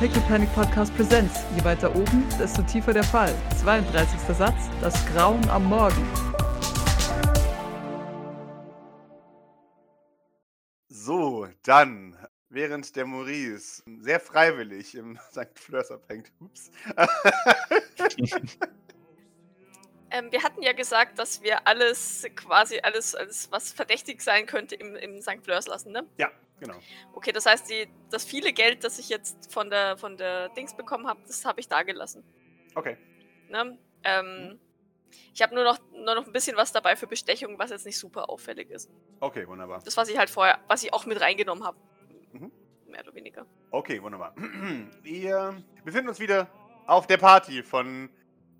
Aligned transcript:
Pickle 0.00 0.22
Panic 0.22 0.50
Podcast 0.54 0.96
Presents. 0.96 1.44
Je 1.54 1.62
weiter 1.62 1.94
oben, 1.94 2.24
desto 2.38 2.62
tiefer 2.62 2.94
der 2.94 3.04
Fall. 3.04 3.34
32. 3.60 4.18
Satz, 4.34 4.70
das 4.80 4.94
Grauen 5.12 5.46
am 5.50 5.66
Morgen. 5.66 6.08
So, 10.88 11.48
dann, 11.64 12.16
während 12.48 12.96
der 12.96 13.04
Maurice 13.04 13.82
sehr 14.00 14.20
freiwillig 14.20 14.94
im 14.94 15.18
St. 15.32 15.58
Fleurs 15.58 15.90
abhängt, 15.90 16.32
ups, 16.40 16.70
Ähm, 20.12 20.32
wir 20.32 20.42
hatten 20.42 20.62
ja 20.62 20.72
gesagt, 20.72 21.20
dass 21.20 21.40
wir 21.42 21.68
alles, 21.68 22.26
quasi 22.34 22.80
alles, 22.82 23.14
alles 23.14 23.48
was 23.52 23.70
verdächtig 23.70 24.22
sein 24.22 24.46
könnte, 24.46 24.74
im, 24.74 24.96
im 24.96 25.22
St. 25.22 25.38
Fleurs 25.44 25.68
lassen, 25.68 25.92
ne? 25.92 26.04
ja, 26.16 26.30
genau. 26.60 26.76
Okay, 27.14 27.32
das 27.32 27.46
heißt, 27.46 27.68
die, 27.70 27.88
das 28.10 28.24
viele 28.24 28.52
Geld, 28.52 28.84
das 28.84 28.98
ich 28.98 29.08
jetzt 29.08 29.52
von 29.52 29.70
der, 29.70 29.96
von 29.96 30.16
der 30.16 30.50
Dings 30.50 30.76
bekommen 30.76 31.06
habe, 31.08 31.20
das 31.26 31.44
habe 31.44 31.60
ich 31.60 31.68
da 31.68 31.82
gelassen. 31.82 32.22
Okay, 32.74 32.96
Ne? 33.50 33.78
Ähm, 34.04 34.58
ich 35.34 35.42
habe 35.42 35.54
nur 35.54 35.64
noch, 35.64 35.78
nur 35.92 36.14
noch 36.14 36.26
ein 36.26 36.32
bisschen 36.32 36.56
was 36.56 36.72
dabei 36.72 36.94
für 36.94 37.06
Bestechung, 37.08 37.58
was 37.58 37.70
jetzt 37.70 37.84
nicht 37.84 37.98
super 37.98 38.30
auffällig 38.30 38.70
ist. 38.70 38.88
okay, 39.18 39.46
wunderbar. 39.46 39.80
Das, 39.84 39.96
was 39.96 40.08
ich 40.08 40.16
halt 40.16 40.30
vorher, 40.30 40.60
was 40.68 40.82
ich 40.84 40.94
auch 40.94 41.04
mit 41.04 41.20
reingenommen 41.20 41.64
habe. 41.64 41.76
Mhm. 42.32 42.52
Mehr 42.86 43.00
oder 43.00 43.14
weniger. 43.14 43.46
Okay, 43.72 44.00
wunderbar. 44.00 44.34
Wir 45.02 45.62
befinden 45.84 46.08
uns 46.08 46.20
wieder 46.20 46.48
auf 46.86 47.06
der 47.06 47.18
Party 47.18 47.62
von 47.62 48.08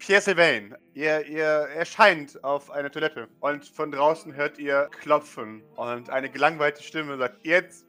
Pierre 0.01 0.21
Sylvain. 0.23 0.75
Ihr, 0.95 1.25
ihr 1.27 1.45
erscheint 1.45 2.43
auf 2.43 2.71
einer 2.71 2.91
Toilette 2.91 3.29
und 3.41 3.65
von 3.67 3.93
draußen 3.93 4.35
hört 4.35 4.59
ihr 4.59 4.89
Klopfen 5.01 5.63
und 5.77 6.11
eine 6.11 6.29
gelangweilte 6.31 6.83
Stimme 6.83 7.17
sagt, 7.19 7.45
jetzt 7.45 7.87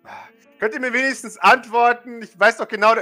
könnt 0.59 0.73
ihr 0.75 0.79
mir 0.81 0.93
wenigstens 0.93 1.37
antworten? 1.37 2.21
Ich 2.21 2.37
weiß 2.39 2.57
doch 2.57 2.67
genau, 2.67 2.93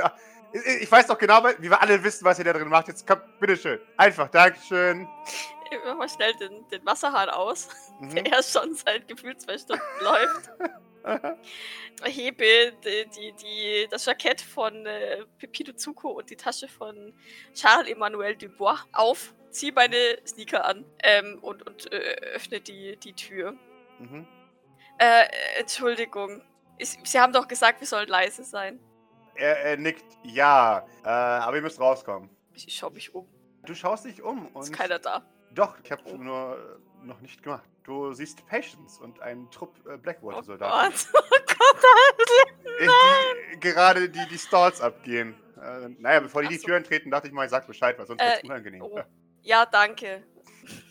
ich, 0.53 0.83
ich 0.83 0.91
weiß 0.91 1.07
doch 1.07 1.17
genau, 1.17 1.43
wie 1.59 1.69
wir 1.69 1.81
alle 1.81 2.01
wissen, 2.03 2.23
was 2.23 2.39
ihr 2.39 2.45
da 2.45 2.53
drin 2.53 2.69
macht. 2.69 2.87
Jetzt 2.87 3.05
kommt, 3.05 3.23
bitteschön. 3.39 3.79
Einfach, 3.97 4.29
Dankeschön. 4.29 5.07
Ich 5.71 5.77
mach 5.85 5.95
mal 5.97 6.09
schnell 6.09 6.33
den, 6.35 6.67
den 6.69 6.85
Wasserhahn 6.85 7.29
aus, 7.29 7.67
Mhm. 7.99 8.15
der 8.15 8.25
erst 8.27 8.53
schon 8.57 8.73
seit 8.75 9.07
gefühlt 9.07 9.41
zwei 9.41 9.57
Stunden 9.57 9.83
läuft. 10.01 10.49
hebe 12.03 12.73
die, 12.83 13.05
die, 13.15 13.33
die, 13.33 13.87
das 13.89 14.05
Jackett 14.05 14.41
von 14.41 14.85
äh, 14.85 15.25
Pepito 15.37 15.73
Zuko 15.73 16.09
und 16.09 16.29
die 16.29 16.35
Tasche 16.35 16.67
von 16.67 17.13
Charles-Emmanuel 17.53 18.35
Dubois 18.35 18.79
auf, 18.93 19.33
ziehe 19.51 19.71
meine 19.73 20.19
Sneaker 20.25 20.65
an 20.65 20.85
ähm, 21.03 21.39
und, 21.41 21.65
und 21.65 21.91
äh, 21.91 22.15
öffne 22.33 22.61
die, 22.61 22.97
die 22.97 23.13
Tür. 23.13 23.53
Mhm. 23.99 24.27
Äh, 24.97 25.25
Entschuldigung. 25.57 26.41
Ich, 26.77 26.97
Sie 27.03 27.19
haben 27.19 27.33
doch 27.33 27.47
gesagt, 27.47 27.79
wir 27.81 27.87
sollen 27.87 28.07
leise 28.07 28.43
sein. 28.43 28.79
Er, 29.35 29.57
er 29.61 29.77
nickt, 29.77 30.05
ja, 30.23 30.85
äh, 31.03 31.07
aber 31.07 31.55
ihr 31.57 31.61
müsst 31.61 31.79
rauskommen. 31.79 32.29
Ich 32.53 32.75
schaue 32.75 32.91
mich 32.91 33.13
um. 33.15 33.27
Du 33.65 33.73
schaust 33.73 34.05
dich 34.05 34.21
um 34.21 34.47
und... 34.47 34.63
Ist 34.63 34.73
keiner 34.73 34.99
da. 34.99 35.25
Doch, 35.51 35.77
ich 35.83 35.91
habe 35.91 36.01
Oh. 36.05 36.17
nur 36.17 36.79
äh, 37.03 37.05
noch 37.05 37.19
nicht 37.21 37.41
gemacht. 37.41 37.67
Du 37.89 38.13
siehst 38.13 38.45
Patience 38.45 38.99
und 38.99 39.19
einen 39.19 39.49
Trupp 39.49 39.75
äh, 39.87 39.93
Oh 39.93 39.97
Blackwater-Soldaten, 39.97 40.93
Gott. 41.11 41.23
Oh 41.23 41.37
Gott. 41.47 42.87
die 43.55 43.59
gerade 43.59 44.07
die, 44.07 44.27
die 44.27 44.37
Stalls 44.37 44.79
abgehen. 44.79 45.33
Äh, 45.59 45.89
naja, 45.97 46.19
bevor 46.19 46.43
die 46.43 46.49
Ach 46.49 46.51
die. 46.51 46.59
Türen 46.59 46.83
treten, 46.83 47.09
dachte 47.09 47.27
ich 47.27 47.33
mal, 47.33 47.45
ich 47.45 47.49
sag 47.49 47.65
Bescheid, 47.65 47.97
weil 47.97 48.05
sonst 48.05 48.21
wird's 48.21 48.43
Äh, 48.43 48.45
unangenehm. 48.45 48.83
oh. 48.83 49.01
Ja, 49.41 49.65
danke. 49.65 50.21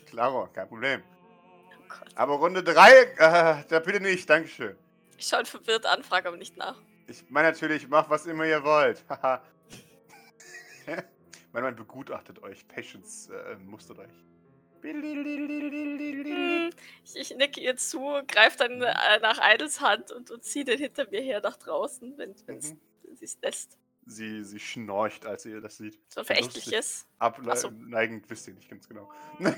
klaro, 0.06 0.48
kein 0.52 0.66
Problem. 0.66 1.04
Oh. 1.04 1.94
Aber 2.16 2.34
Runde 2.34 2.64
3, 2.64 2.90
äh, 2.90 3.64
da 3.68 3.78
bitte 3.78 4.00
nicht, 4.00 4.28
Dankeschön. 4.28 4.76
Ich 5.16 5.28
schaue 5.28 5.44
verwirrt 5.44 5.86
an, 5.86 6.02
frage 6.02 6.26
aber 6.26 6.36
nicht 6.36 6.56
nach. 6.56 6.80
Ich 7.06 7.24
meine 7.30 7.52
natürlich, 7.52 7.86
macht 7.88 8.10
was 8.10 8.26
immer 8.26 8.44
ihr 8.44 8.64
wollt. 8.64 9.04
Haha. 9.08 9.40
man, 11.52 11.62
man 11.62 11.76
begutachtet 11.76 12.42
euch. 12.42 12.66
Patience 12.66 13.30
äh, 13.30 13.54
mustert 13.64 14.00
euch. 14.00 14.10
Ich, 17.04 17.16
ich 17.16 17.36
nicke 17.36 17.60
ihr 17.60 17.76
zu, 17.76 18.20
greife 18.26 18.58
dann 18.58 18.82
äh, 18.82 19.18
nach 19.20 19.38
Idles 19.42 19.80
Hand 19.80 20.10
und, 20.12 20.30
und 20.30 20.42
ziehe 20.44 20.64
den 20.64 20.78
hinter 20.78 21.08
mir 21.10 21.20
her 21.20 21.40
nach 21.42 21.56
draußen, 21.56 22.16
wenn 22.16 22.34
wenn's- 22.46 22.72
Mhm. 22.72 22.80
wenn 23.04 23.16
sie 23.16 23.24
es 23.24 23.38
lässt. 23.42 23.78
Sie, 24.06 24.42
sie 24.42 24.58
schnorcht, 24.58 25.26
als 25.26 25.44
ihr 25.44 25.60
das 25.60 25.76
sieht. 25.76 25.98
So 26.08 26.24
verächtliches. 26.24 27.06
Ach 27.18 27.34
so. 27.56 27.68
Abneigend 27.68 28.28
wisst 28.30 28.48
ihr 28.48 28.54
nicht 28.54 28.70
ganz 28.70 28.88
genau. 28.88 29.10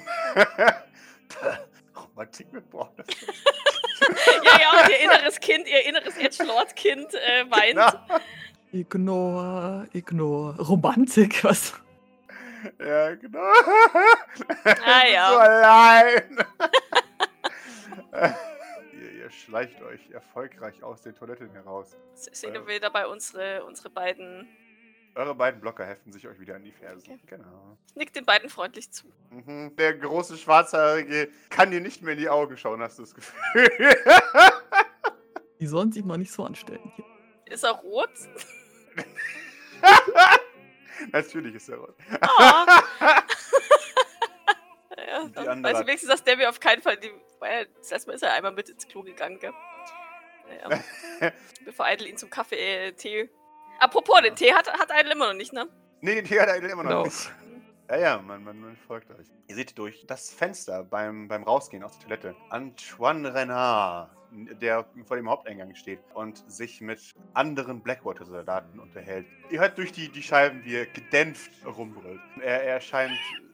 Romantik 1.97 2.53
mit 2.53 2.69
Braun. 2.71 2.89
ja, 4.45 4.61
ja, 4.61 4.83
und 4.83 4.91
ihr 4.91 4.99
inneres 5.05 5.39
Kind, 5.39 5.69
ihr 5.69 5.87
inneres 5.87 6.17
Edgelord-Kind 6.17 7.15
äh, 7.15 7.45
weint. 7.51 7.77
Genau. 7.77 8.21
Ignore, 8.73 9.89
ignore. 9.93 10.61
Romantik, 10.61 11.45
was? 11.45 11.75
Ja, 12.79 13.15
genau. 13.15 13.41
Ah, 14.65 15.07
ja. 15.13 15.33
So 15.33 15.39
allein. 15.39 16.39
ihr, 18.93 19.13
ihr 19.13 19.31
schleicht 19.31 19.81
euch 19.83 20.11
erfolgreich 20.11 20.83
aus 20.83 21.03
den 21.03 21.15
Toiletten 21.15 21.51
heraus. 21.51 21.97
Sehen 22.15 22.67
wir 22.67 22.81
dabei 22.81 23.07
unsere, 23.07 23.65
unsere 23.65 23.91
beiden. 23.91 24.49
Eure 25.17 25.35
beiden 25.35 25.61
Blocker 25.61 25.85
heften 25.85 26.13
sich 26.13 26.29
euch 26.29 26.39
wieder 26.39 26.55
an 26.55 26.63
die 26.63 26.71
Fersen. 26.71 27.15
Okay. 27.15 27.21
Genau. 27.27 27.77
Ich 27.89 27.97
nick 27.97 28.13
den 28.13 28.25
beiden 28.25 28.49
freundlich 28.49 28.93
zu. 28.93 29.13
Mhm. 29.31 29.75
Der 29.77 29.95
große 29.95 30.37
Schwarzhaarige 30.37 31.31
kann 31.49 31.73
dir 31.73 31.81
nicht 31.81 32.03
mehr 32.03 32.13
in 32.13 32.21
die 32.21 32.29
Augen 32.29 32.57
schauen, 32.57 32.81
hast 32.81 32.99
du 32.99 33.03
das 33.03 33.15
Gefühl. 33.15 33.69
Die 35.59 35.67
sollen 35.67 35.91
sich 35.91 36.05
mal 36.05 36.17
nicht 36.17 36.33
so 36.33 36.45
anstellen 36.45 36.93
hier. 36.95 37.05
Ist 37.47 37.65
er 37.65 37.73
rot? 37.73 38.09
Natürlich 41.13 41.55
ist 41.55 41.69
er 41.69 41.79
rot. 41.79 41.95
Ah. 42.21 42.83
ja, 45.07 45.25
Die 45.27 45.33
dann 45.33 45.49
andere 45.49 45.73
weiß 45.73 45.79
ich 45.79 45.81
hat- 45.81 45.87
wenigstens, 45.87 46.11
dass 46.11 46.25
der 46.25 46.37
mir 46.37 46.49
auf 46.49 46.61
keinen 46.61 46.83
Fall. 46.83 46.97
Die, 46.99 47.11
das 47.81 47.91
erste 47.91 48.09
Mal 48.11 48.15
ist 48.15 48.23
er 48.23 48.33
einmal 48.35 48.53
mit 48.53 48.69
ins 48.69 48.87
Klo 48.87 49.03
gegangen, 49.03 49.39
gell? 49.39 49.53
Naja. 50.49 50.83
Bevor 51.65 51.87
Idle 51.91 52.09
ihn 52.09 52.17
zum 52.17 52.29
Kaffee, 52.31 52.57
äh, 52.89 52.93
Tee. 52.93 53.31
Apropos, 53.79 54.21
den 54.23 54.35
Tee 54.37 54.53
hat, 54.53 54.71
hat 54.73 54.91
Idle 54.95 55.13
immer 55.13 55.29
noch 55.29 55.35
nicht, 55.35 55.53
ne? 55.53 55.69
Nee, 56.01 56.15
den 56.17 56.25
Tiger 56.25 56.43
hat 56.43 56.49
er 56.49 56.57
immer 56.57 56.83
noch 56.83 56.91
Genau. 56.91 57.05
nicht. 57.05 57.31
Ja, 57.89 57.97
ja, 57.97 58.19
man, 58.19 58.45
man, 58.45 58.61
man 58.61 58.77
folgt 58.87 59.11
euch. 59.11 59.27
Ihr 59.49 59.55
seht 59.57 59.77
durch 59.79 60.05
das 60.07 60.31
Fenster 60.33 60.85
beim, 60.85 61.27
beim 61.29 61.43
Rausgehen 61.43 61.83
aus 61.83 61.99
der 61.99 62.03
Toilette 62.09 62.37
Antoine 62.51 63.35
Renard, 63.35 64.11
der 64.33 64.87
vor 65.07 65.17
dem 65.17 65.29
Haupteingang 65.29 65.75
steht 65.75 66.01
und 66.15 66.39
sich 66.51 66.81
mit 66.81 67.13
anderen 67.35 67.83
Blackwater-Soldaten 67.83 68.79
unterhält. 68.79 69.27
Ihr 69.51 69.61
hört 69.61 69.77
durch 69.79 69.93
die, 69.93 70.09
die 70.09 70.23
Scheiben, 70.23 70.65
wie 70.65 70.77
er 70.77 70.87
gedämpft 70.87 71.51
rumbrüllt. 71.67 72.21
Er, 72.43 72.63
er 72.63 72.81
scheint 72.81 73.13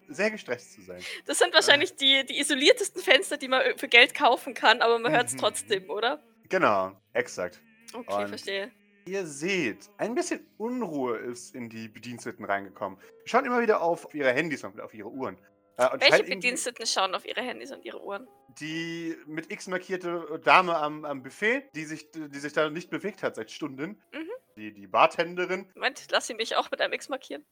sehr 0.08 0.30
gestresst 0.30 0.74
zu 0.74 0.82
sein. 0.82 1.00
Das 1.26 1.38
sind 1.38 1.52
wahrscheinlich 1.52 1.96
die, 1.96 2.24
die 2.26 2.38
isoliertesten 2.38 3.02
Fenster, 3.02 3.36
die 3.36 3.48
man 3.48 3.62
für 3.76 3.88
Geld 3.88 4.14
kaufen 4.14 4.54
kann, 4.54 4.80
aber 4.80 4.98
man 4.98 5.12
hört 5.12 5.26
es 5.28 5.34
Mhm. 5.34 5.38
trotzdem, 5.38 5.90
oder? 5.90 6.22
Genau, 6.48 6.92
exakt. 7.12 7.60
Okay, 7.92 8.22
Und- 8.22 8.28
verstehe. 8.28 8.70
Ihr 9.08 9.24
seht, 9.24 9.88
ein 9.98 10.16
bisschen 10.16 10.44
Unruhe 10.58 11.16
ist 11.18 11.54
in 11.54 11.68
die 11.70 11.86
Bediensteten 11.86 12.44
reingekommen. 12.44 12.98
Schauen 13.24 13.44
immer 13.44 13.60
wieder 13.60 13.80
auf 13.80 14.12
ihre 14.14 14.32
Handys 14.32 14.64
und 14.64 14.80
auf 14.80 14.92
ihre 14.94 15.08
Uhren. 15.08 15.38
Äh, 15.76 15.88
Welche 16.00 16.16
irgendwie- 16.16 16.34
Bediensteten 16.36 16.86
schauen 16.86 17.14
auf 17.14 17.26
ihre 17.26 17.42
Handys 17.42 17.70
und 17.72 17.84
ihre 17.84 18.02
Uhren? 18.02 18.26
die 18.60 19.14
mit 19.26 19.52
X 19.52 19.66
markierte 19.66 20.40
Dame 20.42 20.74
am, 20.76 21.04
am 21.04 21.22
Buffet, 21.22 21.68
die 21.74 21.84
sich, 21.84 22.10
die 22.12 22.38
sich 22.38 22.54
da 22.54 22.70
nicht 22.70 22.88
bewegt 22.88 23.22
hat 23.22 23.36
seit 23.36 23.50
Stunden. 23.50 24.02
Mhm. 24.12 24.30
Die, 24.56 24.72
die 24.72 24.86
Bartenderin. 24.86 25.70
Moment, 25.74 26.06
lass 26.10 26.26
sie 26.26 26.34
mich 26.34 26.56
auch 26.56 26.70
mit 26.70 26.80
einem 26.80 26.94
X 26.94 27.10
markieren. 27.10 27.44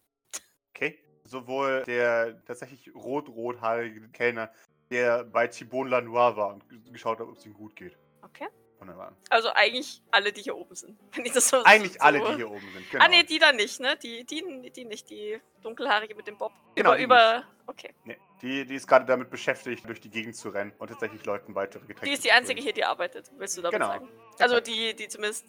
Okay. 0.75 0.99
Sowohl 1.25 1.83
der 1.87 2.43
tatsächlich 2.45 2.95
rot-rothaarige 2.95 4.09
Kellner, 4.11 4.51
der 4.91 5.25
bei 5.25 5.47
Thibon 5.47 5.89
Lanois 5.89 6.37
war 6.37 6.55
und 6.55 6.65
geschaut 6.93 7.19
hat, 7.19 7.27
ob 7.27 7.37
es 7.37 7.45
ihm 7.45 7.55
gut 7.55 7.77
geht. 7.77 7.99
Okay. 8.23 8.47
Wunderbar. 8.85 9.17
Also 9.31 9.49
eigentlich 9.55 10.03
alle, 10.11 10.31
die 10.33 10.43
hier 10.43 10.57
oben 10.57 10.75
sind. 10.75 10.99
Wenn 11.15 11.25
ich 11.25 11.33
das 11.33 11.49
so 11.49 11.63
Eigentlich 11.65 11.95
so 11.95 12.01
alle, 12.01 12.21
die 12.21 12.37
hier 12.37 12.51
oben 12.51 12.71
sind. 12.73 12.91
Genau. 12.91 13.05
Ah, 13.05 13.09
nee, 13.09 13.23
die 13.23 13.39
da 13.39 13.53
nicht, 13.53 13.81
ne? 13.81 13.97
Die, 14.03 14.25
die, 14.25 14.71
die 14.71 14.85
nicht, 14.85 15.09
die 15.09 15.41
dunkelhaarige 15.63 16.15
mit 16.15 16.27
dem 16.27 16.37
Bob. 16.37 16.53
Genau, 16.75 16.91
über, 16.91 16.99
die 16.99 17.05
über. 17.05 17.45
Okay. 17.67 17.95
Nee, 18.05 18.19
die, 18.43 18.67
die 18.67 18.75
ist 18.75 18.87
gerade 18.87 19.07
damit 19.07 19.31
beschäftigt, 19.31 19.89
durch 19.89 20.01
die 20.01 20.11
Gegend 20.11 20.37
zu 20.37 20.51
rennen 20.51 20.75
und 20.79 20.89
tatsächlich 20.89 21.25
Leuten 21.25 21.55
weitere 21.55 21.81
Getränke 21.81 22.05
Die 22.05 22.13
ist 22.13 22.25
die 22.25 22.33
einzige 22.33 22.61
hier, 22.61 22.75
die 22.75 22.85
arbeitet, 22.85 23.31
willst 23.39 23.57
du 23.57 23.63
damit 23.63 23.81
Genau. 23.81 23.87
sagen? 23.87 24.09
Also 24.39 24.61
die, 24.61 24.95
die 24.95 25.09
zumindest 25.09 25.47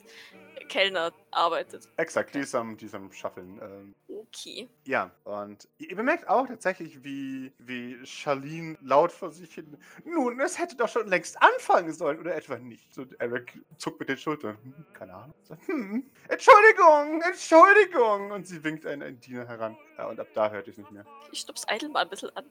Kellner 0.69 1.11
arbeitet. 1.31 1.89
Exakt, 1.97 2.33
die 2.33 2.39
ist 2.39 2.55
am, 2.55 2.77
die 2.77 2.85
ist 2.85 2.95
am 2.95 3.11
Schaffeln. 3.11 3.59
Ähm, 3.61 3.95
Okay. 4.35 4.67
Ja, 4.83 5.11
und 5.23 5.67
ihr 5.77 5.95
bemerkt 5.95 6.27
auch 6.27 6.45
tatsächlich, 6.47 7.03
wie, 7.03 7.53
wie 7.57 8.05
Charlene 8.05 8.77
laut 8.81 9.11
vor 9.11 9.31
sich 9.31 9.53
hin. 9.53 9.77
Nun, 10.03 10.39
es 10.41 10.59
hätte 10.59 10.75
doch 10.75 10.89
schon 10.89 11.07
längst 11.07 11.41
anfangen 11.41 11.93
sollen, 11.93 12.19
oder 12.19 12.35
etwa 12.35 12.57
nicht? 12.57 12.93
So, 12.93 13.05
Eric 13.19 13.57
zuckt 13.77 13.99
mit 13.99 14.09
den 14.09 14.17
Schultern. 14.17 14.57
Hm, 14.61 14.85
keine 14.93 15.13
Ahnung. 15.13 15.33
So, 15.43 15.55
hm, 15.67 16.11
Entschuldigung, 16.27 17.21
Entschuldigung! 17.21 18.31
Und 18.31 18.45
sie 18.45 18.61
winkt 18.63 18.85
einen, 18.85 19.03
einen 19.03 19.19
Diener 19.21 19.47
heran. 19.47 19.77
Ja, 19.97 20.07
und 20.07 20.19
ab 20.19 20.27
da 20.33 20.49
hört 20.49 20.67
ihr 20.67 20.71
es 20.71 20.77
nicht 20.77 20.91
mehr. 20.91 21.05
Ich 21.31 21.39
stups 21.39 21.65
Idle 21.69 21.89
mal 21.89 22.01
ein 22.01 22.09
bisschen 22.09 22.35
an. 22.35 22.45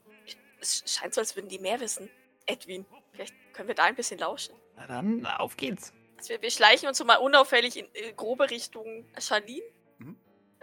Es 0.61 0.83
scheint 0.87 1.13
so, 1.13 1.21
als 1.21 1.37
würden 1.37 1.49
die 1.49 1.59
mehr 1.59 1.81
wissen. 1.81 2.09
Edwin, 2.47 2.87
vielleicht 3.13 3.35
können 3.53 3.69
wir 3.69 3.75
da 3.75 3.85
ein 3.85 3.95
bisschen 3.95 4.19
lauschen. 4.19 4.55
Na 4.77 4.87
dann, 4.87 5.27
auf 5.27 5.57
geht's. 5.57 5.93
Also 6.17 6.31
wir, 6.31 6.41
wir 6.41 6.51
schleichen 6.51 6.89
uns 6.89 6.97
so 6.97 7.05
mal 7.05 7.17
unauffällig 7.17 7.77
in, 7.77 7.87
äh, 7.93 8.15
grobe 8.15 8.49
Richtung 8.49 9.05
Charlene. 9.19 9.63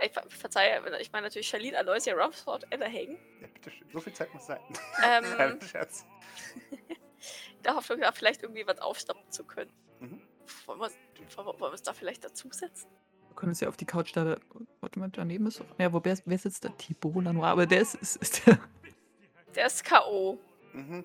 Ich 0.03 0.11
ver 0.11 0.23
verzeihe, 0.29 0.81
ich 0.99 1.11
meine 1.11 1.27
natürlich 1.27 1.47
Charlene 1.47 1.77
Aloysia 1.77 2.15
Rumsford 2.15 2.65
Ellerhagen. 2.71 3.17
Ja, 3.39 3.47
bitteschön. 3.47 3.87
So 3.91 3.99
viel 3.99 4.13
Zeit 4.13 4.33
muss 4.33 4.47
sein. 4.47 4.59
Ähm, 5.03 5.23
Kleiner 5.35 5.61
Scherz. 5.61 6.05
in 6.71 7.63
der 7.63 7.75
Hoffnung, 7.75 7.99
da 7.99 8.11
vielleicht 8.11 8.41
irgendwie 8.41 8.65
was 8.65 8.79
aufstappen 8.79 9.29
zu 9.31 9.43
können. 9.43 9.71
Mhm. 9.99 10.21
Wollen 10.65 10.79
wir, 10.79 11.59
wollen 11.59 11.73
es 11.73 11.83
da 11.83 11.93
vielleicht 11.93 12.23
dazusetzen? 12.23 12.89
Wir 13.27 13.35
können 13.35 13.51
uns 13.51 13.59
ja 13.59 13.69
auf 13.69 13.77
die 13.77 13.85
Couch 13.85 14.15
da. 14.15 14.37
Warte 14.81 14.99
mal, 14.99 15.09
daneben 15.09 15.45
ist. 15.47 15.63
Ja, 15.77 15.93
wo 15.93 16.01
wer, 16.03 16.17
wer 16.25 16.37
sitzt 16.37 16.65
da? 16.65 16.69
Thibaut 16.69 17.23
Lanois, 17.23 17.47
aber 17.47 17.65
der 17.65 17.81
ist, 17.81 17.95
ist, 17.95 18.17
ist 18.17 18.45
der. 18.45 18.59
Der 19.55 19.65
ist 19.65 19.83
K.O. 19.83 20.39
Mhm. 20.71 21.03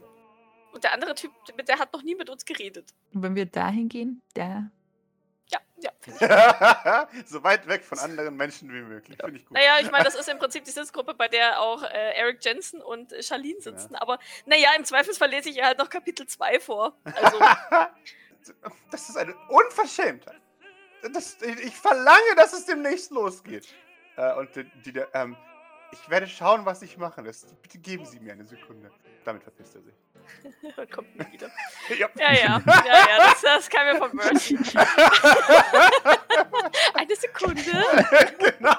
Und 0.72 0.84
der 0.84 0.92
andere 0.92 1.16
Typ, 1.16 1.32
der 1.66 1.80
hat 1.80 1.92
noch 1.92 2.04
nie 2.04 2.14
mit 2.14 2.30
uns 2.30 2.44
geredet. 2.44 2.94
Und 3.12 3.22
wenn 3.24 3.34
wir 3.34 3.46
dahin 3.46 3.88
gehen, 3.88 4.22
der. 4.36 4.70
Ja, 5.48 5.58
ja. 5.78 7.08
so 7.26 7.42
weit 7.44 7.68
weg 7.68 7.84
von 7.84 7.98
anderen 7.98 8.36
Menschen 8.36 8.72
wie 8.72 8.80
möglich. 8.80 9.18
Finde 9.20 9.38
ich 9.38 9.46
gut. 9.46 9.56
Naja, 9.56 9.78
ich 9.80 9.90
meine, 9.90 10.04
das 10.04 10.14
ist 10.14 10.28
im 10.28 10.38
Prinzip 10.38 10.64
die 10.64 10.70
Sitzgruppe, 10.70 11.14
bei 11.14 11.28
der 11.28 11.60
auch 11.60 11.82
äh, 11.82 12.14
Eric 12.16 12.44
Jensen 12.44 12.82
und 12.82 13.12
äh, 13.12 13.22
Charlene 13.22 13.60
sitzen. 13.60 13.94
Aber 13.96 14.18
naja, 14.46 14.70
im 14.76 14.84
Zweifelsfall 14.84 15.30
lese 15.30 15.50
ich 15.50 15.58
ihr 15.58 15.64
halt 15.64 15.78
noch 15.78 15.90
Kapitel 15.90 16.26
2 16.26 16.60
vor. 16.60 16.96
Also, 17.04 17.38
Das 18.90 19.08
ist 19.08 19.16
eine 19.16 19.34
Unverschämtheit. 19.48 20.40
Das, 21.12 21.36
ich, 21.42 21.60
ich 21.60 21.76
verlange, 21.76 22.34
dass 22.36 22.52
es 22.52 22.64
demnächst 22.66 23.10
losgeht. 23.10 23.66
Äh, 24.16 24.34
und 24.34 24.54
die, 24.56 24.64
die, 24.84 24.92
der, 24.92 25.08
ähm, 25.14 25.36
ich 25.92 26.08
werde 26.10 26.26
schauen, 26.26 26.64
was 26.66 26.82
ich 26.82 26.96
machen 26.98 27.24
lässt. 27.24 27.60
Bitte 27.62 27.78
geben 27.78 28.04
Sie 28.04 28.20
mir 28.20 28.32
eine 28.32 28.44
Sekunde. 28.46 28.90
Damit 29.24 29.42
verpisst 29.42 29.74
er 29.74 29.82
sich. 29.82 29.94
und 30.76 30.90
kommt 30.92 31.16
nie 31.16 31.32
wieder. 31.32 31.50
Ja. 31.98 32.08
Ja, 32.16 32.32
ja, 32.32 32.60
ja, 32.66 32.84
ja, 32.84 33.16
das, 33.18 33.40
das 33.42 33.68
kam 33.70 33.86
mir 33.86 33.96
von 33.96 34.14
Mercy. 34.16 34.56
Eine 36.94 37.14
Sekunde. 37.16 37.62
genau. 38.38 38.76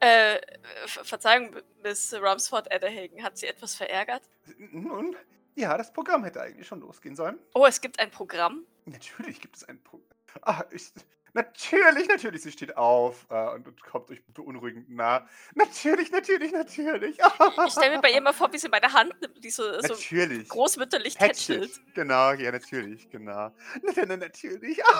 Äh, 0.00 0.38
Ver- 0.86 1.04
Verzeihung, 1.04 1.56
Miss 1.82 2.12
Rumsford 2.12 2.72
Adderhagen, 2.72 3.22
hat 3.22 3.38
sie 3.38 3.46
etwas 3.46 3.74
verärgert? 3.74 4.22
Nun, 4.58 5.16
ja, 5.54 5.76
das 5.78 5.92
Programm 5.92 6.24
hätte 6.24 6.40
eigentlich 6.42 6.66
schon 6.66 6.80
losgehen 6.80 7.16
sollen. 7.16 7.38
Oh, 7.54 7.64
es 7.66 7.80
gibt 7.80 7.98
ein 8.00 8.10
Programm. 8.10 8.64
Natürlich 8.84 9.40
gibt 9.40 9.56
es 9.56 9.64
ein 9.64 9.82
Programm. 9.82 10.06
Ah, 10.42 10.64
ich, 10.70 10.92
natürlich, 11.36 12.08
natürlich, 12.08 12.42
sie 12.42 12.50
steht 12.50 12.76
auf 12.76 13.26
äh, 13.30 13.54
und, 13.54 13.68
und 13.68 13.80
kommt 13.82 14.10
euch 14.10 14.24
beunruhigend 14.26 14.90
nah. 14.90 15.28
Natürlich, 15.54 16.10
natürlich, 16.10 16.52
natürlich. 16.52 17.18
Ich 17.66 17.72
stelle 17.72 17.96
mir 17.96 18.02
bei 18.02 18.10
ihr 18.10 18.20
mal 18.20 18.32
vor, 18.32 18.52
wie 18.52 18.58
sie 18.58 18.68
meine 18.68 18.92
Hand 18.92 19.14
nimmt, 19.20 19.44
die 19.44 19.50
so, 19.50 19.62
so 19.80 19.94
großmütterlich 20.48 21.16
Tätschelt. 21.16 21.70
Genau, 21.94 22.32
ja, 22.32 22.50
natürlich, 22.50 23.08
genau. 23.10 23.52
Na, 23.82 23.92
na, 23.94 24.06
na, 24.06 24.16
natürlich. 24.16 24.80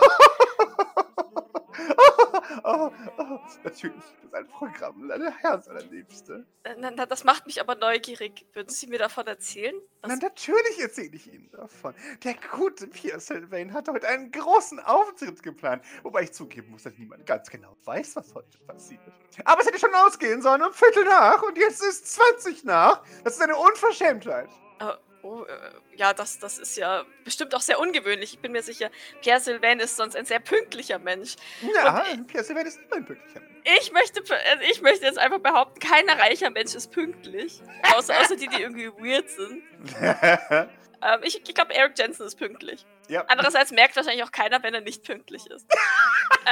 Oh, 2.64 2.90
oh, 3.18 3.38
natürlich 3.64 3.94
gibt 4.20 4.24
es 4.24 4.34
ein 4.34 4.46
Programm, 4.48 5.06
meine 5.06 5.30
Herz 5.38 5.68
allerliebste. 5.68 6.46
Na, 6.78 6.90
na, 6.90 7.06
das 7.06 7.24
macht 7.24 7.46
mich 7.46 7.60
aber 7.60 7.74
neugierig. 7.74 8.46
Würden 8.52 8.68
Sie 8.70 8.86
mir 8.86 8.98
davon 8.98 9.26
erzählen? 9.26 9.74
Was- 10.02 10.10
Na, 10.10 10.16
natürlich 10.16 10.80
erzähle 10.80 11.14
ich 11.16 11.32
Ihnen 11.32 11.50
davon. 11.50 11.94
Der 12.24 12.34
gute 12.52 12.86
Pierre 12.86 13.20
Sylvain 13.20 13.72
hat 13.72 13.88
heute 13.88 14.08
einen 14.08 14.30
großen 14.30 14.80
Auftritt 14.80 15.42
geplant. 15.42 15.84
Wobei 16.02 16.22
ich 16.22 16.32
zugeben 16.32 16.70
muss, 16.70 16.82
dass 16.84 16.96
niemand 16.98 17.26
ganz 17.26 17.48
genau 17.50 17.76
weiß, 17.84 18.16
was 18.16 18.34
heute 18.34 18.58
passiert. 18.66 19.00
Aber 19.44 19.60
es 19.60 19.66
hätte 19.66 19.78
schon 19.78 19.94
ausgehen 19.94 20.42
sollen 20.42 20.62
um 20.62 20.72
Viertel 20.72 21.04
nach 21.04 21.42
und 21.42 21.56
jetzt 21.58 21.82
ist 21.82 22.06
20 22.14 22.64
nach. 22.64 23.02
Das 23.24 23.34
ist 23.36 23.42
eine 23.42 23.56
Unverschämtheit. 23.56 24.48
Äh, 24.80 24.92
oh, 25.26 25.44
äh, 25.44 25.96
ja, 25.96 26.14
das, 26.14 26.38
das 26.38 26.58
ist 26.58 26.76
ja 26.76 27.05
bestimmt 27.25 27.55
auch 27.55 27.61
sehr 27.61 27.78
ungewöhnlich. 27.78 28.34
Ich 28.34 28.38
bin 28.38 28.52
mir 28.52 28.62
sicher, 28.62 28.90
Pierre 29.23 29.40
Sylvain 29.40 29.81
ist 29.81 29.96
sonst 29.96 30.17
ein 30.17 30.25
sehr 30.25 30.40
pünktlicher 30.40 30.99
Mensch. 30.99 31.37
Ja, 31.75 32.05
Pierre 32.26 32.44
Sylvain 32.44 32.67
ist 32.67 32.78
immer 32.78 32.96
ein 32.96 33.05
Pünktlicher. 33.05 33.40
Ich 33.78 33.93
möchte, 33.93 34.20
also 34.20 34.62
ich 34.70 34.81
möchte 34.81 35.06
jetzt 35.06 35.19
einfach 35.19 35.40
behaupten, 35.40 35.81
kein 35.81 36.08
reicher 36.08 36.50
Mensch 36.50 36.75
ist 36.75 36.93
pünktlich. 36.93 37.61
Außer, 37.96 38.19
außer 38.20 38.37
die, 38.37 38.49
die 38.49 38.62
irgendwie 38.62 38.88
weird 38.88 39.28
sind. 39.28 39.62
Ähm, 41.02 41.20
ich 41.25 41.46
ich 41.46 41.55
glaube, 41.55 41.75
Eric 41.75 41.99
Jensen 41.99 42.26
ist 42.26 42.37
pünktlich. 42.37 42.87
ja. 43.08 43.23
Andererseits 43.28 43.70
merkt 43.70 43.96
wahrscheinlich 43.96 44.25
auch 44.25 44.32
keiner, 44.32 44.62
wenn 44.62 44.73
er 44.73 44.81
nicht 44.81 45.05
pünktlich 45.05 45.46
ist. 45.46 45.67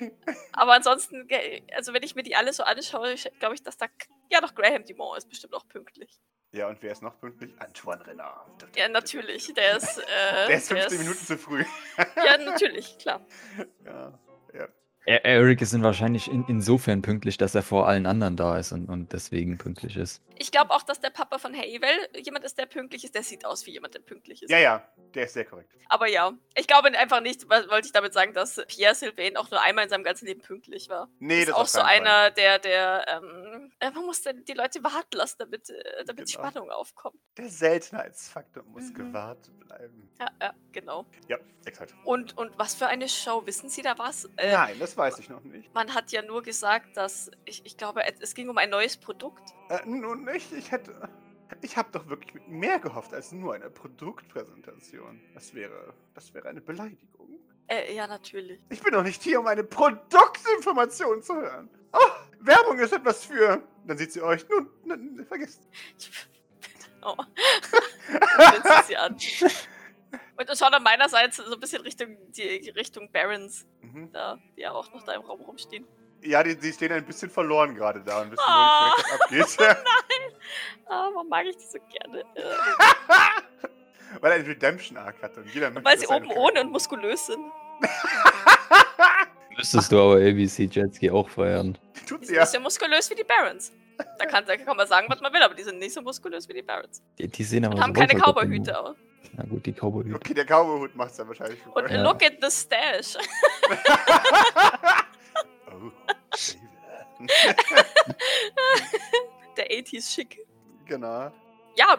ähm, 0.00 0.10
aber 0.52 0.72
ansonsten, 0.72 1.28
also 1.74 1.92
wenn 1.92 2.02
ich 2.02 2.14
mir 2.14 2.22
die 2.22 2.34
alle 2.34 2.52
so 2.52 2.62
anschaue, 2.62 3.14
glaube 3.38 3.54
ich, 3.54 3.62
dass 3.62 3.76
da, 3.76 3.86
ja 4.30 4.40
doch, 4.40 4.54
Graham 4.54 4.84
Dumont 4.84 5.18
ist 5.18 5.28
bestimmt 5.28 5.54
auch 5.54 5.66
pünktlich. 5.68 6.18
Ja, 6.56 6.68
und 6.68 6.82
wer 6.82 6.90
ist 6.92 7.02
noch 7.02 7.20
pünktlich? 7.20 7.52
Antoine 7.60 8.06
Renard. 8.06 8.66
Ja, 8.76 8.88
natürlich, 8.88 9.52
der 9.56 9.76
ist... 9.76 9.98
Äh, 9.98 10.46
Der 10.48 10.56
ist 10.56 10.68
15 10.68 10.98
Minuten 11.00 11.18
zu 11.26 11.36
früh. 11.36 11.62
Ja, 12.16 12.38
natürlich, 12.38 12.96
klar. 12.98 13.20
Ja, 13.84 14.18
ja. 14.54 14.68
E- 15.06 15.20
Eric 15.22 15.60
ist 15.62 15.80
wahrscheinlich 15.82 16.28
in, 16.30 16.44
insofern 16.48 17.00
pünktlich, 17.02 17.36
dass 17.38 17.54
er 17.54 17.62
vor 17.62 17.86
allen 17.88 18.06
anderen 18.06 18.36
da 18.36 18.58
ist 18.58 18.72
und, 18.72 18.88
und 18.88 19.12
deswegen 19.12 19.56
pünktlich 19.56 19.96
ist. 19.96 20.20
Ich 20.36 20.50
glaube 20.50 20.70
auch, 20.72 20.82
dass 20.82 21.00
der 21.00 21.10
Papa 21.10 21.38
von 21.38 21.54
Havel 21.54 21.88
jemand 22.16 22.44
ist, 22.44 22.58
der 22.58 22.66
pünktlich 22.66 23.04
ist. 23.04 23.14
Der 23.14 23.22
sieht 23.22 23.44
aus 23.44 23.66
wie 23.66 23.70
jemand, 23.72 23.94
der 23.94 24.00
pünktlich 24.00 24.42
ist. 24.42 24.50
Ja, 24.50 24.58
ja, 24.58 24.88
der 25.14 25.24
ist 25.24 25.34
sehr 25.34 25.44
korrekt. 25.44 25.70
Aber 25.88 26.08
ja, 26.08 26.32
ich 26.56 26.66
glaube 26.66 26.88
einfach 26.98 27.20
nicht, 27.20 27.48
wollte 27.48 27.86
ich 27.86 27.92
damit 27.92 28.12
sagen, 28.12 28.32
dass 28.34 28.60
Pierre 28.66 28.94
Sylvain 28.94 29.36
auch 29.36 29.50
nur 29.50 29.62
einmal 29.62 29.84
in 29.84 29.90
seinem 29.90 30.04
ganzen 30.04 30.26
Leben 30.26 30.42
pünktlich 30.42 30.88
war. 30.88 31.08
Nee, 31.20 31.40
ist 31.40 31.48
das 31.48 31.54
auch 31.54 31.60
auf 31.62 31.68
so 31.68 31.80
einer, 31.80 32.30
der, 32.32 32.58
der, 32.58 33.06
ähm, 33.08 33.72
äh, 33.78 33.90
man 33.92 34.04
muss 34.06 34.22
die 34.22 34.52
Leute 34.52 34.82
warten 34.82 35.16
lassen, 35.16 35.36
damit, 35.38 35.70
äh, 35.70 36.04
damit 36.04 36.26
Genau. 36.26 36.48
Spannung 36.48 36.70
aufkommt. 36.70 37.16
Der 37.38 37.48
Seltenheitsfaktor 37.48 38.64
muss 38.64 38.90
Mhm. 38.90 38.94
gewahrt 38.94 39.50
bleiben. 39.60 40.10
Ja, 40.18 40.28
ja, 40.42 40.54
genau. 40.72 41.06
Ja, 41.28 41.38
exakt. 41.64 41.94
Und, 42.04 42.36
und 42.36 42.58
was 42.58 42.74
für 42.74 42.86
eine 42.88 43.08
Show, 43.08 43.46
wissen 43.46 43.68
Sie 43.68 43.82
da 43.82 43.96
was? 43.98 44.24
Äh, 44.36 44.52
Nein, 44.52 44.76
das 44.80 44.95
weiß 44.96 45.18
ich 45.18 45.28
noch 45.28 45.42
nicht. 45.44 45.72
Man 45.74 45.94
hat 45.94 46.12
ja 46.12 46.22
nur 46.22 46.42
gesagt, 46.42 46.96
dass, 46.96 47.30
ich, 47.44 47.64
ich 47.64 47.76
glaube, 47.76 48.02
es 48.20 48.34
ging 48.34 48.48
um 48.48 48.58
ein 48.58 48.70
neues 48.70 48.96
Produkt. 48.96 49.42
Äh, 49.68 49.86
nun 49.86 50.24
nicht, 50.24 50.52
ich 50.52 50.70
hätte. 50.70 51.08
Ich 51.62 51.76
habe 51.76 51.88
doch 51.92 52.08
wirklich 52.08 52.34
mit 52.34 52.48
mehr 52.48 52.78
gehofft 52.78 53.14
als 53.14 53.32
nur 53.32 53.54
eine 53.54 53.70
Produktpräsentation. 53.70 55.20
Das 55.34 55.54
wäre. 55.54 55.94
Das 56.14 56.34
wäre 56.34 56.48
eine 56.48 56.60
Beleidigung. 56.60 57.38
Äh, 57.68 57.94
ja, 57.94 58.06
natürlich. 58.06 58.60
Ich 58.68 58.82
bin 58.82 58.92
doch 58.92 59.02
nicht 59.02 59.22
hier, 59.22 59.40
um 59.40 59.46
eine 59.46 59.64
Produktinformation 59.64 61.22
zu 61.22 61.34
hören. 61.34 61.68
Oh, 61.92 61.98
Werbung 62.40 62.78
ist 62.78 62.92
etwas 62.92 63.24
für. 63.24 63.62
Dann 63.86 63.98
sieht 63.98 64.12
sie 64.12 64.22
euch. 64.22 64.46
Nun, 64.48 64.68
nun 64.84 65.26
vergesst. 65.26 65.62
Ich, 65.98 66.10
oh. 67.02 67.16
Dann 68.38 68.62
sitzt 68.62 68.86
sie 68.88 68.96
an. 68.96 69.16
Und 70.38 70.48
und 70.50 70.58
schaut 70.58 70.72
an 70.72 70.82
meinerseits 70.82 71.36
so 71.38 71.52
ein 71.54 71.60
bisschen 71.60 71.82
Richtung, 71.82 72.16
die 72.32 72.70
Richtung 72.70 73.10
Barons, 73.10 73.66
Mhm. 73.80 74.10
da, 74.12 74.38
die 74.56 74.60
ja 74.62 74.72
auch 74.72 74.92
noch 74.92 75.02
da 75.04 75.12
im 75.14 75.22
Raum 75.22 75.40
rumstehen. 75.40 75.86
Ja, 76.22 76.42
die, 76.42 76.56
die 76.56 76.72
stehen 76.72 76.92
ein 76.92 77.04
bisschen 77.04 77.30
verloren 77.30 77.74
gerade 77.74 78.00
da 78.02 78.22
und 78.22 78.30
wissen 78.32 78.42
wohl 78.42 79.44
nicht, 79.44 79.50
was 79.50 79.56
abgeht. 79.60 79.84
Ah, 80.88 81.08
warum 81.12 81.28
mag 81.28 81.44
ich 81.46 81.56
die 81.56 81.64
so 81.64 81.78
gerne? 81.90 82.24
Weil 84.20 84.30
er 84.32 84.36
einen 84.38 84.46
Redemption-Arc 84.46 85.20
hat 85.22 85.36
und 85.36 85.52
jeder 85.52 85.68
möchte. 85.70 85.84
weil 85.84 85.98
sie 85.98 86.06
oben 86.06 86.30
ohne 86.30 86.60
und 86.62 86.70
muskulös 86.70 87.26
sind. 87.26 87.40
Müsstest 89.56 89.90
du 89.90 90.00
aber 90.00 90.14
ABC 90.16 90.64
Jetski 90.70 91.10
auch 91.10 91.28
feiern. 91.28 91.76
Tut 92.06 92.20
Die 92.22 92.26
sie 92.26 92.26
sind 92.26 92.36
ja. 92.36 92.42
nicht 92.42 92.52
so 92.52 92.60
muskulös 92.60 93.10
wie 93.10 93.14
die 93.14 93.24
Barons. 93.24 93.72
Da 94.18 94.26
kann, 94.26 94.44
da 94.46 94.56
kann 94.56 94.76
man 94.76 94.86
sagen, 94.86 95.06
was 95.08 95.20
man 95.20 95.32
will, 95.32 95.42
aber 95.42 95.54
die 95.54 95.62
sind 95.62 95.78
nicht 95.78 95.94
so 95.94 96.02
muskulös 96.02 96.48
wie 96.48 96.52
die 96.54 96.62
Barons. 96.62 97.02
Die, 97.18 97.26
die 97.26 97.42
sehen 97.44 97.64
aber 97.64 97.74
Und 97.76 97.82
haben 97.82 97.92
keine 97.94 98.14
die- 98.14 98.20
Cowboyhüte 98.20 98.78
auch. 98.78 98.94
Na 99.34 99.44
gut, 99.44 99.64
die 99.66 99.72
Cowboyhüte. 99.72 100.16
Okay, 100.16 100.34
der 100.34 100.44
Cowboy-Hut 100.44 100.94
macht 100.96 101.10
es 101.10 101.16
dann 101.16 101.28
wahrscheinlich. 101.28 101.58
Und 101.66 101.72
vorbei. 101.72 101.94
Ja. 101.94 102.02
look 102.02 102.22
at 102.22 102.34
the 102.40 102.50
stash. 102.50 103.16
Oh, 105.68 105.90
Der 109.56 109.66
80s 109.70 110.14
schick. 110.14 110.46
genau. 110.86 111.32
Ja, 111.76 111.96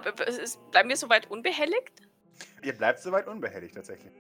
bleiben 0.71 0.89
wir 0.89 0.95
soweit 0.97 1.29
unbehelligt? 1.29 2.01
Ihr 2.63 2.73
bleibt 2.73 2.99
soweit 3.01 3.27
unbehelligt 3.27 3.75
tatsächlich. 3.75 4.11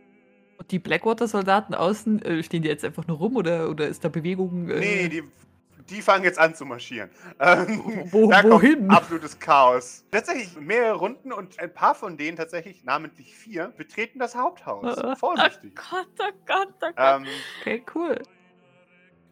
Und 0.57 0.71
die 0.71 0.79
Blackwater-Soldaten 0.79 1.73
außen, 1.75 2.21
äh, 2.23 2.43
stehen 2.43 2.61
die 2.63 2.67
jetzt 2.69 2.83
einfach 2.83 3.05
nur 3.07 3.17
rum 3.17 3.35
oder, 3.35 3.69
oder 3.69 3.87
ist 3.87 4.03
da 4.03 4.09
Bewegung? 4.09 4.69
Äh, 4.69 4.79
Nee, 4.79 5.07
die, 5.09 5.23
die 5.89 6.01
fangen 6.01 6.23
jetzt 6.23 6.37
an 6.39 6.53
zu 6.55 6.65
marschieren. 6.65 7.09
Ähm, 7.39 8.07
Wo- 8.11 8.29
da 8.29 8.43
wohin? 8.43 8.79
kommt 8.87 8.91
absolutes 8.91 9.39
Chaos. 9.39 10.03
Tatsächlich 10.11 10.55
mehrere 10.59 10.95
Runden 10.97 11.31
und 11.31 11.59
ein 11.59 11.73
paar 11.73 11.95
von 11.95 12.17
denen, 12.17 12.37
tatsächlich 12.37 12.83
namentlich 12.83 13.35
vier, 13.35 13.69
betreten 13.69 14.19
das 14.19 14.35
Haupthaus. 14.35 14.97
Äh, 14.97 15.01
äh. 15.11 15.15
Vorsichtig. 15.15 15.75
Gott, 15.75 16.07
oh 16.19 16.31
Gott, 16.45 16.67
oh 16.81 16.85
Gott. 16.87 16.93
Ähm, 16.97 17.25
Okay, 17.61 17.83
cool. 17.95 18.21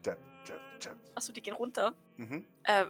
da, 0.04 0.12
da, 0.48 0.54
da. 0.84 0.90
Achso, 1.16 1.34
die 1.34 1.42
gehen 1.42 1.56
runter. 1.56 1.94
Mhm. 2.18 2.46
Ähm, 2.66 2.88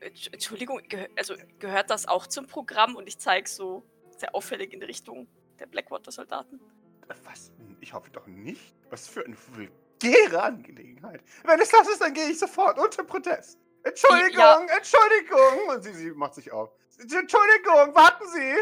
Entsch- 0.00 0.32
Entschuldigung, 0.32 0.80
gehö 0.88 1.06
also 1.16 1.34
gehört 1.58 1.90
das 1.90 2.08
auch 2.08 2.26
zum 2.26 2.46
Programm? 2.46 2.96
Und 2.96 3.06
ich 3.06 3.18
zeige 3.18 3.48
so 3.48 3.84
sehr 4.16 4.34
auffällig 4.34 4.72
in 4.72 4.80
die 4.80 4.86
Richtung 4.86 5.26
der 5.58 5.66
Blackwater-Soldaten. 5.66 6.58
Was? 7.24 7.52
Ich 7.80 7.92
hoffe 7.92 8.10
doch 8.10 8.26
nicht. 8.26 8.74
Was 8.88 9.08
für 9.08 9.24
eine 9.24 9.36
vulgäre 10.02 10.42
Angelegenheit. 10.42 11.20
Wenn 11.44 11.60
es 11.60 11.68
das 11.68 11.88
ist, 11.88 12.00
dann 12.00 12.14
gehe 12.14 12.28
ich 12.28 12.38
sofort 12.38 12.78
unter 12.78 13.04
Protest. 13.04 13.58
Entschuldigung, 13.82 14.38
Ja. 14.38 14.60
Entschuldigung. 14.76 15.68
Und 15.68 15.82
sie, 15.82 15.92
sie 15.94 16.10
macht 16.12 16.34
sich 16.34 16.52
auf. 16.52 16.70
Entschuldigung, 16.98 17.94
warten 17.94 18.28
Sie. 18.28 18.54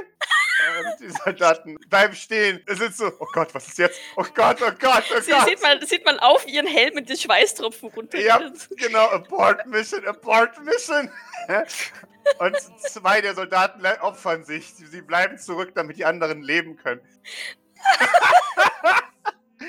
Und 0.78 1.00
die 1.00 1.11
Soldaten 1.11 1.76
bleiben 1.88 2.14
stehen. 2.14 2.62
Es 2.66 2.78
ist 2.80 2.99
so, 2.99 3.11
oh 3.18 3.26
Gott, 3.33 3.52
was 3.52 3.66
ist 3.66 3.78
jetzt? 3.78 3.99
Oh 4.16 4.25
Gott, 4.35 4.59
oh 4.62 4.71
Gott, 4.78 5.02
oh 5.16 5.21
Sie, 5.21 5.33
Gott. 5.33 5.45
sieht, 5.49 5.61
man, 5.62 5.85
sieht 5.85 6.04
man 6.04 6.21
auf 6.21 6.47
ihren 6.47 6.66
Helm 6.68 7.04
die 7.04 7.16
Schweißtropfen 7.16 7.88
runter. 7.90 8.18
Ja, 8.18 8.40
genau, 8.76 9.09
Abort 9.11 9.66
Mission, 9.66 10.07
Abort 10.07 10.62
Mission. 10.64 11.11
Und 12.38 12.57
zwei 12.80 13.21
der 13.21 13.35
Soldaten 13.35 13.85
opfern 14.02 14.45
sich. 14.45 14.73
Sie 14.75 15.02
bleiben 15.02 15.38
zurück, 15.38 15.73
damit 15.75 15.97
die 15.97 16.04
anderen 16.04 16.42
leben 16.42 16.76
können. 16.76 17.00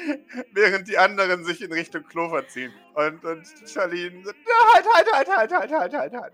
Während 0.54 0.88
die 0.88 0.98
anderen 0.98 1.44
sich 1.44 1.62
in 1.62 1.72
Richtung 1.72 2.04
Clover 2.04 2.48
ziehen. 2.48 2.74
Und, 2.94 3.24
und 3.24 3.46
Charlene 3.68 4.24
sagt, 4.24 4.38
"Ja, 4.48 4.74
halt, 4.74 4.86
halt, 4.94 5.12
halt, 5.14 5.28
halt, 5.30 5.52
halt, 5.52 5.72
halt, 5.72 5.94
halt, 5.94 6.14
halt. 6.14 6.34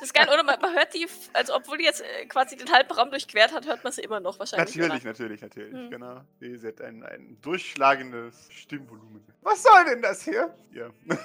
Das 0.00 0.04
ist 0.04 0.14
geil, 0.14 0.28
oder? 0.28 0.44
Man, 0.44 0.60
man 0.60 0.74
hört 0.74 0.94
die, 0.94 1.06
also 1.32 1.56
obwohl 1.56 1.78
die 1.78 1.84
jetzt 1.84 2.02
äh, 2.02 2.26
quasi 2.26 2.56
den 2.56 2.70
halben 2.70 2.92
Raum 2.92 3.10
durchquert 3.10 3.52
hat, 3.52 3.66
hört 3.66 3.82
man 3.82 3.92
sie 3.92 4.02
immer 4.02 4.20
noch 4.20 4.38
wahrscheinlich. 4.38 4.76
Natürlich, 4.76 5.02
oder? 5.02 5.10
natürlich, 5.10 5.40
natürlich, 5.40 5.72
Hm. 5.72 5.90
genau. 5.90 6.20
Sie 6.38 6.66
hat 6.66 6.80
ein, 6.82 7.02
ein 7.02 7.36
durchschlagendes 7.42 8.48
Stimmvolumen. 8.52 9.24
Was 9.42 9.62
soll 9.64 9.84
denn 9.86 10.00
das 10.02 10.22
hier? 10.22 10.54
Ja. 10.72 10.90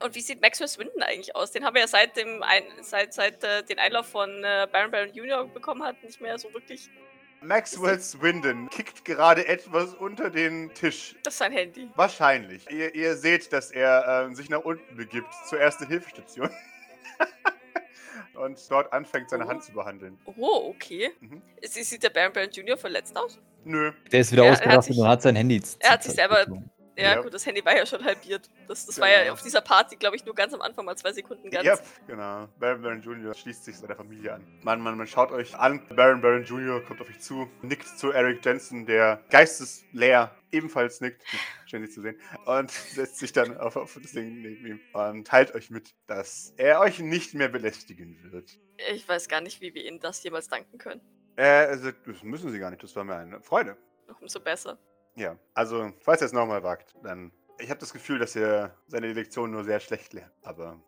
Und 0.00 0.14
wie 0.14 0.20
sieht 0.20 0.40
Maxwell 0.40 0.68
Swindon 0.68 1.02
eigentlich 1.02 1.34
aus? 1.36 1.50
Den 1.50 1.64
haben 1.64 1.74
wir 1.74 1.82
ja 1.82 1.88
seit 1.88 2.16
dem 2.16 2.42
ein, 2.42 2.62
seit, 2.82 3.12
seit 3.12 3.42
äh, 3.44 3.62
den 3.62 3.78
Einlauf 3.78 4.06
von 4.06 4.42
äh, 4.42 4.66
Baron 4.70 4.90
Baron 4.90 5.12
Jr. 5.14 5.46
bekommen 5.46 5.82
hat, 5.82 6.02
nicht 6.02 6.20
mehr 6.20 6.38
so 6.38 6.52
wirklich. 6.52 6.90
Maxwell 7.42 7.98
Swindon 8.00 8.68
kickt 8.70 9.04
gerade 9.04 9.46
etwas 9.46 9.94
unter 9.94 10.30
den 10.30 10.72
Tisch. 10.74 11.16
Das 11.24 11.34
ist 11.34 11.38
sein 11.38 11.52
Handy. 11.52 11.88
Wahrscheinlich. 11.96 12.70
Ihr, 12.70 12.94
ihr 12.94 13.16
seht, 13.16 13.52
dass 13.52 13.70
er 13.70 14.24
ähm, 14.26 14.34
sich 14.34 14.48
nach 14.48 14.60
unten 14.60 14.96
begibt 14.96 15.28
zur 15.48 15.58
ersten 15.60 15.86
Hilfestation. 15.86 16.50
Und 18.34 18.58
dort 18.70 18.92
anfängt, 18.92 19.28
seine 19.28 19.44
Oh. 19.44 19.48
Hand 19.48 19.62
zu 19.62 19.72
behandeln. 19.72 20.18
Oh, 20.24 20.72
okay. 20.74 21.10
Mhm. 21.20 21.42
Sie- 21.62 21.82
Sieht 21.82 22.02
der 22.02 22.10
Baron 22.10 22.32
Baron 22.32 22.50
Jr. 22.50 22.76
verletzt 22.78 23.14
aus? 23.16 23.38
Nö. 23.64 23.92
Der 24.10 24.20
ist 24.20 24.32
wieder 24.32 24.44
Ja, 24.44 24.48
er 24.52 24.54
ausgerastet 24.56 24.96
und 24.96 25.06
hat 25.08 25.22
sein 25.22 25.36
Handy. 25.36 25.60
er 25.80 25.90
hat 25.90 26.02
sich 26.02 26.14
selber-. 26.14 26.46
Ja, 26.96 27.14
Ja. 27.14 27.20
gut, 27.22 27.32
das 27.32 27.46
Handy 27.46 27.64
war 27.64 27.74
ja 27.76 27.86
schon 27.86 28.04
halbiert. 28.04 28.50
Das, 28.68 28.84
das 28.86 29.00
war 29.00 29.08
ja 29.08 29.20
Genau. 29.22 29.32
auf 29.32 29.42
dieser 29.42 29.60
Party, 29.62 29.96
glaube 29.96 30.16
ich, 30.16 30.24
nur 30.26 30.34
ganz 30.34 30.52
am 30.52 30.60
Anfang 30.60 30.84
mal 30.84 30.96
zwei 30.96 31.12
Sekunden 31.12 31.50
ganz. 31.50 31.64
Ja, 31.64 31.78
genau. 32.06 32.48
Baron 32.58 32.82
Baron 32.82 33.00
Jr. 33.00 33.34
schließt 33.34 33.64
sich 33.64 33.76
seiner 33.78 33.96
Familie 33.96 34.34
an. 34.34 34.46
Man, 34.62 34.80
man, 34.80 34.96
man 34.98 35.06
schaut 35.06 35.32
euch 35.32 35.54
an. 35.56 35.86
Baron 35.96 36.20
Baron 36.20 36.44
Jr. 36.44 36.82
kommt 36.84 37.00
auf 37.00 37.08
euch 37.08 37.20
zu, 37.20 37.50
nickt 37.62 37.86
zu 37.86 38.10
Eric 38.12 38.44
Jensen, 38.44 38.84
der 38.86 39.22
geistesleer 39.30 40.34
ebenfalls 40.50 41.00
nickt. 41.00 41.22
Schön, 41.66 41.82
dich 41.82 41.92
zu 41.92 42.02
sehen. 42.02 42.20
Und 42.44 42.70
setzt 42.94 43.18
sich 43.18 43.32
dann 43.32 43.56
auf, 43.56 43.76
auf 43.76 43.98
das 44.00 44.12
Ding 44.12 44.42
neben 44.42 44.66
ihm 44.66 44.80
und 44.92 45.26
teilt 45.26 45.54
euch 45.54 45.70
mit, 45.70 45.94
dass 46.06 46.52
er 46.56 46.80
euch 46.80 46.98
nicht 46.98 47.32
mehr 47.34 47.48
belästigen 47.48 48.18
wird. 48.32 48.58
Ich 48.90 49.08
weiß 49.08 49.28
gar 49.28 49.40
nicht, 49.40 49.60
wie 49.60 49.72
wir 49.74 49.84
ihnen 49.84 50.00
das 50.00 50.22
jemals 50.22 50.48
danken 50.48 50.76
können. 50.78 51.00
Äh, 51.36 51.44
also, 51.44 51.90
das 52.04 52.22
müssen 52.22 52.50
sie 52.50 52.58
gar 52.58 52.70
nicht. 52.70 52.82
Das 52.82 52.94
war 52.96 53.04
mir 53.04 53.16
eine 53.16 53.40
Freude. 53.40 53.76
Umso 54.20 54.40
besser. 54.40 54.78
Ja, 55.14 55.36
also, 55.54 55.92
falls 56.00 56.20
er 56.22 56.26
es 56.26 56.32
nochmal 56.32 56.62
wagt, 56.62 56.94
dann. 57.02 57.32
Ich 57.58 57.70
habe 57.70 57.78
das 57.80 57.92
Gefühl, 57.92 58.18
dass 58.18 58.34
er 58.34 58.76
seine 58.88 59.12
Lektion 59.12 59.50
nur 59.50 59.62
sehr 59.64 59.78
schlecht 59.78 60.12
lernt. 60.14 60.32
Aber 60.42 60.80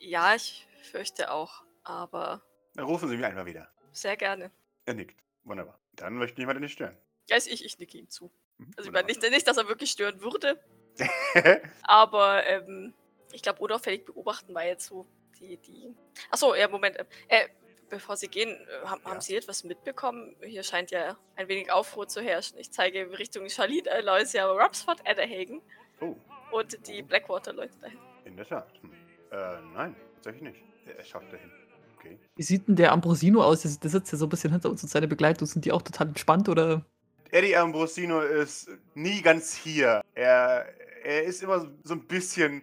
Ja, 0.00 0.34
ich 0.34 0.66
fürchte 0.90 1.30
auch. 1.30 1.62
Aber 1.84 2.42
dann 2.74 2.86
rufen 2.86 3.08
Sie 3.08 3.16
mich 3.16 3.24
einfach 3.24 3.44
wieder. 3.46 3.68
sehr 3.92 4.16
gerne. 4.16 4.50
Er 4.86 4.94
nickt. 4.94 5.22
Wunderbar. 5.44 5.78
Dann 5.92 6.14
möchte 6.14 6.32
ich 6.34 6.38
niemanden 6.38 6.62
nicht 6.62 6.72
stören. 6.72 6.96
Ja, 7.28 7.36
ich, 7.36 7.64
ich 7.64 7.78
nicke 7.78 7.98
ihm 7.98 8.08
zu. 8.08 8.32
Mhm, 8.58 8.72
Also 8.76 8.88
ich 8.88 8.92
meine 8.92 9.06
nicht, 9.06 9.22
nicht, 9.22 9.46
dass 9.46 9.56
er 9.56 9.68
wirklich 9.68 9.90
stören 9.90 10.20
würde, 10.20 10.60
wunderbar. 10.98 11.60
aber 11.82 12.46
ähm, 12.46 12.94
ich 13.32 13.42
glaube, 13.42 13.60
unauffällig 13.60 14.04
beobachten 14.04 14.54
war 14.54 14.64
jetzt 14.64 14.86
so 14.86 15.06
die, 15.38 15.56
die. 15.58 15.94
Achso, 16.30 16.54
ja, 16.54 16.66
Moment. 16.68 16.98
ähm, 16.98 17.06
Äh, 17.28 17.48
bevor 17.88 18.16
Sie 18.16 18.28
gehen, 18.28 18.50
äh, 18.50 18.86
haben, 18.86 19.00
Ja. 19.04 19.10
haben 19.10 19.20
Sie 19.20 19.36
etwas 19.36 19.64
mitbekommen? 19.64 20.36
Hier 20.42 20.62
scheint 20.62 20.90
ja 20.90 21.16
ein 21.36 21.48
wenig 21.48 21.70
Aufruhr 21.72 22.08
zu 22.08 22.20
herrschen. 22.20 22.58
Ich 22.58 22.70
zeige 22.72 23.18
Richtung 23.18 23.48
Charlotte, 23.48 23.90
Aloysia, 23.90 24.46
Robsford, 24.46 25.00
Adderhagen 25.08 25.60
oh, 26.00 26.16
und 26.52 26.86
die 26.88 27.02
Blackwater-Leute 27.02 27.76
dahin. 27.80 27.98
in 28.24 28.36
der 28.36 28.46
Tat. 28.46 28.68
Hm. 28.82 28.92
Äh, 29.30 29.60
nein, 29.74 29.96
tatsächlich 30.16 30.42
nicht. 30.52 30.62
Er 30.96 31.04
schaut 31.04 31.24
dahin. 31.32 31.50
Okay. 31.98 32.18
Wie 32.36 32.42
sieht 32.42 32.68
denn 32.68 32.76
der 32.76 32.92
Ambrosino 32.92 33.42
aus? 33.42 33.62
Der, 33.62 33.70
der 33.72 33.90
sitzt 33.90 34.12
ja 34.12 34.18
so 34.18 34.26
ein 34.26 34.28
bisschen 34.28 34.52
hinter 34.52 34.70
uns 34.70 34.82
und 34.82 34.88
seine 34.88 35.08
Begleitung. 35.08 35.46
Sind 35.46 35.64
die 35.64 35.72
auch 35.72 35.82
total 35.82 36.08
entspannt 36.08 36.48
oder? 36.48 36.84
Eddie 37.30 37.56
Ambrosino 37.56 38.20
ist 38.20 38.70
nie 38.94 39.20
ganz 39.20 39.54
hier. 39.56 40.00
Er, 40.14 40.66
er 41.02 41.24
ist 41.24 41.42
immer 41.42 41.68
so 41.82 41.94
ein 41.94 42.06
bisschen 42.06 42.62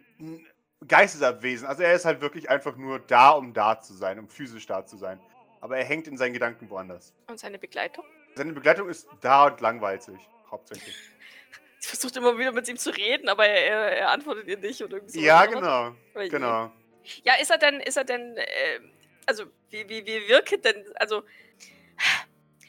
geistesabwesend. 0.87 1.69
Also 1.69 1.83
er 1.83 1.93
ist 1.93 2.05
halt 2.05 2.21
wirklich 2.21 2.49
einfach 2.49 2.75
nur 2.75 2.99
da, 2.99 3.31
um 3.31 3.53
da 3.53 3.79
zu 3.81 3.93
sein, 3.93 4.19
um 4.19 4.27
physisch 4.27 4.65
da 4.65 4.85
zu 4.85 4.97
sein. 4.97 5.19
Aber 5.61 5.77
er 5.77 5.85
hängt 5.85 6.07
in 6.07 6.17
seinen 6.17 6.33
Gedanken 6.33 6.69
woanders. 6.69 7.13
Und 7.27 7.39
seine 7.39 7.57
Begleitung? 7.57 8.03
Seine 8.35 8.53
Begleitung 8.53 8.89
ist 8.89 9.07
da 9.21 9.45
und 9.47 9.61
langweilt 9.61 10.03
sich, 10.03 10.19
hauptsächlich. 10.49 10.95
Sie 11.79 11.89
versucht 11.89 12.15
immer 12.17 12.37
wieder 12.37 12.51
mit 12.51 12.67
ihm 12.67 12.77
zu 12.77 12.91
reden, 12.91 13.29
aber 13.29 13.45
er, 13.45 13.97
er, 13.97 14.09
antwortet 14.09 14.47
ihr 14.47 14.57
nicht 14.57 14.81
oder 14.81 14.97
irgendwie 14.97 15.19
so. 15.19 15.25
ja, 15.25 15.45
genau, 15.45 15.93
Oje. 16.15 16.29
genau. 16.29 16.71
Ja, 17.23 17.33
ist 17.35 17.51
er 17.51 17.57
denn, 17.57 17.81
ist 17.81 17.97
er 17.97 18.05
denn, 18.05 18.37
äh, 18.37 18.79
also 19.25 19.45
wie, 19.69 19.87
wie, 19.89 20.05
wie 20.05 20.27
wirkt 20.29 20.63
denn, 20.63 20.85
also 20.95 21.23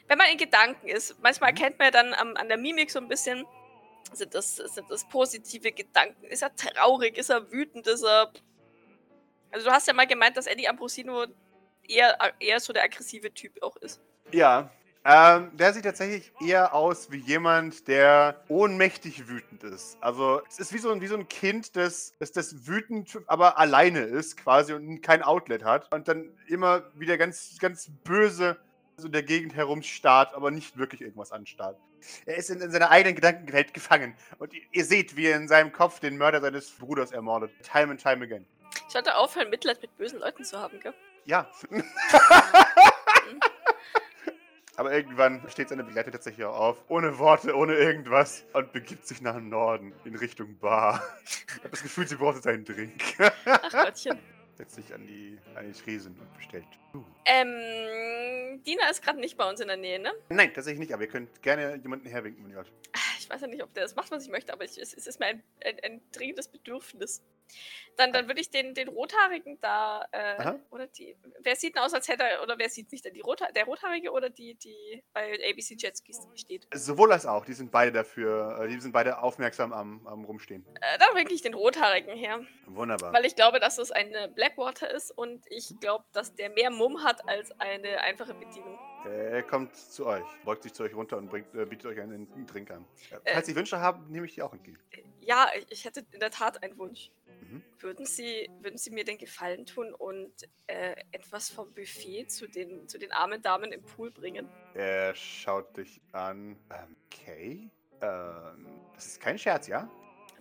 wenn 0.07 0.17
man 0.17 0.27
in 0.29 0.37
Gedanken 0.37 0.87
ist, 0.87 1.15
manchmal 1.21 1.51
Mhm. 1.51 1.57
erkennt 1.57 1.79
man 1.79 1.85
ja 1.85 1.91
dann 1.91 2.13
am, 2.13 2.35
an 2.35 2.47
der 2.47 2.57
Mimik 2.57 2.91
so 2.91 2.99
ein 2.99 3.07
bisschen, 3.07 3.45
sind 4.13 4.33
das, 4.33 4.55
sind 4.55 4.89
das 4.89 5.07
positive 5.07 5.71
Gedanken, 5.71 6.25
ist 6.25 6.41
er 6.41 6.55
traurig, 6.55 7.17
ist 7.17 7.29
er 7.29 7.51
wütend, 7.51 7.87
ist 7.87 8.03
er, 8.03 8.31
also 9.51 9.65
du 9.67 9.71
hast 9.71 9.87
ja 9.87 9.93
mal 9.93 10.07
gemeint, 10.07 10.37
dass 10.37 10.47
Eddie 10.47 10.67
Ambrosino 10.67 11.25
eher, 11.87 12.17
eher 12.39 12.59
so 12.59 12.73
der 12.73 12.83
aggressive 12.83 13.33
Typ 13.33 13.61
auch 13.61 13.75
ist. 13.77 14.01
Ja, 14.31 14.71
ähm, 15.07 15.55
der 15.55 15.71
sieht 15.71 15.85
tatsächlich 15.85 16.31
eher 16.41 16.73
aus 16.73 17.11
wie 17.11 17.17
jemand, 17.17 17.87
der 17.87 18.43
ohnmächtig 18.47 19.27
wütend 19.27 19.63
ist. 19.63 19.97
Also 20.01 20.41
es 20.49 20.59
ist 20.59 20.73
wie 20.73 20.79
so 20.79 20.91
ein, 20.91 20.99
wie 20.99 21.05
so 21.05 21.15
ein 21.15 21.27
Kind, 21.27 21.75
das, 21.75 22.13
das, 22.17 22.31
das 22.31 22.65
wütend, 22.65 23.19
aber 23.27 23.59
alleine 23.59 23.99
ist 23.99 24.35
quasi 24.35 24.73
und 24.73 25.01
kein 25.03 25.21
Outlet 25.21 25.63
hat 25.63 25.93
und 25.93 26.07
dann 26.07 26.31
immer 26.47 26.89
wieder 26.95 27.19
ganz, 27.19 27.57
ganz 27.59 27.91
böse 28.03 28.57
so 28.97 29.07
in 29.07 29.11
der 29.11 29.23
Gegend 29.23 29.55
herumstarrt, 29.55 30.33
aber 30.33 30.51
nicht 30.51 30.77
wirklich 30.77 31.01
irgendwas 31.01 31.31
anstarrt. 31.31 31.77
Er 32.25 32.37
ist 32.37 32.49
in, 32.49 32.61
in 32.61 32.71
seiner 32.71 32.91
eigenen 32.91 33.15
Gedankenwelt 33.15 33.73
gefangen 33.73 34.15
und 34.39 34.53
ihr, 34.53 34.61
ihr 34.71 34.85
seht, 34.85 35.15
wie 35.15 35.27
er 35.27 35.37
in 35.37 35.47
seinem 35.47 35.71
Kopf 35.71 35.99
den 35.99 36.17
Mörder 36.17 36.41
seines 36.41 36.71
Bruders 36.71 37.11
ermordet. 37.11 37.51
Time 37.63 37.91
and 37.91 38.01
time 38.01 38.23
again. 38.23 38.45
Ich 38.87 38.93
sollte 38.93 39.15
aufhören, 39.15 39.49
Mitleid 39.49 39.81
mit 39.81 39.95
bösen 39.97 40.19
Leuten 40.19 40.43
zu 40.43 40.59
haben, 40.59 40.79
gell? 40.79 40.93
Ja. 41.25 41.49
Aber 44.77 44.93
irgendwann 44.93 45.41
steht 45.49 45.69
seine 45.69 45.85
Begleiter 45.85 46.11
tatsächlich 46.11 46.45
auch 46.45 46.57
auf, 46.57 46.77
ohne 46.89 47.17
Worte, 47.17 47.55
ohne 47.55 47.75
irgendwas, 47.75 48.43
und 48.51 48.73
begibt 48.73 49.07
sich 49.07 49.21
nach 49.21 49.39
Norden 49.39 49.93
in 50.03 50.15
Richtung 50.15 50.57
Bar. 50.59 51.01
Ich 51.47 51.59
habe 51.59 51.69
das 51.69 51.83
Gefühl, 51.83 52.05
sie 52.05 52.15
braucht 52.15 52.35
jetzt 52.35 52.47
einen 52.47 52.65
Drink. 52.65 53.01
Ach 53.45 53.71
Gottchen. 53.71 54.19
Setzt 54.55 54.75
sich 54.75 54.93
an 54.93 55.05
die, 55.05 55.37
an 55.55 55.65
die 55.71 55.77
Tresen 55.77 56.17
und 56.17 56.33
bestellt. 56.33 56.65
Uh. 56.93 57.03
Ähm, 57.25 58.63
Dina 58.63 58.89
ist 58.89 59.03
gerade 59.03 59.19
nicht 59.19 59.37
bei 59.37 59.49
uns 59.49 59.59
in 59.59 59.67
der 59.67 59.75
Nähe, 59.75 59.99
ne? 59.99 60.13
Nein, 60.29 60.53
tatsächlich 60.53 60.79
nicht, 60.79 60.93
aber 60.93 61.03
ihr 61.03 61.09
könnt 61.09 61.41
gerne 61.41 61.75
jemanden 61.75 62.07
herwinken, 62.07 62.43
wenn 62.43 62.51
ihr 62.51 62.57
wollt. 62.57 62.71
Ich 63.19 63.29
weiß 63.29 63.41
ja 63.41 63.47
nicht, 63.47 63.63
ob 63.63 63.73
der 63.73 63.83
das 63.83 63.95
macht, 63.95 64.11
was 64.11 64.23
ich 64.23 64.29
möchte, 64.29 64.53
aber 64.53 64.63
ich, 64.63 64.77
es, 64.77 64.93
es 64.93 65.07
ist 65.07 65.19
mir 65.19 65.25
ein, 65.25 65.43
ein, 65.65 65.79
ein 65.83 66.01
dringendes 66.11 66.47
Bedürfnis. 66.47 67.21
Dann, 67.97 68.11
dann 68.11 68.27
würde 68.27 68.41
ich 68.41 68.49
den, 68.49 68.73
den 68.73 68.89
Rothaarigen 68.89 69.57
da, 69.61 70.05
äh, 70.11 70.53
oder 70.69 70.85
die, 70.87 71.15
wer 71.39 71.55
sieht 71.55 71.75
denn 71.75 71.81
aus, 71.83 71.93
als 71.93 72.09
hätte 72.09 72.23
er, 72.23 72.43
oder 72.43 72.57
wer 72.57 72.67
sieht 72.69 72.91
nicht, 72.91 73.05
die 73.15 73.21
Rotha 73.21 73.49
der 73.53 73.63
Rothaarige 73.63 74.11
oder 74.11 74.29
die, 74.29 74.55
die 74.55 75.01
bei 75.13 75.33
ABC 75.49 75.75
Jetskis 75.77 76.27
steht? 76.35 76.67
Sowohl 76.73 77.13
als 77.13 77.25
auch, 77.25 77.45
die 77.45 77.53
sind 77.53 77.71
beide 77.71 77.93
dafür, 77.93 78.59
äh, 78.63 78.67
die 78.67 78.81
sind 78.81 78.91
beide 78.91 79.19
aufmerksam 79.19 79.71
am, 79.71 80.05
am 80.07 80.25
Rumstehen. 80.25 80.65
Äh, 80.81 80.97
dann 80.99 81.15
winke 81.15 81.33
ich 81.33 81.41
den 81.41 81.53
Rothaarigen 81.53 82.17
her, 82.17 82.41
Wunderbar. 82.65 83.13
weil 83.13 83.25
ich 83.25 83.35
glaube, 83.37 83.61
dass 83.61 83.77
es 83.77 83.91
eine 83.91 84.27
Blackwater 84.27 84.91
ist 84.91 85.11
und 85.11 85.45
ich 85.49 85.73
glaube, 85.79 86.03
dass 86.11 86.35
der 86.35 86.49
mehr 86.49 86.71
Mumm 86.71 87.01
hat 87.01 87.25
als 87.29 87.57
eine 87.61 88.01
einfache 88.01 88.33
Bedienung. 88.33 88.77
Er 89.05 89.43
kommt 89.43 89.73
zu 89.75 90.05
euch, 90.07 90.25
beugt 90.43 90.63
sich 90.63 90.73
zu 90.73 90.83
euch 90.83 90.93
runter 90.95 91.15
und 91.17 91.29
bringt, 91.29 91.53
äh, 91.55 91.65
bietet 91.65 91.85
euch 91.85 92.01
einen, 92.01 92.29
einen 92.33 92.45
Drink 92.47 92.71
an. 92.71 92.85
Äh, 93.11 93.15
Äh. 93.23 93.33
falls 93.35 93.45
Sie 93.47 93.55
Wünsche 93.55 93.79
haben, 93.79 94.11
nehme 94.11 94.25
ich 94.25 94.33
die 94.33 94.41
auch 94.41 94.51
entgegen. 94.51 94.79
Ja, 95.25 95.49
ich- 95.69 95.85
hätte 95.85 96.05
in 96.11 96.19
der 96.19 96.31
Tat 96.31 96.61
einen 96.63 96.77
Wunsch. 96.77 97.09
Mhm. 97.41 97.63
Würden 97.79 98.05
Sie, 98.05 98.49
würden 98.61 98.77
Sie 98.77 98.91
mir 98.91 99.03
den 99.03 99.17
Gefallen 99.17 99.65
tun 99.65 99.93
und 99.93 100.31
äh, 100.67 100.95
etwas 101.11 101.49
vom 101.49 101.73
Buffet 101.73 102.25
zu 102.27 102.47
den, 102.47 102.87
zu 102.87 102.97
den 102.97 103.11
armen 103.11 103.41
Damen 103.41 103.71
im 103.71 103.83
Pool 103.83 104.11
bringen? 104.11 104.47
Er 104.73 105.13
schaut 105.15 105.75
dich 105.77 106.01
an. 106.11 106.57
Ähm, 106.73 106.95
okay. 107.07 107.69
Ähm, 108.01 108.67
das 108.93 109.05
ist 109.07 109.21
kein 109.21 109.37
Scherz, 109.37 109.67
ja? 109.67 109.89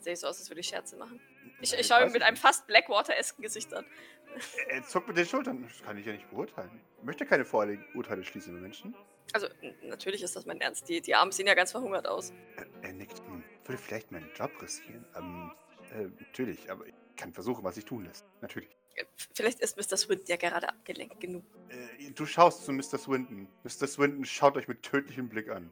Sehe 0.01 0.13
ich 0.13 0.21
so 0.21 0.27
aus, 0.27 0.39
als 0.39 0.49
würde 0.51 0.61
ich 0.61 0.69
Scherze 0.69 0.97
machen. 0.97 1.21
Ich, 1.61 1.73
Ich 1.73 1.81
ich 1.81 1.87
schaue 1.87 2.01
ihn 2.03 2.07
mit 2.07 2.15
nicht. 2.15 2.23
einem 2.25 2.37
fast 2.37 2.67
Blackwater-esken 2.67 3.43
Gesicht 3.43 3.73
an. 3.73 3.87
Er 4.69 4.83
zuckt 4.83 5.09
mit 5.09 5.17
den 5.17 5.27
Schultern. 5.27 5.63
Das 5.63 5.83
kann 5.83 5.97
ich 5.97 6.05
ja 6.07 6.13
nicht 6.13 6.29
beurteilen. 6.29 6.81
Ich 6.99 7.05
möchte 7.05 7.25
keine 7.25 7.45
voreiligen 7.45 7.85
Urteile 7.95 8.25
schließen 8.25 8.53
über 8.53 8.61
Menschen. 8.63 8.95
Also, 9.33 9.47
natürlich 9.83 10.23
ist 10.23 10.37
das 10.37 10.45
mein 10.47 10.61
Ernst. 10.61 10.89
Die, 10.89 11.01
die 11.01 11.15
Armen 11.15 11.33
sehen 11.33 11.47
ja 11.47 11.55
ganz 11.55 11.71
verhungert 11.71 12.07
aus. 12.07 12.33
Er, 12.57 12.67
er 12.83 12.93
nickt. 12.93 13.23
Würde 13.65 13.79
vielleicht 13.81 14.13
meinen 14.13 14.31
Job 14.35 14.51
riskieren. 14.61 15.05
Ähm, 15.17 15.53
Äh, 15.93 16.09
natürlich, 16.19 16.71
aber 16.71 16.87
ich 16.87 16.95
kann 17.17 17.33
versuchen, 17.33 17.63
was 17.63 17.77
ich 17.77 17.85
tun 17.85 18.05
lässt. 18.05 18.25
Natürlich. 18.41 18.71
Äh, 18.97 19.05
Vielleicht 19.35 19.61
ist 19.61 19.77
Mr. 19.77 19.97
Swinton 19.99 20.27
ja 20.27 20.37
gerade 20.37 20.69
abgelenkt 20.69 21.21
genug. 21.21 21.45
Äh, 21.69 22.11
du 22.11 22.25
schaust 22.27 22.65
zu 22.65 22.73
Mr. 22.73 22.99
Swinton. 22.99 23.47
Mr. 23.65 23.87
Swinton 23.87 24.25
schaut 24.25 24.57
euch 24.57 24.67
mit 24.67 24.83
tödlichem 24.83 25.29
Blick 25.29 25.51
an. 25.51 25.71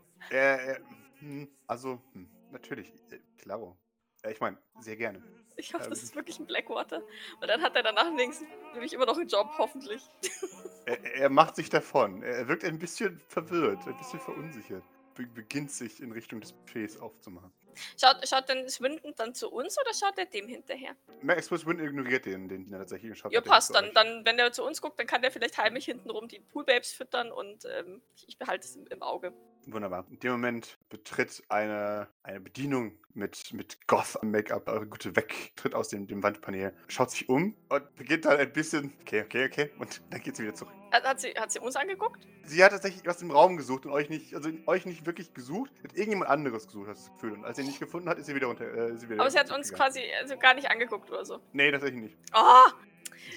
Hm, 1.18 1.48
also, 1.66 2.00
hm, 2.12 2.28
natürlich, 2.50 2.92
äh, 3.10 3.18
klaro. 3.38 3.76
Äh, 4.22 4.32
ich 4.32 4.40
meine, 4.40 4.58
sehr 4.80 4.96
gerne. 4.96 5.22
Ich 5.56 5.72
hoffe, 5.74 5.88
das 5.88 6.00
Ähm. 6.00 6.04
ist 6.04 6.14
wirklich 6.14 6.38
ein 6.38 6.46
Blackwater. 6.46 7.02
Und 7.40 7.48
dann 7.48 7.62
hat 7.62 7.74
er 7.74 7.82
danach 7.82 8.12
links 8.14 8.42
nämlich 8.74 8.92
immer 8.92 9.06
noch 9.06 9.16
einen 9.16 9.28
Job, 9.28 9.50
hoffentlich. 9.58 10.02
Er, 10.84 11.00
er 11.14 11.30
macht 11.30 11.54
sich 11.56 11.70
davon. 11.70 12.22
Er 12.24 12.48
wirkt 12.48 12.64
ein 12.64 12.76
bisschen 12.78 13.20
verwirrt, 13.28 13.86
ein 13.86 13.96
bisschen 13.98 14.18
verunsichert. 14.18 14.82
Be 15.14 15.26
beginnt 15.26 15.70
sich 15.70 16.00
in 16.02 16.10
Richtung 16.10 16.40
des 16.40 16.52
Buffets 16.52 16.96
aufzumachen. 16.98 17.52
Schaut, 18.00 18.26
schaut 18.28 18.48
denn 18.48 18.68
Swinton 18.68 19.14
dann 19.16 19.34
zu 19.34 19.50
uns 19.50 19.78
oder 19.78 19.94
schaut 19.94 20.18
er 20.18 20.26
dem 20.26 20.48
hinterher? 20.48 20.96
Max 21.22 21.46
Swinton 21.46 21.80
ignoriert 21.80 22.26
den, 22.26 22.48
den 22.48 22.64
Diener 22.64 22.78
tatsächlich 22.78 23.18
schaut 23.18 23.32
Ja, 23.32 23.40
passt. 23.40 23.74
Dann, 23.74 23.92
dann, 23.94 24.24
wenn 24.24 24.38
er 24.38 24.52
zu 24.52 24.64
uns 24.64 24.80
guckt, 24.80 24.98
dann 24.98 25.06
kann 25.06 25.22
der 25.22 25.30
vielleicht 25.30 25.58
heimlich 25.58 25.86
hintenrum 25.86 26.28
die 26.28 26.40
Poolbabes 26.40 26.92
füttern 26.92 27.32
und 27.32 27.64
ähm, 27.64 28.02
ich, 28.16 28.28
ich 28.28 28.38
behalte 28.38 28.66
es 28.66 28.76
im, 28.76 28.86
im 28.88 29.02
Auge. 29.02 29.32
Wunderbar. 29.66 30.04
In 30.10 30.18
dem 30.18 30.32
Moment 30.32 30.76
betritt 30.88 31.42
eine, 31.48 32.08
eine 32.24 32.40
Bedienung 32.40 32.98
mit, 33.14 33.52
mit 33.52 33.86
Goth-Make-up 33.86 34.68
eure 34.68 34.86
Gute 34.86 35.14
weg, 35.14 35.52
tritt 35.56 35.74
aus 35.74 35.88
dem, 35.88 36.06
dem 36.08 36.22
Wandpanel, 36.22 36.74
schaut 36.88 37.10
sich 37.12 37.28
um 37.28 37.54
und 37.68 37.94
beginnt 37.94 38.24
dann 38.24 38.38
ein 38.38 38.52
bisschen, 38.52 38.92
okay, 39.02 39.22
okay, 39.22 39.46
okay, 39.46 39.70
und 39.78 40.02
dann 40.10 40.20
geht 40.20 40.36
sie 40.36 40.42
wieder 40.42 40.54
zurück. 40.54 40.72
Hat, 40.90 41.20
sie, 41.20 41.30
hat 41.30 41.52
sie 41.52 41.60
uns 41.60 41.76
angeguckt? 41.76 42.26
Sie 42.44 42.62
hat 42.64 42.72
tatsächlich 42.72 43.06
was 43.06 43.22
im 43.22 43.30
Raum 43.30 43.56
gesucht 43.56 43.86
und 43.86 43.92
euch 43.92 44.08
nicht, 44.10 44.34
also 44.34 44.50
euch 44.66 44.84
nicht 44.84 45.06
wirklich 45.06 45.32
gesucht, 45.32 45.70
hat 45.84 45.92
irgendjemand 45.94 46.30
anderes 46.30 46.66
gesucht, 46.66 46.88
hast 46.88 47.06
du 47.06 47.10
das 47.10 47.14
Gefühl. 47.20 47.32
Und 47.38 47.44
als 47.44 47.56
sie 47.56 47.62
ihn 47.62 47.68
nicht 47.68 47.80
gefunden 47.80 48.08
hat, 48.08 48.18
ist 48.18 48.26
sie 48.26 48.34
wieder 48.34 48.48
runter. 48.48 48.64
Äh, 48.64 48.96
sie 48.98 49.08
wieder 49.08 49.20
Aber 49.20 49.30
sie 49.30 49.38
hat 49.38 49.50
uns 49.52 49.72
quasi 49.72 50.02
also 50.20 50.36
gar 50.36 50.54
nicht 50.54 50.68
angeguckt 50.70 51.08
oder 51.10 51.24
so. 51.24 51.40
Nee, 51.52 51.70
tatsächlich 51.70 52.02
nicht. 52.02 52.16
Oh, 52.34 52.70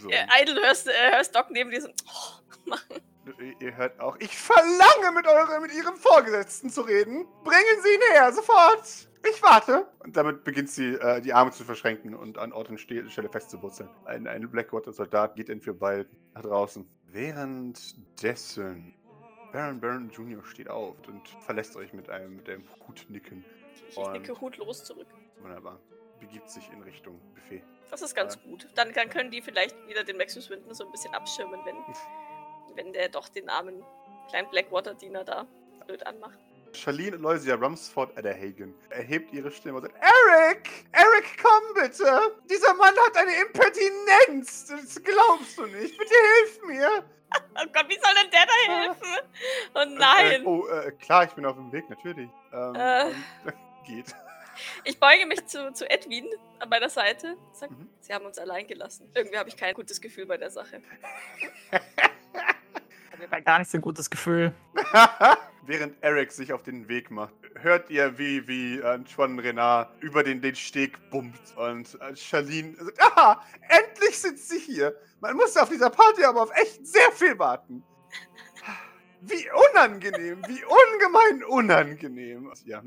So. 0.02 0.10
äh, 0.10 0.26
Idle 0.42 0.56
hörst, 0.62 0.88
äh, 0.88 1.12
hörst 1.12 1.36
Doc 1.36 1.52
neben 1.52 1.70
dir 1.70 1.82
so. 1.82 1.90
Oh, 1.90 2.56
Mann. 2.66 2.80
Ihr- 3.40 3.56
Ihr 3.60 3.76
hört 3.78 4.00
auch, 4.00 4.18
ich 4.20 4.38
verlange 4.38 5.12
mit 5.16 5.26
eurem, 5.28 5.62
mit 5.64 5.74
ihrem 5.74 5.96
Vorgesetzten 5.96 6.70
zu 6.70 6.82
reden. 6.82 7.26
Bringen 7.44 7.82
Sie 7.82 7.94
ihn 7.96 8.02
her, 8.14 8.32
sofort. 8.32 8.84
Ich 9.28 9.42
warte. 9.42 9.88
Und 10.04 10.16
damit 10.16 10.44
beginnt 10.44 10.70
sie, 10.70 10.94
äh, 10.94 11.20
die 11.20 11.34
Arme 11.34 11.50
zu 11.52 11.64
verschränken 11.64 12.14
und 12.14 12.38
an 12.38 12.54
Ort 12.54 12.70
und 12.70 12.80
Ste- 12.80 13.10
Stelle 13.10 13.28
festzuwurzeln. 13.30 13.90
Ein, 14.06 14.28
ein 14.28 14.50
Blackwater-Soldat 14.52 15.36
geht 15.36 15.50
entweder 15.50 15.76
bald 15.76 16.08
nach 16.36 16.44
draußen. 16.44 16.88
Währenddessen, 17.08 18.94
Baron 19.52 19.80
Baron 19.80 20.10
Jr. 20.12 20.44
steht 20.46 20.70
auf 20.70 20.96
und 21.08 21.28
verlässt 21.46 21.76
euch 21.76 21.94
mit 21.94 22.10
einem, 22.10 22.36
mit 22.38 22.48
einem 22.50 22.64
Hutnicken. 22.88 23.44
Ich, 23.90 23.98
ich 23.98 24.08
nicke 24.12 24.40
hutlos 24.40 24.84
zurück. 24.84 25.08
Wunderbar. 25.42 25.80
Begibt 26.20 26.50
sich 26.50 26.70
in 26.72 26.82
Richtung 26.84 27.20
Buffet. 27.34 27.64
Das 27.92 28.02
ist 28.02 28.16
ganz 28.16 28.42
gut. 28.44 28.68
Dann, 28.76 28.94
dann 28.94 29.10
können 29.10 29.32
die 29.32 29.42
vielleicht 29.42 29.76
wieder 29.88 30.04
den 30.04 30.18
Maxus 30.18 30.46
Swinton 30.46 30.74
so 30.74 30.86
ein 30.86 30.92
bisschen 30.92 31.14
abschirmen, 31.14 31.60
wenn, 31.66 31.76
wenn 32.76 32.94
der 32.94 33.10
doch 33.10 33.30
den 33.30 33.50
armen 33.50 33.84
kleinen 34.30 34.50
Blackwater-Diener 34.50 35.24
da 35.24 35.48
blöd 35.86 36.06
anmacht. 36.06 36.38
Charlene 36.74 37.16
Aloysia 37.16 37.56
Rumsford 37.56 38.18
Adderhagen 38.18 38.74
erhebt 38.90 39.32
ihre 39.34 39.50
Stimme 39.52 39.78
und 39.78 39.84
sagt: 39.84 39.96
Eric! 40.02 40.70
Eric, 40.92 41.26
komm 41.42 41.74
bitte! 41.74 42.36
Dieser 42.50 42.74
Mann 42.74 42.94
hat 43.06 43.16
eine 43.16 43.32
Impertinenz! 43.42 44.68
Das 44.68 45.02
glaubst 45.02 45.58
du 45.58 45.66
nicht! 45.68 45.98
Bitte 45.98 46.14
hilf 46.40 46.64
mir! 46.66 47.04
Oh 47.58 47.66
Gott, 47.74 47.90
wie 47.90 48.00
soll 48.00 48.14
denn 48.22 48.32
der 48.32 48.46
da 48.46 48.74
helfen? 48.74 49.28
Oh 49.74 49.84
nein! 49.98 50.42
Äh, 50.44 50.46
oh, 50.46 50.68
äh, 50.68 50.92
klar, 50.92 51.26
ich 51.26 51.32
bin 51.32 51.46
auf 51.46 51.56
dem 51.56 51.70
Weg, 51.74 51.90
natürlich. 51.90 52.30
Ähm, 52.54 52.76
Äh. 52.76 53.10
äh, 53.10 53.14
geht. 53.86 54.06
Ich 54.86 54.98
beuge 55.02 55.26
mich 55.26 55.46
zu, 55.48 55.74
zu 55.74 55.90
Edwin 55.90 56.30
an 56.60 56.70
meiner 56.70 56.88
Seite. 56.88 57.36
Sag, 57.52 57.72
Mhm. 57.72 57.90
sie 58.00 58.14
haben 58.14 58.26
uns 58.26 58.38
allein 58.38 58.66
gelassen. 58.68 59.12
Irgendwie 59.14 59.38
habe 59.38 59.50
ich 59.50 59.58
kein 59.58 59.74
gutes 59.74 60.00
Gefühl 60.00 60.26
bei 60.28 60.38
der 60.38 60.50
Sache. 60.50 60.82
Gar 63.44 63.60
nicht 63.60 63.72
so 63.72 63.78
ein 63.78 63.82
gutes 63.82 64.10
Gefühl. 64.10 64.54
Während 65.68 65.96
Eric 66.04 66.32
sich 66.32 66.54
auf 66.54 66.62
den 66.62 66.88
Weg 66.88 67.10
macht, 67.10 67.34
hört 67.56 67.90
ihr, 67.90 68.18
wie, 68.20 68.48
wie 68.48 68.84
Antoine 68.84 69.42
Renard 69.42 69.90
über 70.02 70.24
den, 70.24 70.40
den 70.42 70.56
Steg 70.56 71.10
bummt 71.10 71.56
und 71.56 72.00
äh, 72.02 72.16
Charlene 72.16 72.76
sagt, 72.76 73.02
aha, 73.02 73.42
endlich 73.70 74.20
sind 74.20 74.38
sie 74.38 74.60
hier. 74.60 74.96
Man 75.22 75.36
musste 75.36 75.64
auf 75.64 75.70
dieser 75.70 75.90
Party 75.90 76.24
aber 76.24 76.44
auf 76.44 76.52
echt 76.56 76.86
sehr 76.86 77.12
viel 77.12 77.38
warten. 77.40 77.84
Wie 79.28 79.48
unangenehm, 79.72 80.42
wie 80.48 80.64
ungemein 80.64 81.44
unangenehm. 81.46 82.52
Ja. 82.66 82.84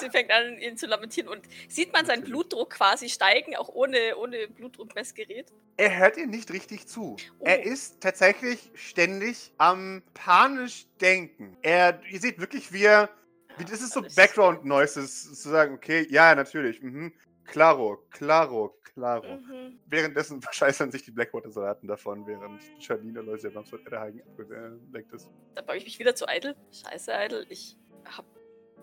Sie 0.00 0.10
fängt 0.10 0.30
an, 0.30 0.58
ihn 0.58 0.76
zu 0.76 0.86
lamentieren 0.86 1.28
und 1.28 1.42
sieht 1.68 1.92
man 1.92 2.06
seinen. 2.06 2.30
Blutdruck 2.30 2.70
quasi 2.70 3.08
steigen, 3.08 3.56
auch 3.56 3.68
ohne, 3.68 4.16
ohne 4.16 4.48
Blutdruckmessgerät. 4.48 5.52
Er 5.76 5.98
hört 5.98 6.16
ihr 6.16 6.26
nicht 6.26 6.52
richtig 6.52 6.86
zu. 6.86 7.16
Oh. 7.38 7.44
Er 7.44 7.64
ist 7.64 8.00
tatsächlich 8.00 8.70
ständig 8.74 9.52
am 9.58 10.02
panisch 10.14 10.86
denken. 11.00 11.56
Er, 11.62 12.00
ihr 12.08 12.20
seht 12.20 12.38
wirklich, 12.38 12.72
wie 12.72 12.84
er, 12.84 13.10
wie, 13.58 13.64
das 13.64 13.80
ist 13.82 13.92
so 13.92 14.00
Alles. 14.00 14.14
Background 14.14 14.64
Noises, 14.64 15.40
zu 15.40 15.48
sagen, 15.48 15.74
okay, 15.74 16.06
ja, 16.10 16.34
natürlich, 16.34 16.82
mhm, 16.82 17.12
claro, 17.50 18.04
claro, 18.10 18.78
claro. 18.82 19.36
Mhm. 19.36 19.78
Währenddessen 19.86 20.40
verscheißern 20.42 20.90
sich 20.90 21.02
die 21.02 21.10
Blackwater-Soldaten 21.10 21.86
davon, 21.86 22.26
während 22.26 22.62
Charlene 22.78 23.20
Aloysia 23.20 23.50
Bamsford 23.50 23.86
Edderhagen 23.86 24.22
abgelenkt 24.22 25.12
ist. 25.12 25.28
Dann 25.54 25.66
beuge 25.66 25.78
ich 25.78 25.84
mich 25.84 25.98
wieder 25.98 26.14
zu 26.14 26.26
Idle. 26.28 26.56
Scheiße, 26.72 27.12
Idle. 27.12 27.46
Ich 27.48 27.76
habe 28.04 28.28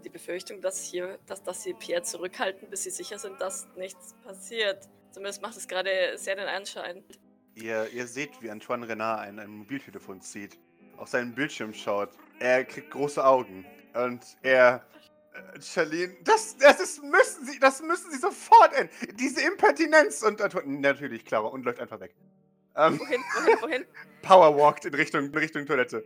die 0.04 0.10
Befürchtung, 0.10 0.62
dass 0.62 0.84
hier, 0.84 1.18
dass, 1.26 1.44
dass 1.44 1.64
sie 1.64 1.74
Pierre 1.74 2.04
zurückhalten, 2.04 2.70
bis 2.70 2.84
sie 2.84 2.92
sicher 2.92 3.18
sind, 3.18 3.42
dass 3.42 3.68
nichts 3.76 4.16
passiert. 4.24 4.88
Zumindest 5.12 5.42
macht 5.42 5.58
es 5.58 5.68
gerade 5.68 6.18
sehr 6.18 6.36
den 6.36 6.48
Anschein. 6.48 7.04
Ihr, 7.56 7.90
ihr 7.92 8.06
seht, 8.06 8.42
wie 8.42 8.52
Antoine 8.52 8.88
Renard 8.88 9.22
ein, 9.22 9.40
ein 9.40 9.50
Mobiltelefon 9.50 10.22
zieht, 10.22 10.60
auf 10.98 11.10
seinen 11.10 11.34
Bildschirm 11.34 11.74
schaut. 11.74 12.10
Er 12.40 12.64
kriegt 12.66 12.92
große 12.92 13.24
Augen 13.26 13.66
und 13.96 14.38
er. 14.44 14.86
Äh, 15.38 15.62
Charlene, 15.62 16.15
das, 16.23 16.58
das 16.58 16.80
ist, 16.80 17.04
müssen 17.04 17.45
Sie, 17.45 17.60
das 17.60 17.82
müssen 17.82 18.12
Sie 18.12 18.17
sofort 18.17 18.73
enden. 18.73 18.91
Diese 19.17 19.41
Impertinenz 19.41 20.23
und 20.23 20.41
Antoine, 20.41 20.80
natürlich, 20.80 21.26
Clara, 21.26 21.47
und 21.47 21.63
läuft 21.63 21.80
einfach 21.80 22.00
weg. 22.00 22.15
Ähm, 22.76 23.00
Wohin, 23.00 23.21
wohin, 23.36 23.62
wohin? 23.62 23.86
Powerwalkt 24.21 24.86
in 24.86 24.93
Richtung, 24.93 25.26
in 25.26 25.36
Richtung 25.36 25.65
Toilette. 25.65 26.04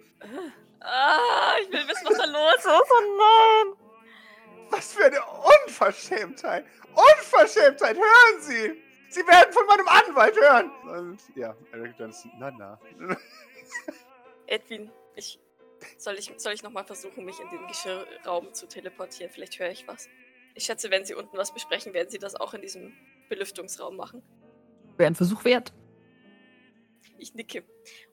Ah, 0.80 1.54
ich 1.62 1.72
will 1.72 1.88
wissen, 1.88 2.08
was 2.08 2.18
da 2.18 2.26
los 2.26 2.56
ist. 2.56 2.68
Oh 2.68 3.18
nein. 3.18 3.78
Was 4.70 4.94
für 4.94 5.06
eine 5.06 5.20
Unverschämtheit! 5.66 6.66
Unverschämtheit! 6.94 7.98
Hören 7.98 8.42
Sie! 8.42 8.82
Sie 9.10 9.28
werden 9.28 9.52
von 9.52 9.66
meinem 9.66 9.88
Anwalt 9.88 10.40
hören! 10.40 10.72
Und 10.90 11.20
ja, 11.36 11.54
Eric 11.74 11.96
Johnson, 12.00 12.32
na 12.40 12.52
na. 12.52 12.80
Edwin, 14.48 14.90
ich. 15.16 15.40
Soll 15.98 16.16
ich, 16.18 16.32
soll 16.38 16.54
ich 16.54 16.64
nochmal 16.64 16.86
versuchen, 16.86 17.26
mich 17.26 17.40
in 17.40 17.50
den 17.50 17.68
Geschirrraum 17.68 18.54
zu 18.54 18.68
teleportieren? 18.68 19.32
Vielleicht 19.32 19.60
höre 19.60 19.70
ich 19.70 19.88
was. 19.88 20.10
Ich 20.54 20.66
schätze, 20.66 20.92
wenn 20.92 21.06
Sie 21.06 21.14
unten 21.14 21.38
was 21.38 21.54
besprechen, 21.54 21.94
werden 21.94 22.10
Sie 22.10 22.20
das 22.20 22.36
auch 22.36 22.54
in 22.54 22.62
diesem 22.62 22.94
Belüftungsraum 23.30 23.96
machen. 23.96 24.22
Wäre 24.98 25.08
ein 25.08 25.16
Versuch 25.16 25.44
wert. 25.46 25.74
Ich 27.18 27.34
nicke. 27.34 27.64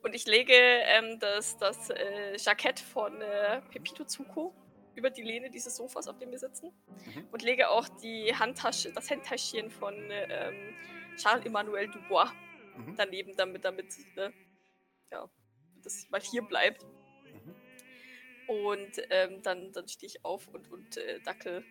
Und 0.03 0.13
ich 0.13 0.25
lege 0.25 0.53
ähm, 0.53 1.19
das, 1.19 1.57
das 1.57 1.89
äh, 1.89 2.37
Jackett 2.37 2.79
von 2.79 3.21
äh, 3.21 3.61
Pepito 3.71 4.05
Zuko 4.05 4.53
über 4.95 5.09
die 5.09 5.23
Lehne 5.23 5.49
dieses 5.49 5.75
Sofas, 5.75 6.07
auf 6.07 6.17
dem 6.19 6.31
wir 6.31 6.39
sitzen. 6.39 6.71
Mhm. 7.05 7.27
Und 7.31 7.41
lege 7.41 7.69
auch 7.69 7.87
die 8.01 8.33
Handtasche, 8.35 8.91
das 8.93 9.09
Handtäschchen 9.09 9.71
von 9.71 9.95
ähm, 10.11 10.75
Charles-Emmanuel 11.17 11.89
Dubois 11.89 12.31
Mhm. 12.79 12.95
daneben, 12.95 13.35
damit, 13.35 13.65
damit 13.65 13.87
ne, 14.15 14.33
ja, 15.11 15.29
das 15.83 16.07
mal 16.09 16.21
hier 16.21 16.41
bleibt. 16.41 16.85
Mhm. 18.49 18.55
Und 18.55 18.91
ähm, 19.09 19.41
dann, 19.43 19.71
dann 19.71 19.87
stehe 19.87 20.07
ich 20.07 20.25
auf 20.25 20.47
und, 20.47 20.71
und 20.71 20.97
äh, 20.97 21.19
dackel 21.21 21.63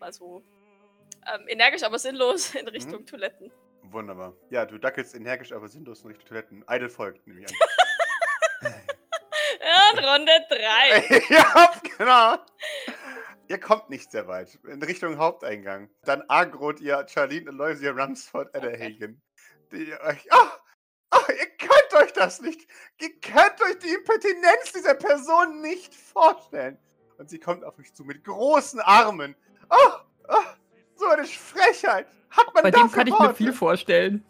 mal 0.00 0.12
so 0.12 0.42
ähm, 1.32 1.46
energisch, 1.48 1.82
aber 1.82 1.98
sinnlos 1.98 2.54
in 2.54 2.68
Richtung 2.68 3.06
Toiletten. 3.06 3.50
Wunderbar. 3.82 4.34
Ja, 4.50 4.66
du 4.66 4.78
dackelst 4.78 5.14
energisch, 5.14 5.52
aber 5.52 5.68
sinnlos 5.68 6.02
in 6.02 6.08
Richtung 6.08 6.26
Toiletten. 6.28 6.64
Idle 6.68 6.90
folgt, 6.90 7.26
nehme 7.26 7.40
ich 7.40 7.46
an. 7.48 7.54
Ja, 9.60 10.14
Runde 10.14 10.32
3. 10.48 11.22
ja, 11.28 11.72
genau. 11.96 12.36
Ihr 13.48 13.58
kommt 13.58 13.90
nicht 13.90 14.10
sehr 14.10 14.26
weit. 14.26 14.58
In 14.66 14.82
Richtung 14.82 15.18
Haupteingang. 15.18 15.90
Dann 16.04 16.22
agrot 16.28 16.80
ihr 16.80 17.06
Charlene 17.08 17.50
Aloysia 17.50 17.92
Rumsford 17.92 18.54
Adderhagen. 18.54 19.20
Die 19.72 19.92
euch. 19.92 20.26
Oh, 20.30 20.48
könnt 21.88 22.02
euch 22.02 22.12
das 22.12 22.40
nicht. 22.40 22.68
Ihr 23.00 23.12
könnt 23.20 23.60
euch 23.62 23.78
die 23.78 23.90
Impertinenz 23.90 24.72
dieser 24.74 24.94
Person 24.94 25.60
nicht 25.60 25.94
vorstellen. 25.94 26.78
Und 27.18 27.28
sie 27.30 27.38
kommt 27.38 27.64
auf 27.64 27.78
euch 27.78 27.92
zu 27.94 28.04
mit 28.04 28.24
großen 28.24 28.80
Armen. 28.80 29.34
Oh, 29.70 29.92
oh 30.28 30.34
so 30.96 31.06
eine 31.06 31.24
Frechheit. 31.24 32.06
Hat 32.30 32.54
man 32.54 32.62
Bei 32.62 32.70
dem 32.70 32.90
kann 32.90 33.06
ich 33.06 33.12
mir 33.12 33.20
Worte? 33.20 33.34
viel 33.34 33.52
vorstellen. 33.52 34.24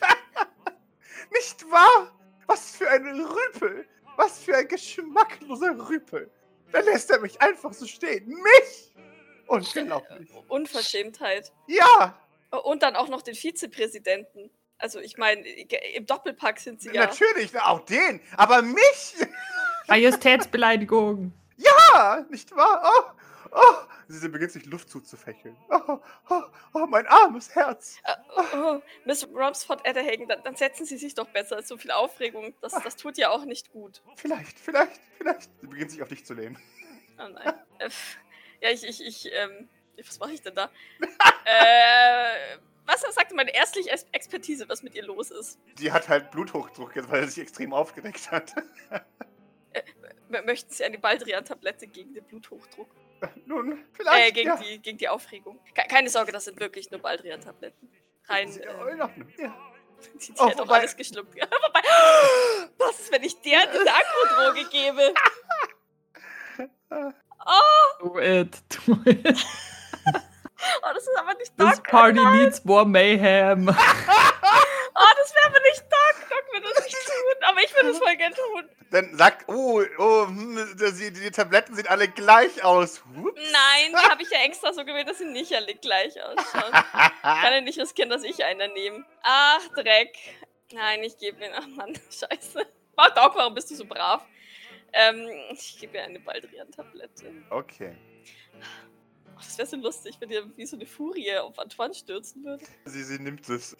Nicht 1.32 1.70
wahr? 1.70 2.12
Was 2.46 2.76
für 2.76 2.88
ein 2.88 3.04
Rüpel! 3.20 3.86
Was 4.16 4.38
für 4.38 4.56
ein 4.56 4.68
geschmackloser 4.68 5.88
Rüpel! 5.88 6.30
Da 6.72 6.80
lässt 6.80 7.10
er 7.10 7.20
mich 7.20 7.40
einfach 7.40 7.72
so 7.72 7.86
stehen. 7.86 8.26
Mich! 8.28 8.94
Unglaublich. 9.46 10.30
Unverschämtheit. 10.48 11.52
Ja, 11.66 12.18
Und 12.64 12.82
dann 12.82 12.96
auch 12.96 13.08
noch 13.08 13.22
den 13.22 13.34
Vizepräsidenten. 13.34 14.50
Also 14.78 15.00
ich 15.00 15.16
meine, 15.16 15.46
im 15.46 16.06
Doppelpack 16.06 16.58
sind 16.58 16.80
sie 16.80 16.90
ja. 16.92 17.06
natürlich, 17.06 17.52
na, 17.52 17.66
auch 17.66 17.80
den. 17.80 18.20
Aber 18.36 18.62
mich? 18.62 19.14
Majestätsbeleidigung. 19.88 21.32
Ja, 21.56 22.26
nicht 22.30 22.54
wahr? 22.54 22.82
Oh, 22.84 23.50
oh. 23.52 23.74
Sie 24.08 24.28
beginnt 24.28 24.52
sich 24.52 24.66
Luft 24.66 24.90
zuzufächeln. 24.90 25.56
Oh, 25.68 25.98
oh, 26.28 26.42
oh, 26.74 26.86
mein 26.86 27.06
armes 27.06 27.54
Herz. 27.54 27.98
Äh, 28.04 28.14
oh, 28.54 28.80
Miss 29.04 29.26
Romsford 29.32 29.84
Etterhagen, 29.84 30.28
dann, 30.28 30.42
dann 30.44 30.56
setzen 30.56 30.84
Sie 30.86 30.96
sich 30.96 31.14
doch 31.14 31.28
besser. 31.28 31.62
So 31.62 31.76
viel 31.76 31.90
Aufregung, 31.90 32.54
das, 32.60 32.72
das 32.72 32.96
tut 32.96 33.18
ja 33.18 33.30
auch 33.30 33.44
nicht 33.44 33.72
gut. 33.72 34.02
Vielleicht, 34.16 34.58
vielleicht, 34.58 35.00
vielleicht. 35.16 35.50
Sie 35.60 35.66
beginnt 35.66 35.90
sich 35.90 36.02
auf 36.02 36.08
dich 36.08 36.24
zu 36.24 36.34
lehnen. 36.34 36.58
Oh 37.18 37.28
nein. 37.28 37.54
Äh, 37.78 37.88
ja, 38.60 38.70
ich, 38.70 38.84
ich, 38.84 39.04
ich, 39.04 39.32
ähm, 39.32 39.68
was 40.06 40.18
mache 40.18 40.32
ich 40.32 40.42
denn 40.42 40.54
da? 40.54 40.70
äh, 41.44 42.58
was 42.86 43.00
sagte 43.14 43.34
meine 43.34 43.54
ärztliche 43.54 43.90
Ex- 43.90 44.06
Expertise, 44.12 44.68
was 44.68 44.82
mit 44.82 44.94
ihr 44.94 45.04
los 45.04 45.30
ist? 45.30 45.58
Die 45.78 45.90
hat 45.92 46.08
halt 46.08 46.30
Bluthochdruck 46.30 46.96
jetzt, 46.96 47.10
weil 47.10 47.22
er 47.22 47.28
sich 47.28 47.42
extrem 47.42 47.72
aufgeregt 47.72 48.30
hat. 48.30 48.54
M 50.30 50.44
möchten 50.44 50.72
Sie 50.72 50.84
eine 50.84 50.98
Baldrian-Tablette 50.98 51.86
gegen 51.86 52.14
den 52.14 52.24
Bluthochdruck? 52.24 52.88
Nun, 53.46 53.84
vielleicht. 53.92 54.28
Äh, 54.28 54.32
gegen, 54.32 54.48
ja. 54.48 54.56
die, 54.56 54.78
gegen 54.78 54.98
die 54.98 55.08
Aufregung. 55.08 55.58
Ke 55.74 55.82
keine 55.88 56.08
Sorge, 56.10 56.32
das 56.32 56.44
sind 56.44 56.58
wirklich 56.60 56.90
nur 56.90 57.00
Baldrian-Tabletten. 57.00 57.90
Rein, 58.28 58.50
Sie- 58.50 58.60
äh, 58.60 58.68
oh, 58.80 58.88
ja. 58.88 59.10
die, 59.38 60.18
die 60.18 60.34
Oh, 60.38 60.48
hat 60.48 60.58
doch 60.58 60.68
alles 60.68 60.96
geschluckt. 60.96 61.34
Ja, 61.36 61.46
wobei, 61.50 61.80
was 62.78 63.00
ist, 63.00 63.12
wenn 63.12 63.22
ich 63.22 63.40
der 63.40 63.66
diese 63.66 63.90
Akrodroge 63.92 64.68
gebe? 64.70 65.14
Oh, 67.48 68.00
Do 68.00 68.18
it. 68.18 68.56
Do 68.86 68.96
it. 69.04 69.46
Oh, 70.82 70.88
das 70.94 71.02
ist 71.02 71.18
aber 71.18 71.34
nicht 71.34 71.56
This 71.56 71.76
Doc. 71.76 71.88
party 71.88 72.24
needs 72.36 72.64
more 72.64 72.86
mayhem. 72.86 73.74
Oh, 74.98 75.12
das 75.18 75.34
wäre 75.34 75.46
aber 75.48 75.60
nicht 75.60 75.82
Doc. 75.82 76.30
Doc 76.30 76.52
würde 76.54 76.68
das 76.74 76.84
nicht 76.84 76.96
tun. 76.96 77.42
Aber 77.42 77.60
ich 77.60 77.74
würde 77.74 77.90
es 77.90 77.98
voll 77.98 78.16
gern 78.16 78.32
tun. 78.32 78.70
Dann 78.90 79.14
sagt, 79.18 79.46
oh, 79.48 79.82
oh, 79.98 80.26
hm, 80.26 80.74
die, 80.78 81.12
die 81.12 81.30
Tabletten 81.30 81.74
sehen 81.74 81.86
alle 81.86 82.08
gleich 82.08 82.64
aus. 82.64 83.04
Hups. 83.14 83.38
Nein, 83.52 83.90
die 83.90 84.08
habe 84.10 84.22
ich 84.22 84.30
ja 84.30 84.38
extra 84.38 84.72
so 84.72 84.86
gewählt, 84.86 85.06
dass 85.06 85.18
sie 85.18 85.26
nicht 85.26 85.52
alle 85.54 85.74
gleich 85.74 86.14
ausschauen. 86.22 86.72
Kann 86.72 87.52
ja 87.52 87.60
nicht 87.60 87.78
riskieren, 87.78 88.08
dass 88.08 88.22
ich 88.24 88.42
einer 88.42 88.68
nehme. 88.68 89.04
Ach, 89.22 89.68
Dreck. 89.74 90.16
Nein, 90.72 91.02
ich 91.02 91.18
gebe 91.18 91.38
mir. 91.40 91.50
Ach 91.54 91.66
Mann, 91.66 91.92
scheiße. 92.10 92.66
Oh, 92.96 93.08
Doc, 93.14 93.36
warum 93.36 93.54
bist 93.54 93.70
du 93.70 93.74
so 93.74 93.84
brav? 93.84 94.24
Ähm, 94.94 95.28
ich 95.52 95.78
gebe 95.78 95.98
ihr 95.98 96.04
eine 96.04 96.20
Baldrian-Tablette. 96.20 97.32
Okay. 97.50 97.94
Das 99.36 99.58
wäre 99.58 99.68
so 99.68 99.76
lustig, 99.76 100.16
wenn 100.20 100.30
ihr 100.30 100.56
wie 100.56 100.66
so 100.66 100.76
eine 100.76 100.86
Furie 100.86 101.36
auf 101.36 101.58
Antoine 101.58 101.94
stürzen 101.94 102.44
würde. 102.44 102.64
Sie, 102.84 103.04
sie 103.04 103.18
nimmt 103.18 103.48
es. 103.48 103.76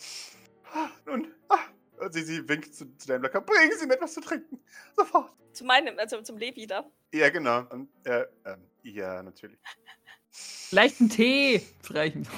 Ah, 0.73 0.89
Nun, 1.07 1.33
ah, 1.49 1.59
und 1.99 2.13
sie, 2.13 2.23
sie 2.23 2.49
winkt 2.49 2.75
zu, 2.75 2.87
zu 2.97 3.07
deinem 3.09 3.23
Locker. 3.23 3.41
Bringen 3.41 3.73
Sie 3.79 3.87
mir 3.87 3.95
etwas 3.95 4.15
zu 4.15 4.21
trinken. 4.21 4.61
Sofort. 4.97 5.33
Zu 5.53 5.65
meinem, 5.65 5.99
also 5.99 6.21
zum 6.21 6.37
Levi 6.37 6.67
da. 6.67 6.85
Ja, 7.13 7.31
genau. 7.31 7.65
Und, 7.71 7.89
äh, 8.05 8.27
ähm, 8.45 8.69
ja, 8.83 9.23
natürlich. 9.23 9.59
Vielleicht 10.31 11.01
einen 11.01 11.09
Tee. 11.09 11.63
Reichen. 11.89 12.29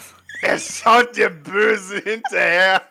Er 0.43 0.59
schaut 0.59 1.17
dir 1.17 1.31
böse 1.31 1.99
hinterher, 1.99 2.87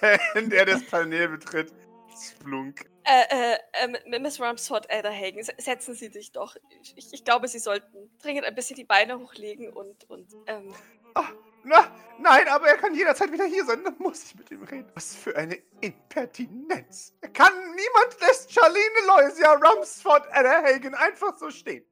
wenn 0.34 0.52
er 0.52 0.66
das 0.66 0.84
Panel 0.86 1.28
betritt. 1.28 1.72
Splunk. 2.16 2.86
Äh, 3.04 3.54
äh, 3.84 3.92
äh, 4.12 4.18
Miss 4.18 4.40
Ramsford 4.40 4.88
Elderhagen, 4.90 5.42
se- 5.42 5.54
setzen 5.58 5.94
Sie 5.94 6.08
sich 6.08 6.32
doch. 6.32 6.56
Ich, 6.96 7.12
ich, 7.12 7.24
glaube, 7.24 7.48
Sie 7.48 7.58
sollten 7.58 8.10
dringend 8.22 8.44
ein 8.46 8.54
bisschen 8.54 8.76
die 8.76 8.84
Beine 8.84 9.18
hochlegen 9.18 9.70
und, 9.72 10.08
und, 10.08 10.32
ähm, 10.46 10.74
Ah, 11.16 11.28
na, 11.62 11.94
nein, 12.18 12.48
aber 12.48 12.66
er 12.66 12.76
kann 12.76 12.92
jederzeit 12.94 13.30
wieder 13.30 13.44
hier 13.44 13.64
sein. 13.64 13.84
Dann 13.84 13.96
muss 13.98 14.24
ich 14.24 14.34
mit 14.34 14.50
ihm 14.50 14.64
reden. 14.64 14.90
Was 14.94 15.14
für 15.14 15.36
eine 15.36 15.56
Impertinenz. 15.80 17.14
Er 17.20 17.28
kann, 17.28 17.52
niemand 17.52 18.20
lässt 18.20 18.52
Charlene 18.52 19.06
Loisia 19.06 19.52
Rumsford 19.54 20.28
Hagen 20.32 20.94
einfach 20.94 21.36
so 21.38 21.50
stehen. 21.50 21.84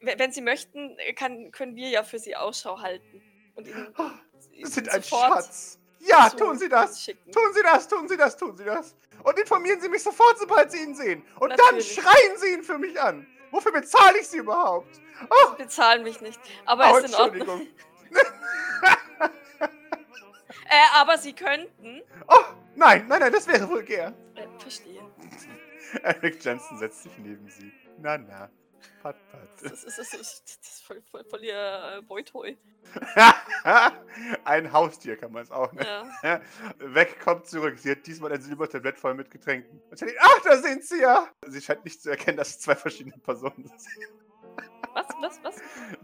äh, 0.00 0.18
wenn 0.18 0.32
Sie 0.32 0.40
möchten, 0.40 0.96
kann, 1.16 1.50
können 1.52 1.76
wir 1.76 1.88
ja 1.90 2.02
für 2.02 2.18
Sie 2.18 2.34
Ausschau 2.34 2.80
halten. 2.80 3.22
Und 3.56 3.66
Ihnen, 3.68 3.92
Ah, 3.98 4.12
Sie 4.38 4.64
sind 4.64 4.88
ein 4.88 5.02
Schatz. 5.02 5.78
Ja, 6.06 6.28
tun 6.30 6.58
Sie 6.58 6.68
das. 6.68 7.02
Schicken. 7.02 7.32
Tun 7.32 7.52
Sie 7.54 7.62
das, 7.62 7.88
tun 7.88 8.08
Sie 8.08 8.16
das, 8.16 8.36
tun 8.36 8.56
Sie 8.56 8.64
das. 8.64 8.94
Und 9.22 9.38
informieren 9.38 9.80
Sie 9.80 9.88
mich 9.88 10.02
sofort, 10.02 10.38
sobald 10.38 10.70
Sie 10.70 10.82
ihn 10.82 10.94
sehen. 10.94 11.24
Und 11.40 11.50
Natürlich. 11.50 11.96
dann 11.96 12.04
schreien 12.04 12.38
Sie 12.38 12.52
ihn 12.52 12.62
für 12.62 12.78
mich 12.78 13.00
an. 13.00 13.26
Wofür 13.50 13.72
bezahle 13.72 14.18
ich 14.20 14.28
Sie 14.28 14.38
überhaupt? 14.38 15.00
Oh, 15.30 15.54
Bezahlen 15.56 16.02
mich 16.02 16.20
nicht. 16.20 16.38
Aber 16.64 16.92
oh 16.92 16.96
ist 16.98 17.08
in 17.08 17.14
Ordnung. 17.14 17.66
Äh, 20.68 20.82
aber 20.94 21.16
Sie 21.16 21.32
könnten. 21.32 22.02
Oh, 22.26 22.42
nein, 22.74 23.06
nein, 23.06 23.20
nein, 23.20 23.32
das 23.32 23.46
wäre 23.46 23.68
vulgär. 23.68 24.12
Äh, 24.34 24.46
verstehe. 24.58 25.00
Eric 26.02 26.44
Jensen 26.44 26.78
setzt 26.78 27.04
sich 27.04 27.16
neben 27.18 27.48
sie. 27.48 27.72
Na, 27.98 28.18
na. 28.18 28.50
Pat, 29.02 29.16
pat. 29.30 29.48
Das 29.62 29.84
ist, 29.84 29.98
das 29.98 30.14
ist, 30.14 30.60
das 30.62 30.72
ist 30.72 30.84
voll, 30.84 31.02
voll, 31.10 31.24
voll 31.24 31.44
ihr 31.44 31.98
äh, 31.98 32.02
Beutoi. 32.02 32.56
Ein 34.44 34.72
Haustier 34.72 35.16
kann 35.16 35.32
man 35.32 35.42
es 35.42 35.50
auch 35.50 35.72
nennen. 35.72 36.12
Ja. 36.22 36.40
Weg, 36.78 37.20
kommt 37.20 37.46
zurück. 37.46 37.78
Sie 37.78 37.90
hat 37.90 38.06
diesmal 38.06 38.32
ein 38.32 38.40
Silbertablett 38.40 38.98
voll 38.98 39.14
mit 39.14 39.30
Getränken. 39.30 39.80
Und 39.90 39.98
Charlie, 39.98 40.16
ach, 40.20 40.40
da 40.44 40.56
sind 40.58 40.84
sie 40.84 41.00
ja. 41.00 41.28
Sie 41.46 41.60
scheint 41.60 41.84
nicht 41.84 42.02
zu 42.02 42.10
erkennen, 42.10 42.36
dass 42.36 42.50
es 42.50 42.60
zwei 42.60 42.74
verschiedene 42.74 43.16
Personen 43.18 43.68
sind. 43.68 44.08
Was, 44.94 45.06
was, 45.20 45.42
was? 45.42 45.56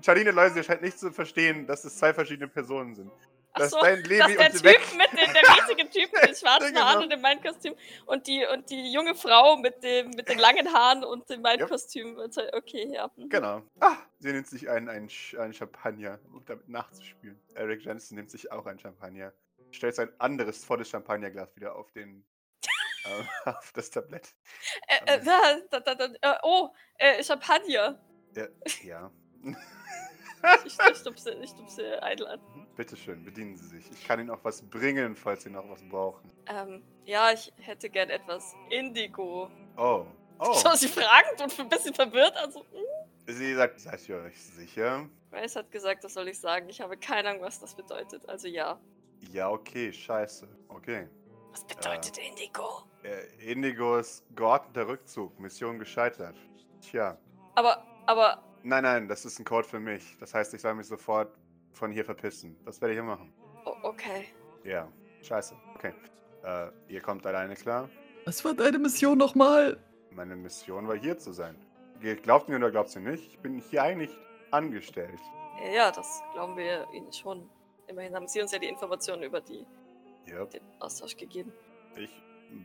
Charlene 0.04 0.32
Läuse 0.32 0.62
scheint 0.62 0.82
nicht 0.82 0.98
zu 0.98 1.11
verstehen, 1.12 1.66
dass 1.66 1.85
es 1.85 1.96
zwei 1.96 2.12
verschiedene 2.12 2.48
Personen 2.48 2.94
sind. 2.94 3.11
Dass 3.54 3.70
so, 3.70 3.80
dein 3.80 4.00
dass 4.00 4.08
Levi 4.08 4.36
der 4.36 4.46
und 4.46 4.52
Typ 4.52 4.64
Weg. 4.64 4.80
mit 4.96 5.12
den, 5.12 5.32
der 5.32 5.42
riesige 5.42 5.90
Typ 5.90 6.12
mit 6.12 6.28
den 6.28 6.34
schwarzen 6.34 6.68
Genau. 6.68 6.80
Haaren 6.86 7.02
und 7.02 7.12
dem 7.12 7.20
Meinkostüm 7.20 7.74
und 8.06 8.26
die, 8.26 8.46
und 8.46 8.70
die 8.70 8.92
junge 8.92 9.14
Frau 9.14 9.56
mit, 9.56 9.82
dem, 9.82 10.10
mit 10.10 10.28
den 10.28 10.38
langen 10.38 10.72
Haaren 10.72 11.04
und 11.04 11.28
dem 11.28 11.42
Meinkostüm. 11.42 12.18
Also, 12.18 12.42
Okay, 12.52 12.90
ja. 12.92 13.10
mhm. 13.16 13.28
Genau. 13.28 13.62
Ah, 13.80 13.96
sie 14.18 14.32
nimmt 14.32 14.46
sich 14.46 14.68
einen, 14.70 14.88
einen, 14.88 15.10
einen 15.38 15.52
Champagner, 15.52 16.18
um 16.32 16.44
damit 16.46 16.68
nachzuspielen. 16.68 17.38
Eric 17.54 17.84
Jensen 17.84 18.14
nimmt 18.14 18.30
sich 18.30 18.50
auch 18.50 18.66
einen 18.66 18.78
Champagner. 18.78 19.32
Stellt 19.70 19.94
sein 19.94 20.10
anderes 20.18 20.64
volles 20.64 20.88
Champagnerglas 20.88 21.54
wieder 21.56 21.74
auf 21.76 21.90
den. 21.92 22.24
äh, 23.04 23.24
auf 23.50 23.72
das 23.72 23.90
Tablett. 23.90 24.34
Äh, 24.88 25.16
äh, 25.16 25.24
da, 25.24 25.58
da, 25.70 25.80
da, 25.80 25.94
da, 25.94 26.04
äh, 26.20 26.38
oh, 26.42 26.70
äh, 26.98 27.22
Champagner. 27.22 27.98
Ja. 28.34 28.46
ja. 28.82 29.10
Ich, 30.64 30.76
ich 30.78 30.96
stupse, 30.96 31.35
ich 31.35 31.50
stupse 31.50 32.00
Idle 32.02 32.28
an. 32.28 32.40
Bitte 32.76 32.96
schön, 32.96 33.24
bedienen 33.24 33.57
Sie 33.57 33.66
sich. 33.66 33.90
Ich 33.92 34.05
kann 34.05 34.18
Ihnen 34.20 34.31
auch 34.31 34.42
was 34.42 34.62
bringen, 34.62 35.14
falls 35.14 35.44
Sie 35.44 35.50
noch 35.50 35.68
was 35.68 35.83
brauchen. 35.88 36.31
Ähm, 36.46 36.83
ja, 37.05 37.33
ich 37.33 37.52
hätte 37.59 37.88
gern 37.88 38.11
etwas 38.11 38.55
Indigo. 38.70 39.50
Oh. 39.76 40.07
Oh. 40.38 40.55
Schau 40.61 40.74
sie 40.74 40.88
fragend 40.88 41.40
und 41.40 41.61
ein 41.61 41.68
bisschen 41.68 41.94
verwirrt. 41.94 42.37
Also, 42.37 42.61
hm. 42.61 43.35
Sie 43.35 43.55
sagt, 43.55 43.81
seid 43.81 44.09
ihr 44.09 44.16
euch 44.16 44.40
sicher? 44.42 45.09
Grace 45.31 45.57
hat 45.57 45.70
gesagt, 45.70 46.05
das 46.05 46.14
soll 46.14 46.28
ich 46.28 46.38
sagen. 46.38 46.68
Ich 46.68 46.81
habe 46.81 46.96
keine 46.96 47.31
Ahnung, 47.31 47.42
was 47.42 47.61
das 47.61 47.74
bedeutet. 47.74 48.28
Also 48.28 48.48
ja. 48.48 48.78
Ja, 49.33 49.50
okay, 49.50 49.92
scheiße. 49.92 50.48
Okay. 50.68 51.09
Was 51.52 51.64
bedeutet 51.64 52.18
Indigo? 52.18 52.83
Äh, 53.02 53.52
Indigos 53.52 54.24
geordneter 54.35 54.88
Rückzug. 54.88 55.38
Mission 55.38 55.78
gescheitert. 55.78 56.37
Tja. 56.81 57.16
Aber, 57.55 57.87
aber, 58.07 58.42
Nein, 58.64 58.83
nein, 58.85 59.09
das 59.09 59.25
ist 59.25 59.38
ein 59.38 59.44
Code 59.44 59.66
für 59.66 59.81
mich. 59.81 60.16
Das 60.20 60.35
heißt, 60.35 60.55
ich 60.55 60.61
soll 60.61 60.75
mich 60.75 60.87
sofort 60.87 61.37
von 61.72 61.90
hier 61.90 62.05
verpissen. 62.05 62.57
Das 62.64 62.81
werde 62.81 62.94
ich 62.94 62.98
ja 62.98 63.03
machen. 63.03 63.33
o- 63.64 63.77
okay. 63.83 64.27
Ja, 64.64 64.88
scheiße. 65.22 65.55
Okay. 65.75 65.92
Äh, 66.44 66.68
ihr 66.88 67.01
kommt 67.01 67.27
alleine 67.27 67.55
klar? 67.57 67.88
Was 68.25 68.44
war 68.44 68.55
deine 68.55 68.79
Mission 68.79 69.18
nochmal? 69.18 69.79
Meine 70.11 70.37
Mission 70.37 70.87
war 70.87 70.96
hier 70.96 71.18
zu 71.18 71.33
sein. 71.33 71.57
Ihr 72.01 72.16
Glaubt 72.16 72.48
mir 72.48 72.57
oder 72.57 72.70
glaubt 72.70 72.94
ihr 72.94 73.01
nicht? 73.01 73.27
Ich 73.29 73.38
bin 73.38 73.59
hier 73.59 73.83
eigentlich 73.83 74.11
angestellt. 74.51 75.18
Ja, 75.64 75.70
ja, 75.72 75.90
das 75.92 76.22
glauben 76.33 76.57
wir 76.57 76.87
Ihnen 76.92 77.12
schon. 77.12 77.48
Immerhin 77.87 78.14
haben 78.14 78.27
Sie 78.29 78.40
uns 78.40 78.53
ja 78.53 78.59
die 78.59 78.68
Informationen 78.68 79.22
über 79.25 79.40
die, 79.40 79.64
Ja, 80.27 80.44
den 80.46 80.62
Austausch 80.81 81.16
gegeben. 81.16 81.53
ich 81.96 82.11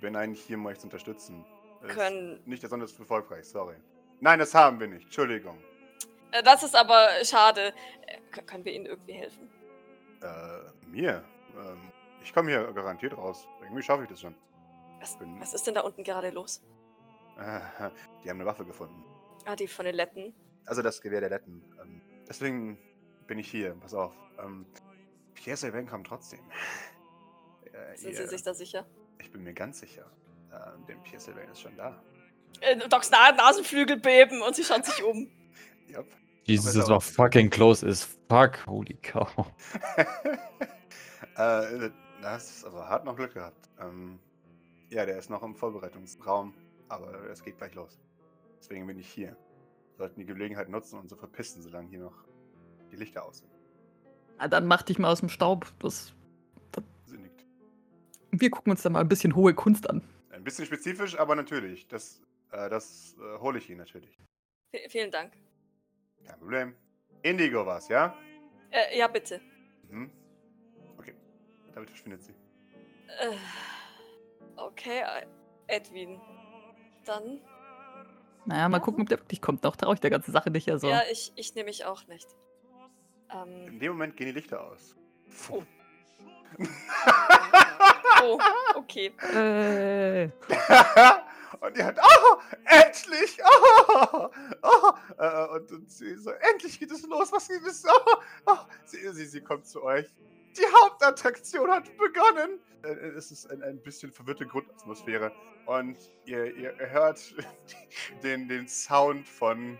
bin 0.01 0.15
eigentlich 0.15 0.41
hier, 0.43 0.57
um 0.57 0.65
euch 0.65 0.77
zu 0.79 0.85
unterstützen. 0.87 1.43
Es 1.81 1.95
Können. 1.95 2.39
Nicht 2.45 2.61
besonders 2.63 2.97
erfolgreich, 2.97 3.45
sorry. 3.45 3.75
Nein, 4.19 4.39
das 4.39 4.53
haben 4.55 4.79
wir 4.79 4.87
nicht. 4.87 5.05
Entschuldigung. 5.05 5.57
Äh, 6.37 6.43
das 6.43 6.63
ist 6.63 6.75
aber 6.75 7.09
schade. 7.23 7.73
Können 8.45 8.65
wir 8.65 8.73
Ihnen 8.73 8.85
irgendwie 8.85 9.13
helfen? 9.13 9.49
Äh, 10.21 10.87
mir? 10.87 11.23
Ähm, 11.57 11.91
ich 12.21 12.33
komme 12.33 12.49
hier 12.51 12.71
garantiert 12.73 13.17
raus. 13.17 13.47
Irgendwie 13.61 13.81
schaffe 13.83 14.03
ich 14.03 14.09
das 14.09 14.21
schon. 14.21 14.35
Was, 14.99 15.17
Bin- 15.17 15.39
was 15.39 15.53
ist 15.53 15.65
denn 15.67 15.75
da 15.75 15.81
unten 15.81 16.03
gerade 16.03 16.29
los? 16.29 16.61
Äh, 17.39 17.59
die 18.23 18.29
haben 18.29 18.37
eine 18.37 18.45
Waffe 18.45 18.65
gefunden. 18.65 19.03
Ah, 19.45 19.55
die 19.55 19.67
von 19.67 19.85
den 19.85 19.95
Letten. 19.95 20.33
Also 20.65 20.81
das 20.81 21.01
Gewehr 21.01 21.19
der 21.21 21.29
Letten. 21.29 21.63
Ähm, 21.81 22.01
deswegen 22.27 22.77
bin 23.27 23.37
ich 23.39 23.49
hier. 23.49 23.75
Pass 23.75 23.93
auf. 23.93 24.13
Ähm, 24.43 24.65
Pierre 25.35 25.57
Sylvain 25.57 25.87
kommt 25.87 26.07
trotzdem. 26.07 26.39
Äh, 27.73 27.95
Sind 27.97 28.11
ihr- 28.11 28.17
Sie 28.17 28.27
sich 28.27 28.41
da 28.43 28.53
sicher? 28.55 28.85
Ich 29.19 29.31
bin 29.31 29.43
mir 29.43 29.53
ganz 29.53 29.79
sicher. 29.79 30.09
Äh, 30.51 30.85
denn 30.87 30.99
Pierre 31.03 31.19
Sylvain 31.19 31.49
ist 31.49 31.61
schon 31.61 31.75
da. 31.77 32.01
Äh, 32.61 32.75
Docs 32.87 33.11
Na 33.11 33.31
Nasenflügel 33.33 33.97
beben 33.99 34.41
und 34.41 34.55
sie 34.55 34.63
schaut 34.63 34.83
sich 34.85 35.03
um. 35.03 35.29
Jupp. 35.87 36.07
Jesus, 36.47 36.73
das 36.73 36.83
ist 36.83 36.89
war 36.89 36.97
auch- 36.97 37.03
fucking 37.03 37.49
close 37.49 37.85
as 37.85 38.03
fuck. 38.29 38.65
Holy 38.67 38.95
cow. 39.01 39.29
äh, 41.37 41.89
das 42.21 42.49
ist 42.57 42.65
aber 42.65 42.87
hart 42.87 43.05
noch 43.05 43.15
Glück 43.15 43.33
gehabt. 43.33 43.69
Ähm, 43.79 44.19
ja, 44.89 45.05
der 45.05 45.17
ist 45.17 45.29
noch 45.29 45.43
im 45.43 45.55
Vorbereitungsraum, 45.55 46.53
aber 46.89 47.29
es 47.29 47.43
geht 47.43 47.57
gleich 47.57 47.75
los. 47.75 47.99
Deswegen 48.59 48.87
bin 48.87 48.97
ich 48.97 49.07
hier. 49.09 49.35
Sollten 49.97 50.19
die 50.19 50.25
Gelegenheit 50.25 50.69
nutzen 50.69 50.99
und 50.99 51.09
so 51.09 51.15
verpissen, 51.15 51.61
solange 51.61 51.89
hier 51.89 51.99
noch 51.99 52.23
die 52.91 52.95
Lichter 52.95 53.25
aus 53.25 53.39
sind. 53.39 53.51
Ah, 54.37 54.47
dann 54.47 54.65
mach 54.67 54.83
dich 54.83 54.99
mal 54.99 55.11
aus 55.11 55.19
dem 55.19 55.29
Staub. 55.29 55.73
Das, 55.79 56.13
Sindigt. 57.05 57.45
wir 58.31 58.49
gucken 58.51 58.71
uns 58.71 58.83
da 58.83 58.89
mal 58.89 59.01
ein 59.01 59.09
bisschen 59.09 59.35
hohe 59.35 59.53
Kunst 59.53 59.89
an. 59.89 60.01
Ein 60.29 60.43
bisschen 60.43 60.65
spezifisch, 60.65 61.17
aber 61.19 61.35
natürlich. 61.35 61.87
Das, 61.87 62.21
äh, 62.51 62.69
das 62.69 63.15
äh, 63.19 63.39
hole 63.39 63.57
ich 63.57 63.69
Ihnen 63.69 63.79
natürlich. 63.79 64.15
V 64.71 64.77
vielen 64.89 65.11
Dank. 65.11 65.33
Kein 66.27 66.39
Problem. 66.39 66.75
Indigo 67.23 67.65
war's, 67.65 67.87
ja? 67.89 68.15
Äh, 68.71 68.97
ja, 68.97 69.07
bitte. 69.07 69.41
Mhm. 69.89 70.11
Okay. 70.97 71.15
Damit 71.73 71.89
verschwindet 71.89 72.23
sie. 72.23 72.31
Äh, 73.19 73.35
okay, 74.57 74.99
äh, 75.01 75.25
Edwin. 75.67 76.19
Dann. 77.05 77.39
Naja, 78.45 78.69
mal 78.69 78.77
Ja. 78.77 78.83
gucken, 78.83 79.01
ob 79.03 79.09
der 79.09 79.19
wirklich 79.19 79.41
kommt. 79.41 79.63
Noch 79.63 79.75
traue 79.75 79.93
ich 79.95 79.99
der 79.99 80.09
ganzen 80.09 80.31
Sache 80.31 80.51
nicht. 80.51 80.69
Also. 80.69 80.89
Ja, 80.89 81.01
ich, 81.11 81.31
ich 81.35 81.55
nehme 81.55 81.65
mich 81.67 81.85
auch 81.85 82.05
nicht. 82.07 82.27
In 83.31 83.65
Ähm, 83.69 83.79
dem 83.79 83.91
Moment 83.93 84.15
gehen 84.17 84.27
die 84.27 84.33
Lichter 84.33 84.61
aus. 84.63 84.95
Oh. 85.49 85.63
oh, 88.23 88.39
okay. 88.75 89.07
Äh, 89.33 90.29
und 91.59 91.77
die 91.77 91.83
hat, 91.83 91.97
oh, 91.99 92.37
endlich, 92.65 93.37
oh, 93.43 94.29
oh, 94.61 95.53
und, 95.55 95.71
und 95.71 95.91
sie 95.91 96.15
so, 96.15 96.31
endlich 96.31 96.79
geht 96.79 96.91
es 96.91 97.03
los, 97.07 97.31
was 97.31 97.47
sie 97.47 97.61
wissen, 97.63 97.89
oh, 97.91 98.15
oh. 98.47 98.57
Sie, 98.85 99.09
sie, 99.11 99.25
sie 99.25 99.41
kommt 99.41 99.67
zu 99.67 99.83
euch. 99.83 100.07
Die 100.57 100.65
Hauptattraktion 100.83 101.69
hat 101.71 101.85
begonnen. 101.97 102.59
Äh, 102.83 102.89
Es 103.17 103.31
ist 103.31 103.49
ein, 103.51 103.61
ein 103.63 103.81
bisschen 103.81 104.11
verwirrte 104.11 104.45
Grundatmosphäre. 104.45 105.31
Und 105.65 105.97
ihr, 106.25 106.55
ihr 106.55 106.75
hört 106.89 107.19
den, 108.23 108.47
den 108.47 108.67
Sound 108.67 109.27
von. 109.27 109.77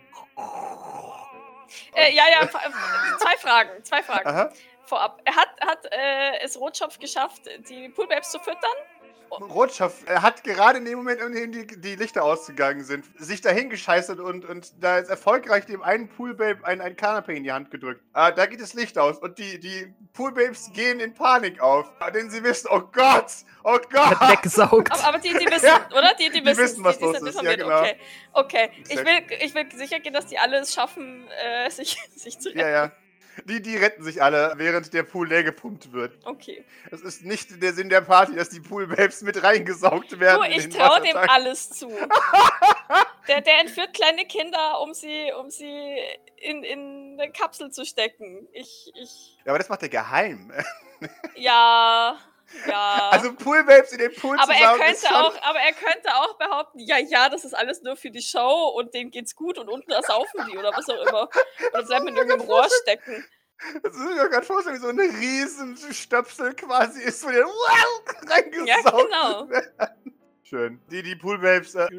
Äh, 1.96 2.14
ja, 2.16 2.24
ja, 2.30 2.50
zwei 2.50 3.38
Fragen, 3.38 3.84
zwei 3.84 4.04
Fragen. 4.04 4.28
Aha. 4.28 4.54
Vorab. 4.84 5.22
Hat, 5.28 5.50
hat 5.62 5.86
äh, 5.92 6.40
es 6.44 6.58
Rotschopf 6.60 7.00
geschafft, 7.00 7.42
die 7.70 7.90
Poolbabes 7.90 8.32
zu 8.32 8.40
füttern? 8.40 8.78
Rotschopf 9.32 10.04
er 10.06 10.22
hat 10.22 10.44
gerade 10.44 10.80
in 10.80 10.86
dem 10.86 10.98
Moment, 10.98 11.22
in 11.22 11.34
dem 11.34 11.52
die, 11.52 11.68
die 11.80 11.96
Lichter 11.96 12.24
ausgegangen 12.24 12.84
sind, 12.84 13.06
sich 13.18 13.42
dahin 13.42 13.70
gescheißert 13.70 14.20
und, 14.20 14.46
und 14.46 14.72
da 14.84 14.98
ist 14.98 15.10
erfolgreich 15.10 15.66
dem 15.66 15.82
einen 15.82 16.08
Poolbabe 16.08 16.66
ein, 16.66 16.82
ein 16.82 16.96
Kanapé 16.96 17.32
in 17.34 17.44
die 17.44 17.52
Hand 17.52 17.72
gedrückt. 17.72 18.02
Ah, 18.14 18.32
da 18.32 18.46
geht 18.46 18.62
das 18.62 18.74
Licht 18.74 18.98
aus 18.98 19.18
und 19.20 19.38
die, 19.38 19.60
die 19.60 19.94
Poolbabes 20.14 20.72
gehen 20.74 21.00
in 21.00 21.14
Panik 21.14 21.60
auf, 21.62 21.92
denn 22.14 22.30
sie 22.30 22.44
wissen, 22.44 22.68
oh 22.72 22.82
Gott, 22.92 23.32
oh 23.64 23.74
hat 23.74 23.90
Gott. 23.92 24.30
weggesaugt. 24.30 24.92
Aber, 24.92 25.04
aber 25.04 25.18
die, 25.20 25.30
die 25.30 25.46
wissen, 25.52 25.66
Ja. 25.66 25.88
oder? 25.92 26.14
Die, 26.20 26.30
die 26.30 26.40
Die 26.42 26.46
wissen, 26.46 26.64
wissen, 26.64 26.84
was 26.84 26.98
die, 26.98 27.06
die 27.06 27.12
los 27.12 27.22
ist, 27.22 27.42
ja, 27.42 27.56
genau. 27.56 27.80
Okay, 27.80 27.96
okay. 28.34 28.70
Ich 28.90 28.98
will, 28.98 29.38
ich 29.42 29.54
will 29.56 29.68
sicher 29.76 30.00
gehen, 30.00 30.14
dass 30.14 30.26
die 30.28 30.38
alle 30.40 30.58
es 30.60 30.74
schaffen, 30.74 31.28
äh, 31.44 31.70
sich, 31.70 31.98
sich 32.16 32.40
zu 32.40 32.50
retten. 32.50 32.60
Ja, 32.60 32.70
ja. 32.70 32.92
Die, 33.46 33.62
die 33.62 33.78
retten 33.78 34.04
sich 34.04 34.22
alle, 34.22 34.54
während 34.58 34.94
der 34.94 35.04
Pool 35.04 35.28
leer 35.28 35.44
gepumpt 35.44 35.92
wird. 35.94 36.18
Okay. 36.26 36.66
Es 36.92 37.02
ist 37.02 37.24
nicht 37.24 37.62
der 37.62 37.74
Sinn 37.74 37.90
der 37.90 38.02
Party, 38.02 38.36
dass 38.36 38.50
die 38.50 38.60
Poolbabes 38.60 39.22
mit 39.22 39.42
reingesaugt 39.44 40.20
werden. 40.20 40.52
Du, 40.52 40.58
ich 40.58 40.70
traue 40.70 41.02
dem 41.02 41.18
alles 41.18 41.70
zu. 41.70 41.90
Der, 43.28 43.42
der 43.42 43.60
entführt 43.60 43.94
kleine 43.94 44.26
Kinder, 44.26 44.80
um 44.80 44.94
sie, 44.94 45.34
um 45.38 45.50
sie 45.50 45.98
in, 46.38 46.64
in 46.64 47.20
eine 47.20 47.30
Kapsel 47.32 47.72
zu 47.72 47.86
stecken. 47.86 48.48
Ich, 48.54 48.90
ich, 48.96 49.38
Ja, 49.44 49.52
aber 49.52 49.58
das 49.58 49.68
macht 49.68 49.84
er 49.84 49.90
geheim. 49.90 50.54
ja, 51.36 52.18
ja. 52.68 53.10
Also 53.12 53.34
Poolbabes 53.34 53.92
in 53.92 54.00
den 54.00 54.14
Pool 54.14 54.38
aber 54.40 54.54
zu 54.54 54.60
er 54.60 54.78
könnte 54.78 55.16
auch, 55.16 55.42
aber 55.44 55.60
er 55.60 55.74
könnte 55.74 56.16
auch 56.16 56.38
behaupten, 56.38 56.80
ja, 56.80 56.98
ja, 56.98 57.30
das 57.30 57.46
ist 57.46 57.54
alles 57.54 57.82
nur 57.82 57.96
für 57.96 58.12
die 58.12 58.22
Show 58.22 58.74
und 58.76 58.94
denen 58.94 59.12
geht's 59.12 59.36
gut 59.36 59.58
und 59.58 59.70
unten 59.70 59.92
ersaufen 59.92 60.46
die 60.52 60.58
oder 60.58 60.72
was 60.76 60.90
auch 60.90 61.06
immer. 61.06 61.30
Oder 61.74 61.84
bleiben 61.84 62.08
in 62.08 62.16
irgendeinem 62.16 62.50
Rohr 62.50 62.68
stecken. 62.82 63.26
Das 63.82 63.96
ist 63.96 64.00
mir 64.00 64.30
gerade 64.30 64.46
vorstellen, 64.46 64.76
wie 64.76 64.82
so 64.82 64.90
ein 64.90 65.00
riesen 65.00 65.78
Stöpsel 65.92 66.54
quasi 66.54 67.02
ist, 67.02 67.26
wo 67.26 67.32
der 67.32 67.46
wow, 67.46 68.04
reingesaugt 68.30 68.68
Ja, 68.68 68.82
genau. 68.82 69.50
wird. 69.50 69.72
Schön. 70.50 70.80
Die, 70.90 71.04
die 71.04 71.18
Poolbabes, 71.18 71.76
äh, 71.76 71.90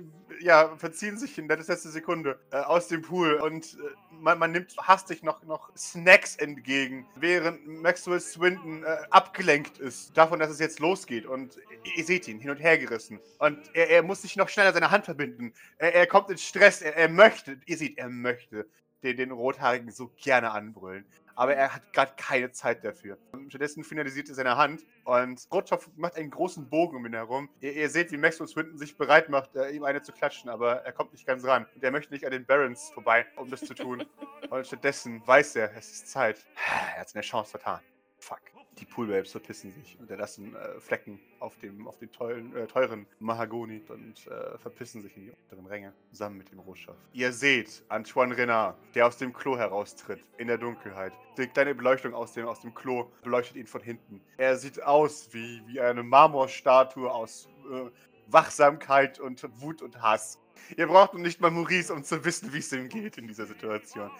ja, 0.40 0.74
verziehen 0.78 1.18
sich 1.18 1.36
in 1.36 1.48
der 1.48 1.58
letzten 1.58 1.90
Sekunde 1.90 2.40
äh, 2.50 2.56
aus 2.56 2.88
dem 2.88 3.02
Pool 3.02 3.34
und 3.34 3.74
äh, 3.74 3.76
man, 4.10 4.38
man 4.38 4.52
nimmt 4.52 4.74
hastig 4.78 5.22
noch, 5.22 5.42
noch 5.42 5.68
Snacks 5.76 6.36
entgegen, 6.36 7.06
während 7.16 7.66
Maxwell 7.66 8.20
Swinton 8.20 8.84
äh, 8.84 8.96
abgelenkt 9.10 9.76
ist 9.76 10.16
davon, 10.16 10.38
dass 10.38 10.48
es 10.48 10.60
jetzt 10.60 10.80
losgeht 10.80 11.26
und 11.26 11.58
ihr 11.94 12.04
seht 12.04 12.26
ihn 12.26 12.38
hin 12.38 12.48
und 12.48 12.56
her 12.56 12.78
gerissen 12.78 13.20
und 13.38 13.58
er, 13.74 13.90
er 13.90 14.02
muss 14.02 14.22
sich 14.22 14.34
noch 14.34 14.48
schneller 14.48 14.72
seine 14.72 14.90
Hand 14.90 15.04
verbinden. 15.04 15.52
Er, 15.76 15.94
er 15.94 16.06
kommt 16.06 16.30
in 16.30 16.38
Stress, 16.38 16.80
er, 16.80 16.96
er 16.96 17.10
möchte, 17.10 17.60
ihr 17.66 17.76
seht, 17.76 17.98
er 17.98 18.08
möchte 18.08 18.66
den, 19.02 19.18
den 19.18 19.30
Rothaarigen 19.30 19.90
so 19.90 20.10
gerne 20.16 20.52
anbrüllen. 20.52 21.04
Aber 21.38 21.54
er 21.54 21.72
hat 21.72 21.92
gerade 21.92 22.14
keine 22.16 22.50
Zeit 22.50 22.84
dafür. 22.84 23.16
Stattdessen 23.48 23.84
finalisiert 23.84 24.28
er 24.28 24.34
seine 24.34 24.56
Hand 24.56 24.84
und 25.04 25.46
Rotschopf 25.52 25.88
macht 25.94 26.16
einen 26.16 26.30
großen 26.30 26.68
Bogen 26.68 26.96
um 26.96 27.06
ihn 27.06 27.12
herum. 27.12 27.48
Ihr, 27.60 27.74
ihr 27.74 27.88
seht, 27.88 28.10
wie 28.10 28.16
Maxwell 28.16 28.48
Swinton 28.48 28.76
sich 28.76 28.96
bereit 28.96 29.28
macht, 29.28 29.54
äh, 29.54 29.70
ihm 29.70 29.84
eine 29.84 30.02
zu 30.02 30.10
klatschen, 30.10 30.50
aber 30.50 30.82
er 30.84 30.92
kommt 30.92 31.12
nicht 31.12 31.24
ganz 31.28 31.44
ran. 31.44 31.64
Und 31.76 31.84
er 31.84 31.92
möchte 31.92 32.12
nicht 32.12 32.24
an 32.24 32.32
den 32.32 32.44
Barons 32.44 32.90
vorbei, 32.90 33.24
um 33.36 33.48
das 33.48 33.60
zu 33.60 33.74
tun. 33.74 34.04
und 34.50 34.66
stattdessen 34.66 35.24
weiß 35.24 35.54
er, 35.54 35.76
es 35.76 35.92
ist 35.92 36.08
Zeit. 36.08 36.44
Er 36.94 37.02
hat 37.02 37.08
seine 37.08 37.22
Chance 37.22 37.52
vertan. 37.52 37.82
Fuck. 38.18 38.40
Die 38.78 38.84
Poolbabes 38.84 39.32
verpissen 39.32 39.72
sich 39.72 39.98
und 39.98 40.10
erlassen 40.10 40.54
äh, 40.54 40.80
Flecken 40.80 41.18
auf 41.40 41.56
dem, 41.58 41.88
auf 41.88 41.98
dem 41.98 42.12
tollen, 42.12 42.54
äh, 42.54 42.66
teuren 42.66 43.06
Mahagoni 43.18 43.82
und 43.88 44.26
äh, 44.28 44.56
verpissen 44.58 45.02
sich 45.02 45.16
in 45.16 45.26
die 45.26 45.30
unteren 45.30 45.66
Ränge, 45.66 45.92
zusammen 46.10 46.38
mit 46.38 46.52
dem 46.52 46.60
Rohstoff. 46.60 46.96
Ihr 47.12 47.32
seht 47.32 47.82
Antoine 47.88 48.36
Renard, 48.36 48.76
der 48.94 49.06
aus 49.06 49.16
dem 49.16 49.32
Klo 49.32 49.58
heraustritt, 49.58 50.20
in 50.36 50.46
der 50.46 50.58
Dunkelheit. 50.58 51.12
Die 51.36 51.48
kleine 51.48 51.74
Beleuchtung 51.74 52.14
aus 52.14 52.32
dem, 52.32 52.46
aus 52.46 52.60
dem 52.60 52.72
Klo 52.72 53.10
beleuchtet 53.22 53.56
ihn 53.56 53.66
von 53.66 53.82
hinten. 53.82 54.20
Er 54.36 54.56
sieht 54.56 54.80
aus 54.82 55.28
wie, 55.32 55.60
wie 55.66 55.80
eine 55.80 56.04
Marmorstatue 56.04 57.10
aus 57.10 57.48
äh, 57.72 57.90
Wachsamkeit 58.28 59.18
und 59.18 59.42
Wut 59.60 59.82
und 59.82 60.00
Hass. 60.00 60.38
Ihr 60.76 60.86
braucht 60.86 61.14
nicht 61.14 61.40
mal 61.40 61.50
Maurice, 61.50 61.92
um 61.92 62.04
zu 62.04 62.24
wissen, 62.24 62.52
wie 62.52 62.58
es 62.58 62.72
ihm 62.72 62.88
geht 62.88 63.18
in 63.18 63.26
dieser 63.26 63.46
Situation. 63.46 64.10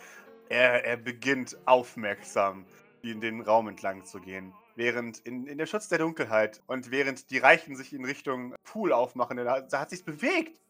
Er, 0.48 0.84
er 0.84 0.96
beginnt 0.96 1.56
aufmerksam 1.66 2.64
in 3.02 3.20
den 3.20 3.40
Raum 3.40 3.68
entlang 3.68 4.04
zu 4.04 4.20
gehen. 4.20 4.52
Während 4.76 5.18
in, 5.20 5.46
in 5.46 5.58
der 5.58 5.66
Schutz 5.66 5.88
der 5.88 5.98
Dunkelheit 5.98 6.62
und 6.66 6.90
während 6.90 7.30
die 7.30 7.38
Reichen 7.38 7.76
sich 7.76 7.92
in 7.92 8.04
Richtung 8.04 8.54
Pool 8.64 8.92
aufmachen, 8.92 9.36
da, 9.36 9.60
da 9.60 9.80
hat 9.80 9.90
sich's 9.90 10.02
bewegt. 10.02 10.60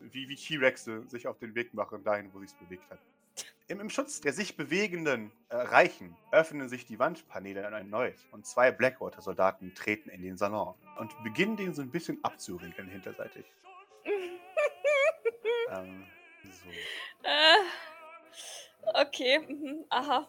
Wie, 0.00 0.28
wie 0.28 0.36
T-Rexe 0.36 1.06
sich 1.08 1.26
auf 1.26 1.38
den 1.38 1.54
Weg 1.54 1.72
machen, 1.72 2.04
dahin, 2.04 2.28
wo 2.34 2.40
sich's 2.40 2.54
bewegt 2.54 2.90
hat. 2.90 2.98
Im, 3.66 3.80
Im 3.80 3.88
Schutz 3.88 4.20
der 4.20 4.34
sich 4.34 4.56
bewegenden 4.56 5.32
äh, 5.48 5.56
Reichen 5.56 6.14
öffnen 6.30 6.68
sich 6.68 6.84
die 6.84 6.98
Wandpaneele 6.98 7.62
dann 7.62 7.72
erneut 7.72 8.16
und 8.30 8.44
zwei 8.46 8.70
Blackwater-Soldaten 8.70 9.74
treten 9.74 10.10
in 10.10 10.20
den 10.20 10.36
Salon 10.36 10.74
und 10.98 11.10
beginnen 11.24 11.56
den 11.56 11.72
so 11.72 11.80
ein 11.80 11.90
bisschen 11.90 12.22
abzuriegeln 12.22 12.88
hinterseitig. 12.88 13.46
Ähm, 15.70 16.04
so. 16.44 16.68
Äh, 17.22 19.00
okay, 19.00 19.38
mhm, 19.40 19.84
aha. 19.88 20.28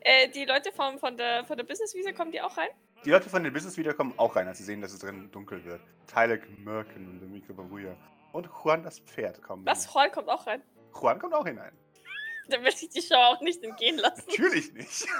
Äh, 0.00 0.28
die 0.28 0.44
Leute 0.44 0.72
vom, 0.72 0.98
von 0.98 1.16
der, 1.16 1.44
von 1.44 1.56
der 1.56 1.64
Business-Visa, 1.64 2.12
kommen 2.12 2.32
die 2.32 2.40
auch 2.40 2.56
rein? 2.56 2.68
Die 3.04 3.10
Leute 3.10 3.28
von 3.28 3.42
den 3.42 3.52
Business 3.52 3.76
wieder 3.76 3.94
kommen 3.94 4.14
auch 4.16 4.36
rein, 4.36 4.46
als 4.46 4.58
sie 4.58 4.64
sehen, 4.64 4.80
dass 4.80 4.92
es 4.92 5.00
drin 5.00 5.28
dunkel 5.32 5.64
wird. 5.64 5.80
Tylek 6.06 6.46
Merkin 6.58 7.08
und 7.08 7.32
Mika 7.32 7.52
Baruja. 7.52 7.96
Und 8.32 8.48
Juan 8.62 8.84
das 8.84 9.00
Pferd 9.00 9.42
kommen. 9.42 9.66
Was? 9.66 9.92
Juan 9.92 10.12
kommt 10.12 10.28
auch 10.28 10.46
rein? 10.46 10.62
Juan 10.94 11.18
kommt 11.18 11.34
auch 11.34 11.44
hinein. 11.44 11.76
Dann 12.48 12.62
will 12.62 12.72
ich 12.72 12.88
die 12.88 13.02
Show 13.02 13.16
auch 13.16 13.40
nicht 13.40 13.62
entgehen 13.64 13.98
lassen. 13.98 14.24
Natürlich 14.28 14.72
nicht. 14.72 15.06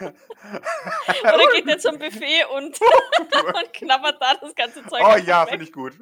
Oder 0.00 1.46
geht 1.52 1.66
er 1.66 1.78
zum 1.78 1.98
Buffet 1.98 2.44
und, 2.52 2.78
und 3.54 3.72
knabbert 3.72 4.20
da 4.20 4.34
das 4.34 4.54
ganze 4.54 4.86
Zeug 4.86 5.02
oh 5.02 5.16
ja, 5.16 5.46
finde 5.46 5.64
ich 5.64 5.72
gut. 5.72 5.94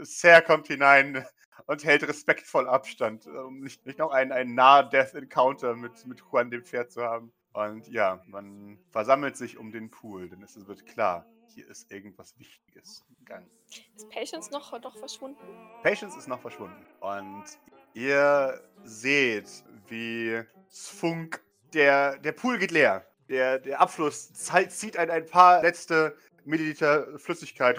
Ser 0.00 0.42
kommt 0.42 0.66
hinein 0.66 1.26
und 1.66 1.84
hält 1.84 2.06
respektvoll 2.06 2.68
Abstand, 2.68 3.26
um 3.26 3.60
nicht, 3.60 3.84
nicht 3.86 3.98
noch 3.98 4.10
einen, 4.10 4.32
einen 4.32 4.54
Nah-Death-Encounter 4.54 5.74
mit, 5.74 6.06
mit 6.06 6.20
Juan 6.20 6.50
dem 6.50 6.64
Pferd 6.64 6.92
zu 6.92 7.02
haben. 7.02 7.32
Und 7.52 7.88
ja, 7.88 8.20
man 8.26 8.78
versammelt 8.90 9.36
sich 9.36 9.56
um 9.58 9.70
den 9.70 9.90
Pool, 9.90 10.28
denn 10.28 10.42
es 10.42 10.66
wird 10.66 10.86
klar, 10.86 11.26
hier 11.54 11.68
ist 11.68 11.90
irgendwas 11.90 12.38
Wichtiges 12.38 13.04
im 13.08 13.24
Gang. 13.24 13.46
Ist 13.94 14.10
Patience 14.10 14.50
noch, 14.50 14.72
noch 14.82 14.96
verschwunden? 14.96 15.38
Patience 15.82 16.16
ist 16.16 16.26
noch 16.26 16.40
verschwunden. 16.40 16.84
Und 17.00 17.44
ihr 17.94 18.60
seht, 18.82 19.48
wie 19.86 20.42
Sfunk, 20.70 21.42
der, 21.72 22.18
der 22.18 22.32
Pool 22.32 22.58
geht 22.58 22.72
leer. 22.72 23.06
Der, 23.28 23.58
der 23.58 23.80
Abfluss 23.80 24.32
zieht 24.32 24.96
ein, 24.96 25.10
ein 25.10 25.26
paar 25.26 25.62
letzte 25.62 26.16
Milliliter 26.44 27.18
Flüssigkeit. 27.18 27.78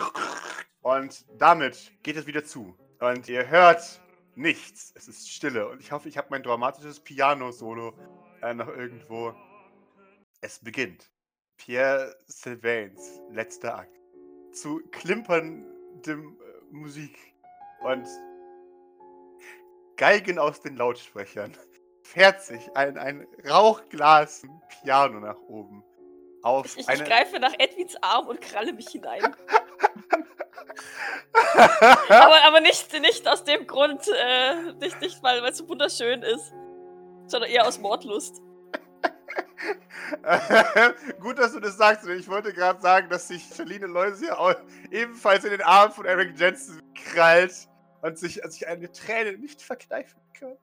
Und 0.82 1.26
damit 1.38 1.92
geht 2.02 2.16
es 2.16 2.28
wieder 2.28 2.44
zu. 2.44 2.78
Und 3.00 3.28
ihr 3.28 3.50
hört 3.50 4.02
nichts. 4.36 4.94
Es 4.96 5.08
ist 5.08 5.30
Stille. 5.30 5.68
Und 5.68 5.82
ich 5.82 5.92
hoffe, 5.92 6.10
ich 6.10 6.18
habe 6.18 6.28
mein 6.30 6.44
dramatisches 6.44 7.00
Piano-Solo 7.00 7.94
äh, 8.42 8.54
noch 8.54 8.68
irgendwo. 8.68 9.34
Es 10.42 10.60
beginnt. 10.60 11.10
Pierre 11.58 12.16
Sylvains 12.28 13.22
letzter 13.32 13.80
Akt. 13.80 14.00
Zu 14.52 14.82
klimperndem 14.92 16.38
äh, 16.40 16.76
Musik 16.76 17.18
und 17.84 18.08
Geigen 19.98 20.40
aus 20.40 20.62
den 20.62 20.76
Lautsprechern 20.76 21.54
fährt 22.04 22.42
sich 22.42 22.76
ein, 22.76 22.98
ein 22.98 23.26
Rauchglas 23.50 24.44
Piano 24.82 25.20
nach 25.20 25.40
oben. 25.48 25.84
Auf 26.44 26.66
Ich, 26.66 26.78
ich, 26.78 26.90
eine... 26.90 27.04
ich 27.04 27.10
greife 27.10 27.40
nach 27.40 27.54
Edwins 27.58 27.96
Arm 28.02 28.28
und 28.28 28.42
kralle 28.42 28.74
mich 28.74 28.90
hinein. 28.90 29.36
aber 32.10 32.44
aber 32.46 32.60
nicht, 32.62 32.92
nicht 33.02 33.28
aus 33.28 33.44
dem 33.44 33.68
Grund, 33.68 34.08
äh, 34.08 34.74
nicht, 34.74 35.00
nicht 35.02 35.24
weil 35.24 35.44
es 35.46 35.58
so 35.58 35.68
wunderschön 35.68 36.22
ist, 36.22 36.54
sondern 37.28 37.50
eher 37.50 37.68
aus 37.68 37.80
Mordlust. 37.80 38.42
Gut, 41.20 41.40
dass 41.40 41.54
du 41.54 41.60
das 41.60 41.78
sagst. 41.78 42.06
denn 42.06 42.20
Ich 42.20 42.28
wollte 42.28 42.54
gerade 42.54 42.82
sagen, 42.82 43.10
dass 43.10 43.28
sich 43.28 43.44
Charlene 43.56 43.88
Loisier 43.88 44.40
auch 44.40 44.56
ebenfalls 44.92 45.44
in 45.44 45.52
den 45.52 45.62
Arm 45.62 45.92
von 45.92 46.06
Eric 46.06 46.38
Jensen 46.38 46.82
krallt 46.94 47.68
und 48.02 48.18
sich, 48.18 48.42
sich 48.46 48.68
eine 48.68 48.92
Träne 48.92 49.38
nicht 49.38 49.62
verkneifen 49.62 50.20
kann. 50.38 50.58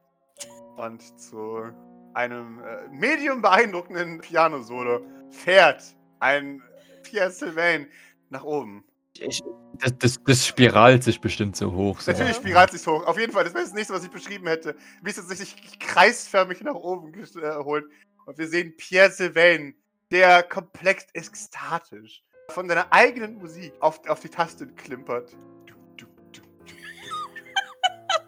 Und 0.77 1.21
zu 1.21 1.71
einem 2.15 2.63
äh, 2.63 2.89
medium 2.89 3.43
beeindruckenden 3.43 4.21
Piano-Solo 4.21 5.05
fährt 5.31 5.83
ein 6.21 6.63
Pierre 7.03 7.31
Sylvain 7.31 7.89
nach 8.31 8.45
oben. 8.45 8.85
Ich, 9.19 9.43
das, 9.79 9.99
das, 9.99 10.25
das 10.25 10.47
spiralt 10.47 11.05
sich 11.05 11.21
bestimmt 11.21 11.57
so 11.57 11.73
hoch. 11.73 12.01
So. 12.01 12.13
Natürlich 12.13 12.37
spiralt 12.37 12.71
sich 12.71 12.87
hoch. 12.87 13.05
Auf 13.07 13.19
jeden 13.19 13.33
Fall, 13.33 13.45
das 13.45 13.55
wäre 13.55 13.65
das 13.65 13.75
nächste, 13.75 13.95
was 13.95 14.05
ich 14.05 14.11
beschrieben 14.11 14.47
hätte. 14.47 14.75
Wie 15.03 15.11
es 15.11 15.17
sich 15.17 15.79
kreisförmig 15.79 16.63
nach 16.63 16.75
oben 16.75 17.13
geholt. 17.13 17.85
Und 18.25 18.39
wir 18.39 18.49
sehen 18.49 18.75
Pierre 18.77 19.11
Sylvain, 19.11 19.75
der 20.11 20.43
komplett 20.43 21.07
ekstatisch 21.15 22.23
von 22.51 22.69
seiner 22.69 22.87
eigenen 22.93 23.39
Musik 23.39 23.73
auf, 23.81 24.07
auf 24.09 24.21
die 24.21 24.29
Taste 24.29 24.67
klimpert. 24.67 25.35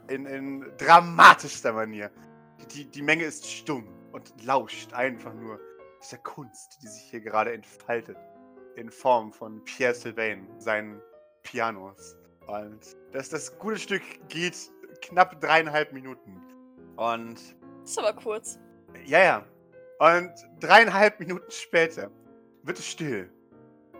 In, 0.08 0.26
in 0.26 0.66
dramatischster 0.76 1.72
Manier. 1.72 2.10
Die, 2.74 2.84
die 2.84 3.02
Menge 3.02 3.24
ist 3.24 3.50
stumm 3.50 3.86
und 4.12 4.32
lauscht 4.44 4.92
einfach 4.92 5.32
nur 5.32 5.58
dieser 6.02 6.18
Kunst, 6.18 6.78
die 6.82 6.88
sich 6.88 7.02
hier 7.10 7.20
gerade 7.20 7.52
entfaltet. 7.52 8.16
In 8.76 8.90
Form 8.90 9.32
von 9.32 9.64
Pierre 9.64 9.94
Sylvain, 9.94 10.48
seinen 10.58 11.00
Pianos. 11.42 12.16
Und 12.46 12.80
das, 13.12 13.28
das 13.28 13.56
gute 13.58 13.78
Stück 13.78 14.02
geht 14.28 14.56
knapp 15.02 15.40
dreieinhalb 15.40 15.92
Minuten. 15.92 16.42
Und 16.96 17.36
Das 17.82 17.90
ist 17.90 17.98
aber 17.98 18.12
kurz. 18.12 18.58
ja, 19.06 19.22
ja. 19.22 19.44
Und 19.98 20.32
dreieinhalb 20.60 21.20
Minuten 21.20 21.48
später 21.50 22.10
wird 22.62 22.78
es 22.78 22.86
still. 22.86 23.30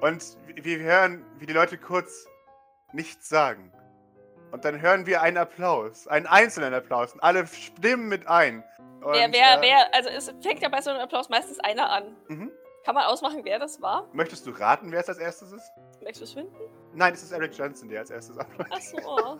Und 0.00 0.36
wir 0.56 0.78
hören, 0.80 1.24
wie 1.38 1.46
die 1.46 1.52
Leute 1.52 1.78
kurz 1.78 2.26
nichts 2.92 3.28
sagen. 3.28 3.72
Und 4.50 4.64
dann 4.64 4.80
hören 4.80 5.06
wir 5.06 5.22
einen 5.22 5.36
Applaus, 5.36 6.06
einen 6.06 6.26
einzelnen 6.26 6.74
Applaus. 6.74 7.12
Und 7.12 7.20
alle 7.20 7.46
stimmen 7.46 8.08
mit 8.08 8.26
ein. 8.28 8.62
Und, 9.02 9.12
wer, 9.12 9.32
wer, 9.32 9.58
äh, 9.58 9.60
wer, 9.60 9.94
also 9.94 10.10
es 10.10 10.32
fängt 10.42 10.62
ja 10.62 10.68
bei 10.68 10.80
so 10.80 10.90
einem 10.90 11.00
Applaus 11.00 11.28
meistens 11.28 11.58
einer 11.60 11.90
an. 11.90 12.16
Mhm. 12.28 12.50
Kann 12.84 12.94
man 12.94 13.04
ausmachen, 13.04 13.40
wer 13.44 13.58
das 13.58 13.80
war? 13.80 14.06
Möchtest 14.12 14.46
du 14.46 14.50
raten, 14.50 14.92
wer 14.92 15.00
es 15.00 15.08
als 15.08 15.18
erstes 15.18 15.52
ist? 15.52 15.72
Max 16.02 16.18
verschwinden? 16.18 16.54
Nein, 16.92 17.14
es 17.14 17.22
ist 17.22 17.32
Eric 17.32 17.56
Johnson, 17.56 17.88
der 17.88 18.00
als 18.00 18.10
erstes 18.10 18.36
applaudiert. 18.36 18.72
Achso. 18.72 18.98
Oh. 19.06 19.38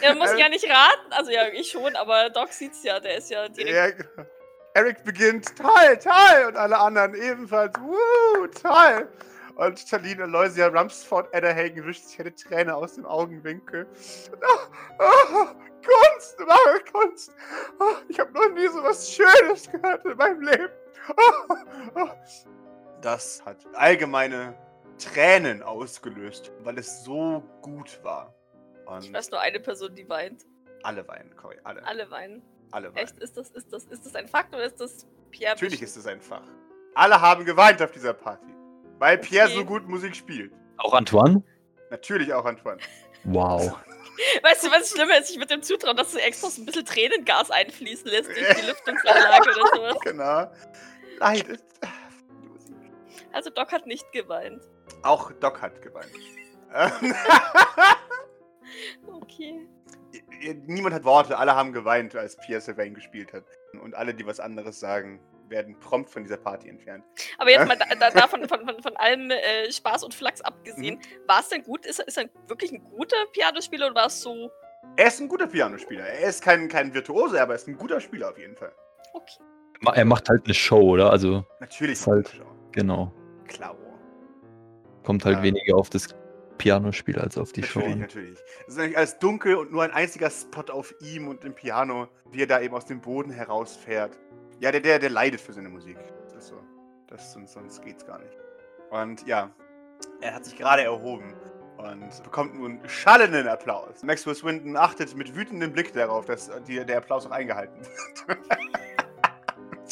Ja, 0.00 0.14
muss 0.14 0.38
ja 0.38 0.48
nicht 0.48 0.64
raten. 0.64 1.12
Also 1.12 1.32
ja, 1.32 1.48
ich 1.48 1.70
schon, 1.70 1.96
aber 1.96 2.30
Doc 2.30 2.52
sieht's 2.52 2.84
ja, 2.84 3.00
der 3.00 3.18
ist 3.18 3.30
ja 3.30 3.48
direkt. 3.48 3.74
Ja, 3.74 3.90
genau. 3.90 4.28
Eric 4.74 5.02
beginnt, 5.02 5.56
toll, 5.56 5.98
toll! 6.00 6.46
Und 6.46 6.56
alle 6.56 6.78
anderen 6.78 7.14
ebenfalls, 7.14 7.74
wuh, 7.80 8.46
toll! 8.46 9.08
Und 9.56 9.80
Charlene 9.80 10.22
Aloysia 10.22 10.68
Rumsford 10.68 11.34
Adderhagen 11.34 11.84
wischt 11.84 12.04
sich 12.04 12.20
eine 12.20 12.32
Träne 12.32 12.76
aus 12.76 12.94
dem 12.94 13.04
Augenwinkel. 13.06 13.88
Oh, 14.40 14.58
oh, 15.00 15.46
Kunst, 15.84 16.38
wahre 16.38 16.80
Kunst! 16.92 17.32
Oh, 17.80 17.96
ich 18.08 18.20
habe 18.20 18.32
noch 18.32 18.50
nie 18.50 18.68
so 18.68 18.84
was 18.84 19.10
Schönes 19.10 19.68
gehört 19.68 20.04
in 20.04 20.16
meinem 20.16 20.42
Leben. 20.42 20.70
Oh, 21.16 21.54
oh. 21.96 22.10
Das 23.00 23.44
hat 23.44 23.64
allgemeine 23.74 24.54
Tränen 24.98 25.62
ausgelöst, 25.62 26.50
weil 26.60 26.78
es 26.78 27.04
so 27.04 27.42
gut 27.62 28.00
war. 28.02 28.34
Und 28.86 29.04
Ich 29.04 29.12
weiß 29.12 29.30
nur 29.30 29.40
eine 29.40 29.60
Person, 29.60 29.94
die 29.94 30.08
weint. 30.08 30.44
alle 30.82 31.06
weinen, 31.06 31.34
Cory, 31.36 31.56
alle. 31.64 31.84
Alle 31.86 32.10
weinen. 32.10 32.42
Alle 32.72 32.88
weinen. 32.94 32.96
Echt? 33.04 33.18
Ist 33.18 33.36
das, 33.36 33.50
ist 33.50 33.72
das, 33.72 33.84
ist 33.84 34.04
das 34.04 34.14
ein 34.14 34.26
Fakt 34.28 34.54
oder 34.54 34.64
ist 34.64 34.80
das 34.80 35.06
Pierre? 35.30 35.54
Natürlich 35.54 35.82
ist 35.82 35.96
es 35.96 36.06
einfach. 36.06 36.42
Alle 36.94 37.20
haben 37.20 37.44
geweint 37.44 37.80
auf 37.82 37.92
dieser 37.92 38.12
Party. 38.14 38.46
Weil 38.98 39.18
Pierre 39.18 39.46
Okay. 39.46 39.56
so 39.58 39.64
gut 39.64 39.86
Musik 39.88 40.16
spielt. 40.16 40.52
Auch 40.78 40.92
Antoine? 40.94 41.42
Natürlich 41.90 42.32
auch 42.32 42.44
Antoine. 42.44 42.78
Wow. 43.24 43.78
Weißt 44.42 44.64
du, 44.64 44.70
was 44.72 44.90
schlimmer 44.90 45.18
ist? 45.18 45.30
Ich 45.30 45.36
würde 45.36 45.46
dem 45.54 45.62
zutrauen, 45.62 45.96
dass 45.96 46.10
du 46.12 46.18
extra 46.18 46.50
so 46.50 46.60
ein 46.60 46.66
bisschen 46.66 46.84
Tränengas 46.84 47.50
einfließen 47.52 48.06
lässt 48.08 48.28
durch 48.28 48.56
die 48.56 48.62
Lüftungsanlage 48.66 49.50
oder 49.50 49.66
sowas. 49.76 49.96
Genau. 50.02 50.50
Leidet. 51.20 51.62
Also 53.38 53.50
Doc 53.50 53.70
hat 53.70 53.86
nicht 53.86 54.10
geweint. 54.10 54.60
Auch 55.04 55.30
Doc 55.30 55.62
hat 55.62 55.80
geweint. 55.80 56.10
Okay. 59.06 59.66
Niemand 60.66 60.94
hat 60.94 61.04
Worte, 61.04 61.38
alle 61.38 61.54
haben 61.54 61.72
geweint, 61.72 62.14
als 62.16 62.36
Pierre 62.36 62.60
Sylvain 62.60 62.94
gespielt 62.94 63.32
hat. 63.32 63.44
Und 63.82 63.94
alle, 63.94 64.12
die 64.14 64.26
was 64.26 64.40
anderes 64.40 64.78
sagen, 64.80 65.20
werden 65.48 65.78
prompt 65.78 66.10
von 66.10 66.22
dieser 66.24 66.36
Party 66.36 66.68
entfernt. 66.68 67.04
Aber 67.38 67.50
jetzt 67.50 67.66
mal 67.66 67.76
da, 67.76 67.86
da, 67.94 68.10
davon 68.10 68.46
von, 68.48 68.66
von, 68.66 68.82
von 68.82 68.96
allem 68.96 69.30
äh, 69.30 69.70
Spaß 69.70 70.02
und 70.04 70.14
Flachs 70.14 70.40
abgesehen, 70.40 70.96
Mhm. 70.96 71.28
war 71.28 71.40
es 71.40 71.48
denn 71.48 71.62
gut? 71.62 71.86
Ist, 71.86 72.00
er- 72.00 72.08
ist 72.08 72.18
er 72.18 72.28
wirklich 72.48 72.72
ein 72.72 72.82
guter 72.84 73.16
Pianospieler 73.32 73.86
oder 73.86 73.94
war 73.94 74.06
es 74.06 74.20
so, 74.20 74.50
Er 74.96 75.06
ist 75.06 75.20
ein 75.20 75.28
guter 75.28 75.46
Pianospieler. 75.46 76.04
Er 76.04 76.28
ist 76.28 76.42
kein, 76.42 76.68
kein 76.68 76.92
Virtuose, 76.92 77.40
aber 77.40 77.52
er 77.54 77.56
ist 77.56 77.68
ein 77.68 77.76
guter 77.78 78.00
Spieler 78.00 78.30
auf 78.30 78.38
jeden 78.38 78.56
Fall. 78.56 78.72
okay. 79.14 79.38
Er 79.94 80.04
macht 80.04 80.28
halt 80.28 80.44
eine 80.44 80.54
Show, 80.54 80.80
oder? 80.94 81.10
Also, 81.10 81.44
Natürlich. 81.60 82.00
Ist 82.00 82.06
halt- 82.08 82.40
genau. 82.72 83.12
Klar. 83.48 83.76
Kommt 85.04 85.24
halt 85.24 85.38
Ja. 85.38 85.42
weniger 85.42 85.76
auf 85.76 85.90
das 85.90 86.08
Pianospiel 86.58 87.18
als 87.18 87.38
auf 87.38 87.52
die 87.52 87.62
Show. 87.62 87.80
Natürlich, 87.80 87.98
natürlich. 88.00 88.38
Es 88.66 88.74
ist 88.74 88.80
eigentlich 88.80 88.98
alles 88.98 89.18
dunkel 89.18 89.54
und 89.56 89.70
nur 89.72 89.82
ein 89.82 89.92
einziger 89.92 90.28
Spot 90.30 90.72
auf 90.72 90.92
ihm 91.00 91.28
und 91.28 91.42
dem 91.44 91.54
Piano, 91.54 92.08
wie 92.30 92.42
er 92.42 92.46
da 92.46 92.60
eben 92.60 92.74
aus 92.74 92.84
dem 92.84 93.00
Boden 93.00 93.30
herausfährt. 93.30 94.18
Ja, 94.60 94.72
der, 94.72 94.80
der, 94.80 94.98
der 94.98 95.10
leidet 95.10 95.40
für 95.40 95.52
seine 95.52 95.68
Musik. 95.68 95.96
Das 96.24 96.34
ist 96.34 96.48
so. 96.48 96.60
Das, 97.06 97.32
sonst, 97.32 97.52
sonst 97.52 97.80
geht's 97.82 98.04
gar 98.04 98.18
nicht. 98.18 98.36
Und 98.90 99.26
ja, 99.26 99.50
er 100.20 100.34
hat 100.34 100.44
sich 100.44 100.56
gerade 100.56 100.82
erhoben 100.82 101.32
und 101.76 102.22
bekommt 102.24 102.56
nun 102.58 102.80
schallenden 102.88 103.46
Applaus. 103.46 104.02
Maxwell 104.02 104.34
Swindon 104.34 104.76
achtet 104.76 105.14
mit 105.16 105.34
wütendem 105.36 105.72
Blick 105.72 105.92
darauf, 105.92 106.26
dass 106.26 106.50
die, 106.66 106.84
der 106.84 106.98
Applaus 106.98 107.24
auch 107.24 107.30
eingehalten 107.30 107.80
wird. 108.26 108.38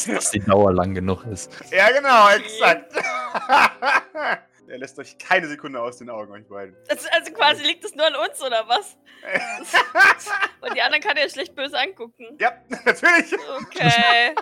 Dass 0.08 0.30
die 0.30 0.40
Dauer 0.40 0.72
lang 0.72 0.94
genug 0.94 1.24
ist. 1.26 1.52
ja, 1.70 1.90
genau, 1.90 2.28
exakt. 2.30 2.92
er 4.68 4.78
lässt 4.78 4.98
euch 4.98 5.18
keine 5.18 5.46
Sekunde 5.48 5.80
aus 5.80 5.98
den 5.98 6.10
Augen, 6.10 6.32
euch 6.32 6.46
beiden. 6.48 6.76
Also, 6.88 7.08
also 7.10 7.32
quasi 7.32 7.64
liegt 7.64 7.84
es 7.84 7.94
nur 7.94 8.06
an 8.06 8.14
uns, 8.16 8.40
oder 8.42 8.66
was? 8.68 8.96
Und 10.60 10.74
die 10.74 10.82
anderen 10.82 11.02
kann 11.02 11.16
er 11.16 11.24
ja 11.24 11.28
schlecht 11.30 11.54
böse 11.54 11.78
angucken. 11.78 12.36
ja, 12.38 12.52
natürlich. 12.84 13.32
Okay. 13.62 14.34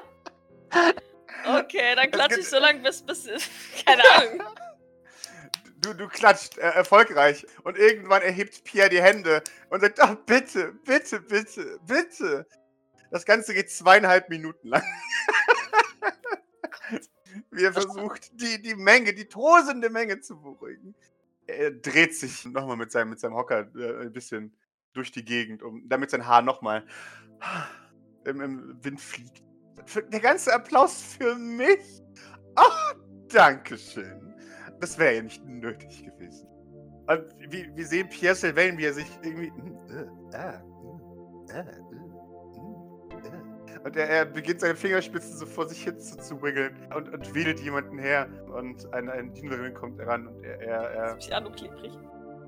Okay, 1.46 1.94
dann 1.94 2.11
klatsche 2.11 2.40
ich 2.40 2.48
so 2.48 2.59
lange 2.59 2.80
bis, 2.80 3.02
bis. 3.02 3.28
Keine 3.85 4.02
Ahnung. 4.14 4.42
Du, 5.83 5.92
du 5.92 6.09
klatscht 6.09 6.57
äh, 6.57 6.62
erfolgreich 6.62 7.46
und 7.62 7.76
irgendwann 7.76 8.22
erhebt 8.22 8.64
Pierre 8.64 8.88
die 8.88 9.02
Hände 9.02 9.42
und 9.68 9.80
sagt, 9.80 9.98
oh, 10.02 10.14
bitte, 10.24 10.72
bitte, 10.85 11.20
bitte, 11.20 11.78
bitte. 11.87 12.46
Das 13.11 13.26
Ganze 13.26 13.52
geht 13.52 13.70
zweieinhalb 13.70 14.30
Minuten 14.30 14.68
lang. 14.68 14.83
Wie 17.50 17.64
er 17.64 17.72
versucht, 17.72 18.32
die, 18.40 18.60
die 18.62 18.74
Menge, 18.74 19.14
die 19.14 19.26
tosende 19.26 19.90
Menge 19.90 20.20
zu 20.20 20.40
beruhigen. 20.40 20.94
Er 21.46 21.70
dreht 21.70 22.14
sich 22.14 22.44
nochmal 22.46 22.76
mit 22.76 22.90
seinem, 22.92 23.10
mit 23.10 23.20
seinem 23.20 23.34
Hocker 23.34 23.68
äh, 23.76 24.06
ein 24.06 24.12
bisschen 24.12 24.54
durch 24.92 25.12
die 25.12 25.24
Gegend, 25.24 25.62
um, 25.62 25.88
damit 25.88 26.10
sein 26.10 26.26
Haar 26.26 26.42
nochmal 26.42 26.85
im, 28.24 28.40
im 28.40 28.85
Wind 28.85 29.00
fliegt. 29.00 29.42
Der 30.12 30.20
ganze 30.20 30.54
Applaus 30.54 31.16
für 31.18 31.35
mich? 31.35 32.02
Oh, 32.56 32.96
Dankeschön. 33.28 34.35
Das 34.80 34.98
wäre 34.98 35.16
ja 35.16 35.22
nicht 35.22 35.44
nötig 35.44 36.04
gewesen. 36.04 36.48
Und 37.06 37.52
wir, 37.52 37.76
wir 37.76 37.87
sehen 37.87 38.08
Pierre 38.08 38.35
Sylvain, 38.35 38.78
wie 38.78 38.85
er 38.85 38.94
sich 38.94 39.06
irgendwie. 39.22 39.52
äh, 39.92 40.37
äh, 40.37 40.60
äh, 41.50 41.60
äh. 41.60 42.04
Und 43.85 43.96
er, 43.96 44.08
er 44.08 44.24
beginnt 44.24 44.60
seine 44.60 44.74
Fingerspitzen 44.74 45.37
so 45.37 45.44
vor 45.44 45.68
sich 45.68 45.85
hin 45.85 46.00
zu, 46.00 46.16
zu 46.16 46.42
wiggeln 46.42 46.74
und, 46.96 47.12
und 47.12 47.35
wedelt 47.35 47.60
jemanden 47.60 47.98
her. 47.98 48.26
Und 48.46 48.92
eine, 48.94 49.12
eine 49.12 49.30
Dienerin 49.30 49.74
kommt 49.74 50.00
heran 50.00 50.26
und 50.26 50.42
er, 50.42 50.60
er, 50.60 50.90
er 50.90 51.14
Piano 51.16 51.50
klebrig. 51.50 51.92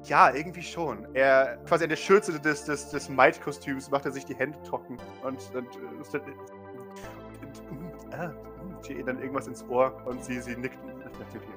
Ja, 0.04 0.32
irgendwie 0.34 0.62
schon. 0.62 1.06
Er, 1.14 1.58
quasi 1.66 1.84
an 1.84 1.90
der 1.90 1.96
Schürze 1.96 2.40
des, 2.40 2.64
des, 2.64 2.90
des 2.90 3.08
Might-Kostüms 3.10 3.90
macht 3.90 4.06
er 4.06 4.12
sich 4.12 4.24
die 4.24 4.34
Hände 4.34 4.58
trocken 4.62 4.96
und, 5.22 5.38
und, 5.54 5.66
und, 5.76 5.76
und, 5.76 6.32
und 7.70 8.14
ah, 8.14 8.32
ihr 8.88 9.04
dann 9.04 9.20
irgendwas 9.20 9.46
ins 9.46 9.62
Ohr 9.68 10.00
und 10.06 10.24
sie, 10.24 10.40
sie 10.40 10.56
nickt. 10.56 10.78
Natürlich. 10.86 11.48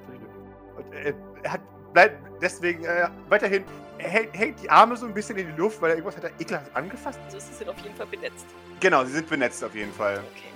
Und 0.76 0.94
er, 0.94 1.14
er 1.44 1.54
hat, 1.54 1.62
bleibt 1.94 2.42
deswegen 2.42 2.84
äh, 2.86 3.10
weiterhin, 3.30 3.64
er 3.98 4.10
hält, 4.10 4.34
hält 4.34 4.62
die 4.62 4.70
Arme 4.70 4.96
so 4.96 5.06
ein 5.06 5.14
bisschen 5.14 5.38
in 5.38 5.48
die 5.48 5.58
Luft, 5.58 5.82
weil 5.82 5.92
er 5.92 5.98
irgendwas 5.98 6.18
hat 6.18 6.24
er 6.24 6.32
ekelhaft 6.40 6.76
angefasst. 6.76 7.20
Also 7.26 7.40
sie 7.40 7.54
sind 7.54 7.70
auf 7.70 7.78
jeden 7.80 7.96
Fall 7.96 8.08
benetzt. 8.08 8.46
Genau, 8.80 9.04
sie 9.06 9.12
sind 9.12 9.30
benetzt 9.30 9.64
auf 9.64 9.76
jeden 9.76 9.94
Fall. 9.94 10.22
Okay. 10.32 10.49